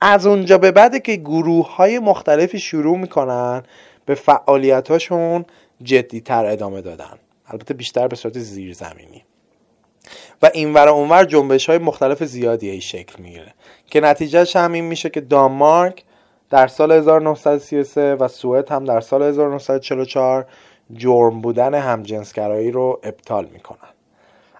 از 0.00 0.26
اونجا 0.26 0.58
به 0.58 0.72
بعده 0.72 1.00
که 1.00 1.16
گروه 1.16 1.76
های 1.76 1.98
مختلفی 1.98 2.58
شروع 2.58 2.98
می‌کنن 2.98 3.62
به 4.06 4.14
فعالیت 4.14 4.90
هاشون 4.90 5.44
جدی 5.82 6.20
تر 6.20 6.46
ادامه 6.46 6.80
دادن. 6.80 7.18
البته 7.46 7.74
بیشتر 7.74 8.08
به 8.08 8.16
صورت 8.16 8.38
زیرزمینی. 8.38 9.24
و 10.42 10.50
اینور 10.54 10.88
و 10.88 10.92
اونور 10.92 11.24
جنبش 11.24 11.68
های 11.68 11.78
مختلف 11.78 12.24
زیادی 12.24 12.70
ای 12.70 12.80
شکل 12.80 13.22
می‌گیره. 13.22 13.54
که 13.86 14.00
نتیجهش 14.00 14.56
هم 14.56 14.72
این 14.72 14.84
میشه 14.84 15.10
که 15.10 15.20
دانمارک 15.20 16.04
در 16.50 16.66
سال 16.66 16.92
1933 16.92 18.14
و 18.14 18.28
سوئد 18.28 18.72
هم 18.72 18.84
در 18.84 19.00
سال 19.00 19.22
1944 19.22 20.46
جرم 20.94 21.40
بودن 21.40 21.74
همجنسگرایی 21.74 22.70
رو 22.70 23.00
ابطال 23.02 23.46
می‌کنن. 23.52 23.78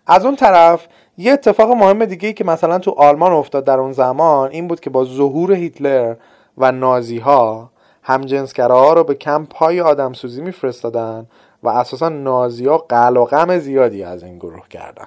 از 0.07 0.25
اون 0.25 0.37
طرف 0.37 0.87
یه 1.19 1.33
اتفاق 1.33 1.71
مهم 1.71 2.05
دیگه 2.05 2.29
ای 2.29 2.35
که 2.35 2.45
مثلا 2.45 2.79
تو 2.79 2.91
آلمان 2.91 3.33
افتاد 3.33 3.65
در 3.65 3.79
اون 3.79 3.93
زمان 3.93 4.51
این 4.51 4.69
بود 4.69 4.81
که 4.81 4.91
با 4.91 5.05
ظهور 5.05 5.53
هیتلر 5.53 6.15
و 6.59 6.73
نازی 6.73 7.19
ها 7.19 7.71
همجنسگراها 8.03 8.93
رو 8.93 9.05
به 9.05 9.15
کمپ 9.15 9.55
های 9.55 9.81
آدمسوزی 9.81 10.43
میفرستادن 10.43 11.27
و 11.63 11.69
اساسا 11.69 12.09
نازی 12.09 12.67
ها 12.67 12.79
قل 12.79 13.17
و 13.17 13.25
غم 13.25 13.59
زیادی 13.59 14.03
از 14.03 14.23
این 14.23 14.39
گروه 14.39 14.69
کردن. 14.69 15.07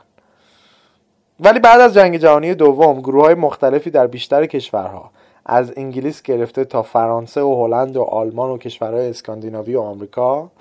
ولی 1.39 1.59
بعد 1.59 1.81
از 1.81 1.93
جنگ 1.93 2.17
جهانی 2.17 2.53
دوم 2.53 2.99
گروه 2.99 3.25
های 3.25 3.35
مختلفی 3.35 3.89
در 3.89 4.07
بیشتر 4.07 4.45
کشورها 4.45 5.11
از 5.45 5.73
انگلیس 5.77 6.21
گرفته 6.21 6.65
تا 6.65 6.81
فرانسه 6.81 7.41
و 7.41 7.65
هلند 7.65 7.97
و 7.97 8.01
آلمان 8.01 8.49
و 8.49 8.57
کشورهای 8.57 9.09
اسکاندیناوی 9.09 9.75
و 9.75 9.81
آمریکا 9.81 10.51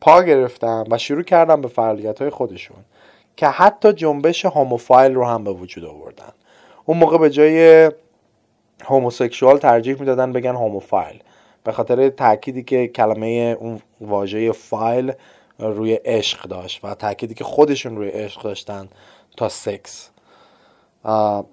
پا 0.00 0.22
گرفتن 0.22 0.84
و 0.90 0.98
شروع 0.98 1.22
کردن 1.22 1.60
به 1.60 1.68
فعالیت 1.68 2.20
های 2.20 2.30
خودشون 2.30 2.76
که 3.36 3.46
حتی 3.46 3.92
جنبش 3.92 4.44
هوموفایل 4.44 5.14
رو 5.14 5.24
هم 5.24 5.44
به 5.44 5.52
وجود 5.52 5.84
آوردن. 5.84 6.32
اون 6.84 6.98
موقع 6.98 7.18
به 7.18 7.30
جای 7.30 7.90
هوموسکشوال 8.84 9.58
ترجیح 9.58 10.00
می‌دادن 10.00 10.32
بگن 10.32 10.54
هوموفایل 10.54 11.22
به 11.64 11.72
خاطر 11.72 12.08
تأکیدی 12.08 12.62
که 12.62 12.88
کلمه 12.88 13.56
اون 13.60 13.80
واژه 14.00 14.52
فایل 14.52 15.12
روی 15.58 15.94
عشق 15.94 16.42
داشت 16.42 16.84
و 16.84 16.94
تأکیدی 16.94 17.34
که 17.34 17.44
خودشون 17.44 17.96
روی 17.96 18.08
عشق 18.08 18.42
داشتن 18.42 18.88
تا 19.36 19.48
سکس 19.48 20.10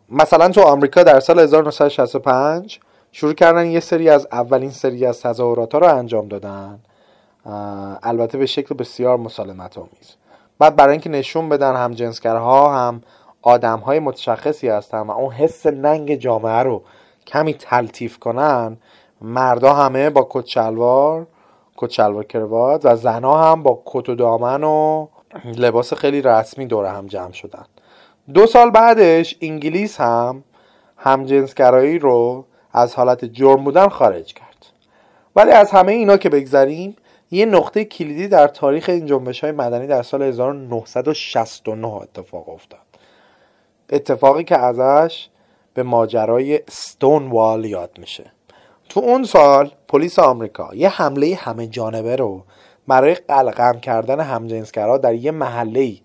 مثلا 0.09 0.49
تو 0.49 0.61
آمریکا 0.61 1.03
در 1.03 1.19
سال 1.19 1.39
1965 1.39 2.79
شروع 3.11 3.33
کردن 3.33 3.65
یه 3.65 3.79
سری 3.79 4.09
از 4.09 4.27
اولین 4.31 4.69
سری 4.69 5.05
از 5.05 5.21
تظاهرات 5.21 5.73
ها 5.73 5.79
رو 5.79 5.95
انجام 5.97 6.27
دادن. 6.27 6.79
البته 8.03 8.37
به 8.37 8.45
شکل 8.45 8.75
بسیار 8.75 9.17
مسالمت 9.17 9.77
آمیز 9.77 10.15
بعد 10.59 10.75
برای 10.75 10.91
اینکه 10.91 11.09
نشون 11.09 11.49
بدن 11.49 11.75
هم 11.75 11.93
جنسگرها 11.93 12.75
هم 12.75 13.01
آدم 13.41 13.79
های 13.79 13.99
متشخصی 13.99 14.67
هستن 14.67 14.99
و 14.99 15.11
اون 15.11 15.33
حس 15.33 15.65
ننگ 15.65 16.15
جامعه 16.15 16.63
رو 16.63 16.83
کمی 17.27 17.53
تلطیف 17.53 18.19
کنن 18.19 18.77
مردا 19.21 19.73
همه 19.73 20.09
با 20.09 20.27
کت 20.29 20.45
شلوار 20.45 21.27
کت 21.77 22.27
کروات 22.27 22.85
و 22.85 22.95
زنها 22.95 23.51
هم 23.51 23.63
با 23.63 23.83
کت 23.85 24.09
و 24.09 24.15
دامن 24.15 24.63
و 24.63 25.07
لباس 25.57 25.93
خیلی 25.93 26.21
رسمی 26.21 26.65
دور 26.65 26.85
هم 26.85 27.07
جمع 27.07 27.31
شدن. 27.31 27.65
دو 28.33 28.47
سال 28.47 28.71
بعدش 28.71 29.37
انگلیس 29.41 30.01
هم 30.01 30.43
همجنسگرایی 30.97 31.99
رو 31.99 32.45
از 32.73 32.95
حالت 32.95 33.25
جرم 33.25 33.63
بودن 33.63 33.87
خارج 33.87 34.33
کرد. 34.33 34.65
ولی 35.35 35.51
از 35.51 35.71
همه 35.71 35.91
اینا 35.91 36.17
که 36.17 36.29
بگذریم 36.29 36.95
یه 37.31 37.45
نقطه 37.45 37.85
کلیدی 37.85 38.27
در 38.27 38.47
تاریخ 38.47 38.89
این 38.89 39.05
جنبش 39.05 39.43
های 39.43 39.51
مدنی 39.51 39.87
در 39.87 40.03
سال 40.03 40.21
1969 40.21 41.87
اتفاق 41.87 42.49
افتاد. 42.49 42.79
اتفاقی 43.89 44.43
که 44.43 44.57
ازش 44.57 45.29
به 45.73 45.83
ماجرای 45.83 46.59
ستون 46.69 47.29
وال 47.29 47.65
یاد 47.65 47.91
میشه. 47.97 48.31
تو 48.89 48.99
اون 48.99 49.23
سال 49.23 49.71
پلیس 49.87 50.19
آمریکا 50.19 50.69
یه 50.75 50.89
حمله 50.89 51.35
همه 51.35 51.67
جانبه 51.67 52.15
رو 52.15 52.43
برای 52.87 53.13
قلقم 53.13 53.79
کردن 53.79 54.19
همجنسگرا 54.19 54.97
در 54.97 55.15
یه 55.15 55.31
محله 55.31 55.95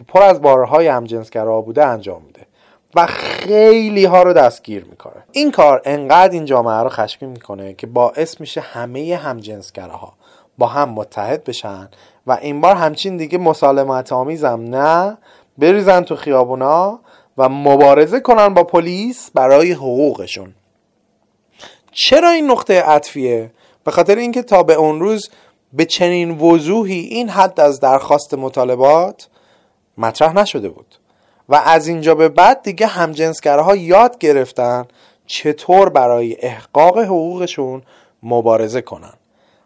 که 0.00 0.04
پر 0.04 0.22
از 0.22 0.42
بارهای 0.42 0.86
همجنسگرا 0.86 1.60
بوده 1.60 1.86
انجام 1.86 2.22
میده 2.22 2.46
و 2.94 3.06
خیلی 3.06 4.04
ها 4.04 4.22
رو 4.22 4.32
دستگیر 4.32 4.84
می‌کنه. 4.84 5.24
این 5.32 5.50
کار 5.50 5.82
انقدر 5.84 6.32
این 6.32 6.44
جامعه 6.44 6.82
رو 6.82 6.88
خشمگین 6.88 7.28
می‌کنه 7.28 7.74
که 7.74 7.86
باعث 7.86 8.40
میشه 8.40 8.60
همه 8.60 9.16
همجنسگراها 9.16 10.12
با 10.58 10.66
هم 10.66 10.88
متحد 10.88 11.44
بشن 11.44 11.88
و 12.26 12.32
این 12.32 12.60
بار 12.60 12.76
همچین 12.76 13.16
دیگه 13.16 13.38
مسالمت 13.38 14.12
آمیزم 14.12 14.64
نه 14.68 15.18
بریزن 15.58 16.02
تو 16.02 16.16
خیابونا 16.16 17.00
و 17.38 17.48
مبارزه 17.48 18.20
کنن 18.20 18.54
با 18.54 18.64
پلیس 18.64 19.30
برای 19.30 19.72
حقوقشون. 19.72 20.54
چرا 21.92 22.30
این 22.30 22.50
نقطه 22.50 22.82
عطفیه؟ 22.82 23.50
به 23.84 23.90
خاطر 23.90 24.16
اینکه 24.16 24.42
تا 24.42 24.62
به 24.62 24.74
اون 24.74 25.00
روز 25.00 25.30
به 25.72 25.84
چنین 25.84 26.38
وضوحی 26.38 27.00
این 27.00 27.28
حد 27.28 27.60
از 27.60 27.80
درخواست 27.80 28.34
مطالبات 28.34 29.28
مطرح 30.00 30.32
نشده 30.32 30.68
بود. 30.68 30.94
و 31.48 31.54
از 31.54 31.88
اینجا 31.88 32.14
به 32.14 32.28
بعد 32.28 32.62
دیگه 32.62 32.86
همجنسگرها 32.86 33.76
یاد 33.76 34.18
گرفتن 34.18 34.84
چطور 35.26 35.88
برای 35.88 36.36
احقاق 36.40 36.98
حقوقشون 36.98 37.82
مبارزه 38.22 38.80
کنن. 38.80 39.12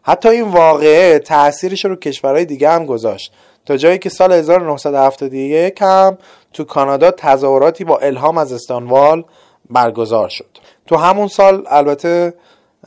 حتی 0.03 0.29
این 0.29 0.49
واقعه 0.49 1.19
تاثیرش 1.19 1.85
رو 1.85 1.97
کشورهای 1.97 2.45
دیگه 2.45 2.71
هم 2.71 2.87
گذاشت. 2.87 3.33
تا 3.67 3.77
جایی 3.77 3.99
که 3.99 4.09
سال 4.09 4.33
1971 4.33 5.83
هم 5.83 6.19
تو 6.53 6.65
کانادا 6.65 7.11
تظاهراتی 7.11 7.85
با 7.85 7.99
الهام 7.99 8.39
از 8.39 8.53
استانوال 8.53 9.25
برگزار 9.71 10.29
شد. 10.29 10.59
تو 10.87 10.97
همون 10.97 11.29
سال 11.29 11.65
البته 11.69 12.35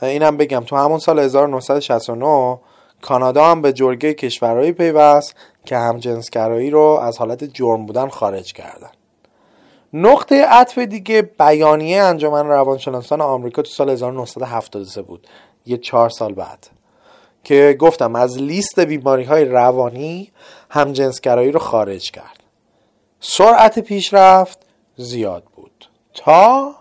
اینم 0.02 0.36
بگم 0.36 0.60
تو 0.60 0.76
همون 0.76 0.98
سال 0.98 1.18
1969 1.18 2.58
کانادا 3.00 3.44
هم 3.44 3.62
به 3.62 3.72
جرگه 3.72 4.14
کشورهایی 4.14 4.72
پیوست 4.72 5.34
که 5.68 5.76
همجنسگرایی 5.76 6.70
رو 6.70 6.80
از 6.80 7.18
حالت 7.18 7.44
جرم 7.44 7.86
بودن 7.86 8.08
خارج 8.08 8.52
کردن. 8.52 8.90
نقطه 9.92 10.44
عطف 10.44 10.78
دیگه 10.78 11.22
بیانیه 11.22 12.02
انجمن 12.02 12.46
روانشناسان 12.46 13.20
آمریکا 13.20 13.62
تو 13.62 13.70
سال 13.70 13.90
1973 13.90 15.02
بود. 15.02 15.26
یه 15.66 15.76
چهار 15.76 16.10
سال 16.10 16.34
بعد. 16.34 16.66
که 17.44 17.76
گفتم 17.78 18.16
از 18.16 18.38
لیست 18.38 18.80
بیماری 18.80 19.24
های 19.24 19.44
روانی 19.44 20.32
همجنسگرایی 20.70 21.52
رو 21.52 21.58
خارج 21.58 22.10
کرد. 22.10 22.42
سرعت 23.20 23.78
پیشرفت 23.78 24.58
زیاد 24.96 25.44
بود. 25.56 25.88
تا؟ 26.14 26.74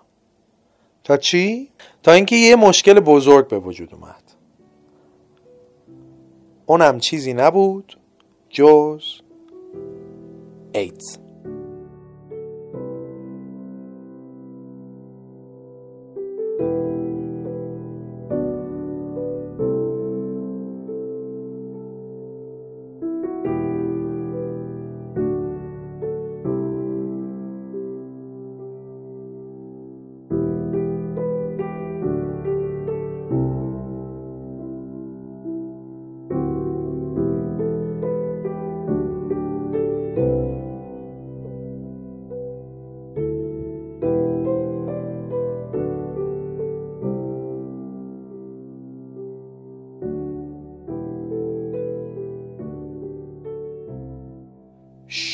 تا 1.03 1.17
چی؟ 1.17 1.71
تا 2.03 2.11
اینکه 2.11 2.35
یه 2.35 2.55
مشکل 2.55 2.99
بزرگ 2.99 3.47
به 3.47 3.59
وجود 3.59 3.93
اومد. 3.93 4.23
اونم 6.65 6.99
چیزی 6.99 7.33
نبود. 7.33 7.96
جز 8.57 9.21
ایدز 10.73 11.19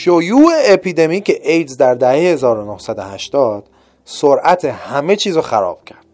شیوع 0.04 0.52
اپیدمیک 0.66 1.32
ایدز 1.44 1.78
در 1.78 1.94
دهه 1.94 2.16
1980 2.16 3.70
سرعت 4.06 4.66
همه 4.66 5.16
چیز 5.16 5.36
رو 5.36 5.42
خراب 5.42 5.86
کرد. 5.86 6.06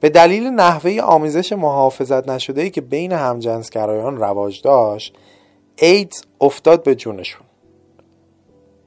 به 0.00 0.08
دلیل 0.08 0.46
نحوه 0.46 1.00
آمیزش 1.00 1.52
محافظت 1.52 2.28
نشده 2.28 2.62
ای 2.62 2.70
که 2.70 2.80
بین 2.80 3.12
همجنسگرایان 3.12 4.16
رواج 4.16 4.62
داشت 4.62 5.14
ایدز 5.76 6.22
افتاد 6.40 6.82
به 6.82 6.94
جونشون. 6.94 7.46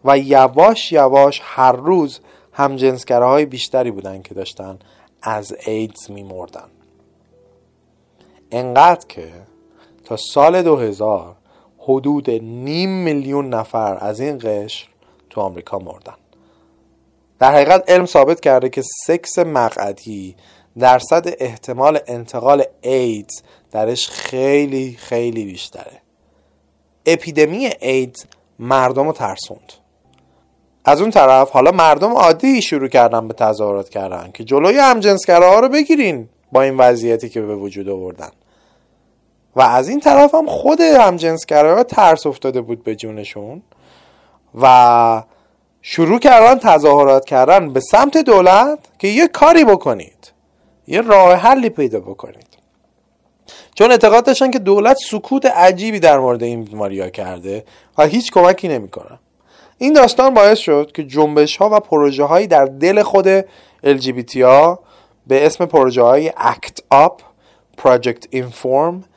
و 0.05 0.17
یواش 0.17 0.91
یواش 0.91 1.41
هر 1.43 1.71
روز 1.71 2.19
همجنسگراهای 2.53 3.45
بیشتری 3.45 3.91
بودن 3.91 4.21
که 4.21 4.33
داشتن 4.33 4.79
از 5.21 5.55
ایدز 5.65 6.11
میمردن. 6.11 6.69
انقدر 8.51 9.07
که 9.07 9.31
تا 10.05 10.17
سال 10.17 10.61
2000 10.61 11.35
حدود 11.85 12.29
نیم 12.29 12.89
میلیون 12.89 13.49
نفر 13.49 13.97
از 14.01 14.19
این 14.19 14.39
قشر 14.43 14.87
تو 15.29 15.41
آمریکا 15.41 15.79
مردن. 15.79 16.13
در 17.39 17.53
حقیقت 17.53 17.91
علم 17.91 18.05
ثابت 18.05 18.39
کرده 18.39 18.69
که 18.69 18.81
سکس 19.05 19.39
مقعدی 19.39 20.35
درصد 20.79 21.33
احتمال 21.39 21.99
انتقال 22.07 22.63
ایدز 22.81 23.41
درش 23.71 24.09
خیلی 24.09 24.95
خیلی 24.99 25.45
بیشتره. 25.45 26.01
اپیدمی 27.05 27.69
ایدز 27.81 28.25
مردم 28.59 29.07
رو 29.07 29.13
ترسوند. 29.13 29.73
از 30.85 31.01
اون 31.01 31.11
طرف 31.11 31.49
حالا 31.49 31.71
مردم 31.71 32.11
عادی 32.11 32.61
شروع 32.61 32.87
کردن 32.87 33.27
به 33.27 33.33
تظاهرات 33.33 33.89
کردن 33.89 34.31
که 34.33 34.43
جلوی 34.43 34.77
همجنسگراها 34.77 35.59
رو 35.59 35.69
بگیرین 35.69 36.29
با 36.51 36.61
این 36.61 36.77
وضعیتی 36.77 37.29
که 37.29 37.41
به 37.41 37.55
وجود 37.55 37.89
آوردن. 37.89 38.31
و 39.55 39.61
از 39.61 39.89
این 39.89 39.99
طرف 39.99 40.35
هم 40.35 40.45
خود 40.45 40.81
همجنسگراها 40.81 41.83
ترس 41.83 42.25
افتاده 42.25 42.61
بود 42.61 42.83
به 42.83 42.95
جونشون 42.95 43.61
و 44.61 45.23
شروع 45.81 46.19
کردن 46.19 46.59
تظاهرات 46.59 47.25
کردن 47.25 47.73
به 47.73 47.79
سمت 47.79 48.17
دولت 48.17 48.79
که 48.99 49.07
یه 49.07 49.27
کاری 49.27 49.63
بکنید 49.63 50.31
یه 50.87 51.01
راه 51.01 51.33
حلی 51.33 51.69
پیدا 51.69 51.99
بکنید. 51.99 52.47
چون 53.75 53.91
اعتقاد 53.91 54.25
داشتن 54.25 54.51
که 54.51 54.59
دولت 54.59 54.97
سکوت 54.97 55.45
عجیبی 55.45 55.99
در 55.99 56.19
مورد 56.19 56.43
این 56.43 56.63
بیماری 56.63 56.99
ها 56.99 57.09
کرده 57.09 57.65
و 57.97 58.05
هیچ 58.05 58.31
کمکی 58.31 58.67
نمی‌کنه. 58.67 59.19
این 59.77 59.93
داستان 59.93 60.33
باعث 60.33 60.57
شد 60.57 60.91
که 60.93 61.03
جنبش 61.03 61.57
ها 61.57 61.69
و 61.69 61.79
پروژه 61.79 62.23
هایی 62.23 62.47
در 62.47 62.65
دل 62.65 63.03
خود 63.03 63.41
LGBT 63.85 64.35
ها 64.35 64.79
به 65.27 65.45
اسم 65.45 65.65
پروژه 65.65 66.01
های 66.01 66.29
ACT 66.29 66.81
UP 66.93 67.11
Project 67.81 68.35
Inform 68.35 69.12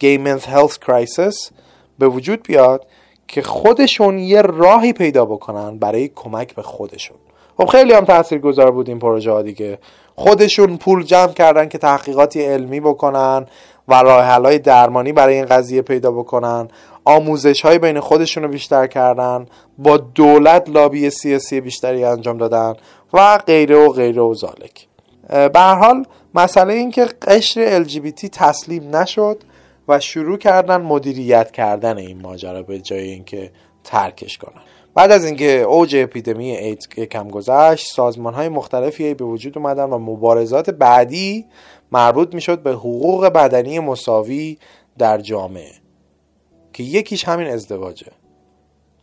Gay 0.00 0.18
Men's 0.18 0.44
Health 0.44 0.74
Crisis 0.86 1.50
به 1.98 2.08
وجود 2.08 2.42
بیاد 2.42 2.86
که 3.28 3.42
خودشون 3.42 4.18
یه 4.18 4.42
راهی 4.42 4.92
پیدا 4.92 5.24
بکنن 5.24 5.78
برای 5.78 6.08
کمک 6.14 6.54
به 6.54 6.62
خودشون. 6.62 7.16
خب 7.56 7.64
خیلی 7.66 7.92
هم 7.92 8.04
تأثیر 8.04 8.38
گذار 8.38 8.70
بود 8.70 8.88
این 8.88 8.98
پروژه 8.98 9.32
ها 9.32 9.42
دیگه. 9.42 9.78
خودشون 10.16 10.76
پول 10.76 11.02
جمع 11.02 11.32
کردن 11.32 11.68
که 11.68 11.78
تحقیقاتی 11.78 12.42
علمی 12.42 12.80
بکنن 12.80 13.46
و 13.88 13.94
راه 13.94 14.58
درمانی 14.58 15.12
برای 15.12 15.34
این 15.34 15.44
قضیه 15.44 15.82
پیدا 15.82 16.10
بکنن. 16.10 16.68
آموزش 17.04 17.60
های 17.60 17.78
بین 17.78 18.00
خودشون 18.00 18.42
رو 18.42 18.48
بیشتر 18.48 18.86
کردن. 18.86 19.46
با 19.78 19.96
دولت 19.96 20.70
لابی 20.70 21.10
سیاسی 21.10 21.60
بیشتری 21.60 22.04
انجام 22.04 22.38
دادن 22.38 22.74
و 23.12 23.38
غیره 23.38 23.76
و 23.76 23.88
غیره 23.88 24.22
و 24.22 24.34
زالک. 24.34 24.86
به 25.28 25.60
حال 25.60 26.04
مسئله 26.34 26.74
این 26.74 26.90
که 26.90 27.04
قشر 27.04 27.84
LGBT 27.84 28.28
تسلیم 28.32 28.96
نشد 28.96 29.38
و 29.88 30.00
شروع 30.00 30.38
کردن 30.38 30.76
مدیریت 30.76 31.50
کردن 31.50 31.98
این 31.98 32.22
ماجرا 32.22 32.62
به 32.62 32.78
جای 32.78 33.10
اینکه 33.10 33.50
ترکش 33.84 34.38
کنن. 34.38 34.62
بعد 34.94 35.12
از 35.12 35.24
اینکه 35.24 35.60
اوج 35.60 35.96
اپیدمی 35.96 36.50
ایدز 36.50 36.88
کم 36.88 37.28
گذشت 37.28 37.86
سازمان 37.86 38.34
های 38.34 38.48
مختلفی 38.48 39.14
به 39.14 39.24
وجود 39.24 39.58
اومدن 39.58 39.84
و 39.84 39.98
مبارزات 39.98 40.70
بعدی 40.70 41.46
مربوط 41.92 42.34
می‌شد 42.34 42.62
به 42.62 42.72
حقوق 42.72 43.26
بدنی 43.26 43.78
مساوی 43.78 44.58
در 44.98 45.18
جامعه 45.18 45.72
که 46.72 46.82
یکیش 46.82 47.24
همین 47.24 47.46
ازدواجه. 47.46 48.12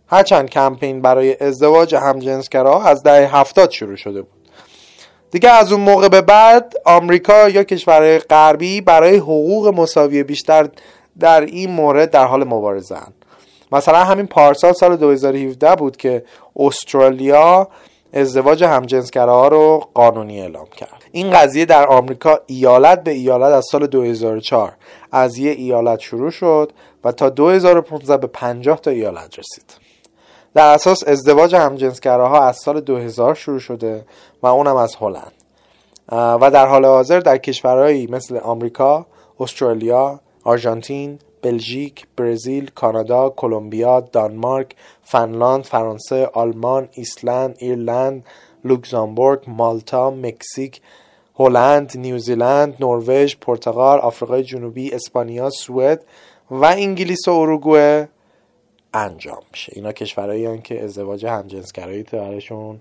هرچند 0.07 0.49
کمپین 0.49 1.01
برای 1.01 1.43
ازدواج 1.43 1.95
همجنسگراها 1.95 2.84
از 2.84 3.03
دهه 3.03 3.38
هفتاد 3.38 3.72
شروع 3.72 3.95
شده 3.95 4.22
بود. 4.22 4.42
دیگه 5.34 5.49
از 5.49 5.72
اون 5.72 5.81
موقع 5.81 6.07
به 6.07 6.22
بعد 6.22 6.73
آمریکا 6.85 7.49
یا 7.49 7.64
کشورهای 7.64 8.19
غربی 8.19 8.81
برای 8.81 9.18
حقوق 9.18 9.68
مساوی 9.68 10.23
بیشتر 10.23 10.69
در 11.19 11.41
این 11.41 11.72
مورد 11.72 12.11
در 12.11 12.26
حال 12.26 12.43
مبارزه 12.43 12.97
مثلا 13.72 14.03
همین 14.03 14.27
پارسال 14.27 14.73
سال 14.73 14.95
2017 14.95 15.76
بود 15.76 15.97
که 15.97 16.23
استرالیا 16.55 17.68
ازدواج 18.14 18.64
همجنسگراها 18.64 19.47
رو 19.47 19.89
قانونی 19.93 20.41
اعلام 20.41 20.68
کرد. 20.77 21.03
این 21.11 21.31
قضیه 21.31 21.65
در 21.65 21.88
آمریکا 21.88 22.39
ایالت 22.47 23.03
به 23.03 23.11
ایالت 23.11 23.53
از 23.53 23.65
سال 23.72 23.88
2004 23.88 24.73
از 25.11 25.38
یه 25.38 25.51
ایالت 25.51 25.99
شروع 25.99 26.31
شد 26.31 26.72
و 27.03 27.11
تا 27.11 27.30
2015 27.30 28.18
به 28.18 28.27
50 28.27 28.80
تا 28.80 28.91
ایالت 28.91 29.39
رسید. 29.39 29.82
در 30.53 30.73
اساس 30.73 31.07
ازدواج 31.07 31.55
همجنسگراها 31.55 32.43
از 32.43 32.57
سال 32.57 32.81
2000 32.81 33.35
شروع 33.35 33.59
شده 33.59 34.05
و 34.43 34.47
اونم 34.47 34.75
از 34.75 34.95
هلند. 34.95 35.31
و 36.11 36.51
در 36.53 36.67
حال 36.67 36.85
حاضر 36.85 37.19
در 37.19 37.38
کشورهایی 37.38 38.07
مثل 38.07 38.38
آمریکا، 38.38 39.05
استرالیا، 39.39 40.19
آرژانتین، 40.43 41.19
بلژیک، 41.41 42.07
برزیل، 42.17 42.71
کانادا، 42.75 43.30
کلمبیا، 43.30 43.99
دانمارک، 43.99 44.75
فنلاند، 45.03 45.63
فرانسه، 45.63 46.30
آلمان، 46.34 46.89
ایسلند، 46.91 47.55
ایرلند، 47.59 48.25
لوکزامبورگ، 48.65 49.39
مالتا، 49.47 50.09
مکزیک، 50.11 50.81
هلند، 51.39 51.91
نیوزیلند، 51.97 52.75
نروژ، 52.80 53.35
پرتغال، 53.35 53.99
آفریقای 53.99 54.43
جنوبی، 54.43 54.91
اسپانیا، 54.93 55.49
سوئد 55.49 56.03
و 56.51 56.65
انگلیس 56.65 57.27
و 57.27 57.31
اروگوئه 57.31 58.09
انجام 58.93 59.41
میشه. 59.51 59.73
اینا 59.75 59.91
کشورهایی 59.91 60.61
که 60.61 60.83
ازدواج 60.83 61.25
همجنسگرایی 61.25 62.03
برایشون 62.03 62.79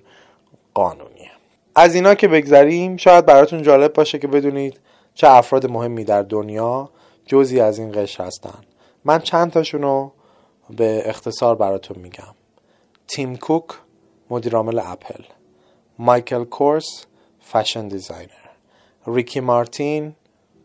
قانونیه. 0.75 1.31
از 1.75 1.95
اینا 1.95 2.15
که 2.15 2.29
بگذریم 2.29 2.97
شاید 2.97 3.27
براتون 3.27 3.63
جالب 3.63 3.93
باشه 3.93 4.19
که 4.19 4.29
بدونید 4.29 4.81
چه 5.15 5.29
افراد 5.29 5.71
مهمی 5.71 6.05
در 6.05 6.23
دنیا 6.23 6.91
جزی 7.27 7.61
از 7.61 7.79
این 7.79 7.93
قشر 7.93 8.25
هستن. 8.25 8.59
من 9.05 9.19
چند 9.19 9.53
تاشون 9.53 9.83
رو 9.83 10.13
به 10.71 11.03
اختصار 11.05 11.55
براتون 11.55 11.99
میگم. 11.99 12.35
تیم 13.09 13.37
کوک 13.37 13.65
مدیرعامل 14.31 14.79
اپل. 14.79 15.25
مایکل 15.99 16.45
کورس 16.45 17.05
fashion 17.41 17.89
designer. 17.89 18.31
ریکی 19.07 19.41
مارتین 19.41 20.15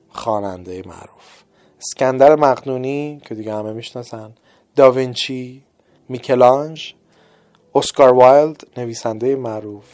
خواننده 0.09 0.81
معروف. 0.85 1.43
اسکندر 1.81 2.35
مقدونی 2.35 3.21
که 3.25 3.35
دیگه 3.35 3.53
همه 3.53 3.73
می‌شناسن. 3.73 4.33
داوینچی 4.77 5.63
میکلانژ 6.09 6.93
اسکار 7.75 8.13
وایلد 8.13 8.67
نویسنده 8.77 9.35
معروف 9.35 9.85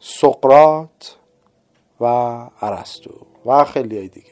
سقراط 0.00 1.16
و 2.00 2.04
ارسطو 2.60 3.10
و 3.46 3.64
خیلی 3.64 4.08
دیگه. 4.08 4.26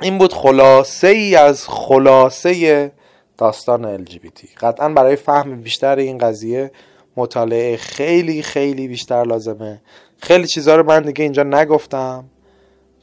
این 0.00 0.18
بود 0.18 0.32
خلاصه 0.32 1.08
ای 1.08 1.36
از 1.36 1.68
خلاصه 1.68 2.92
داستان 3.38 4.04
LGBT 4.04 4.48
قطعا 4.60 4.88
برای 4.88 5.16
فهم 5.16 5.60
بیشتر 5.62 5.96
این 5.96 6.18
قضیه 6.18 6.72
مطالعه 7.16 7.76
خیلی 7.76 8.42
خیلی 8.42 8.88
بیشتر 8.88 9.24
لازمه. 9.24 9.82
خیلی 10.18 10.46
چیزها 10.46 10.76
رو 10.76 10.82
من 10.86 11.02
دیگه 11.02 11.22
اینجا 11.22 11.42
نگفتم 11.42 12.24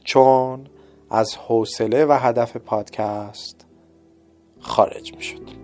چون 0.04 0.66
از 1.10 1.36
حوصله 1.36 2.04
و 2.04 2.12
هدف 2.12 2.56
پادکست 2.56 3.66
خارج 4.60 5.14
می 5.14 5.61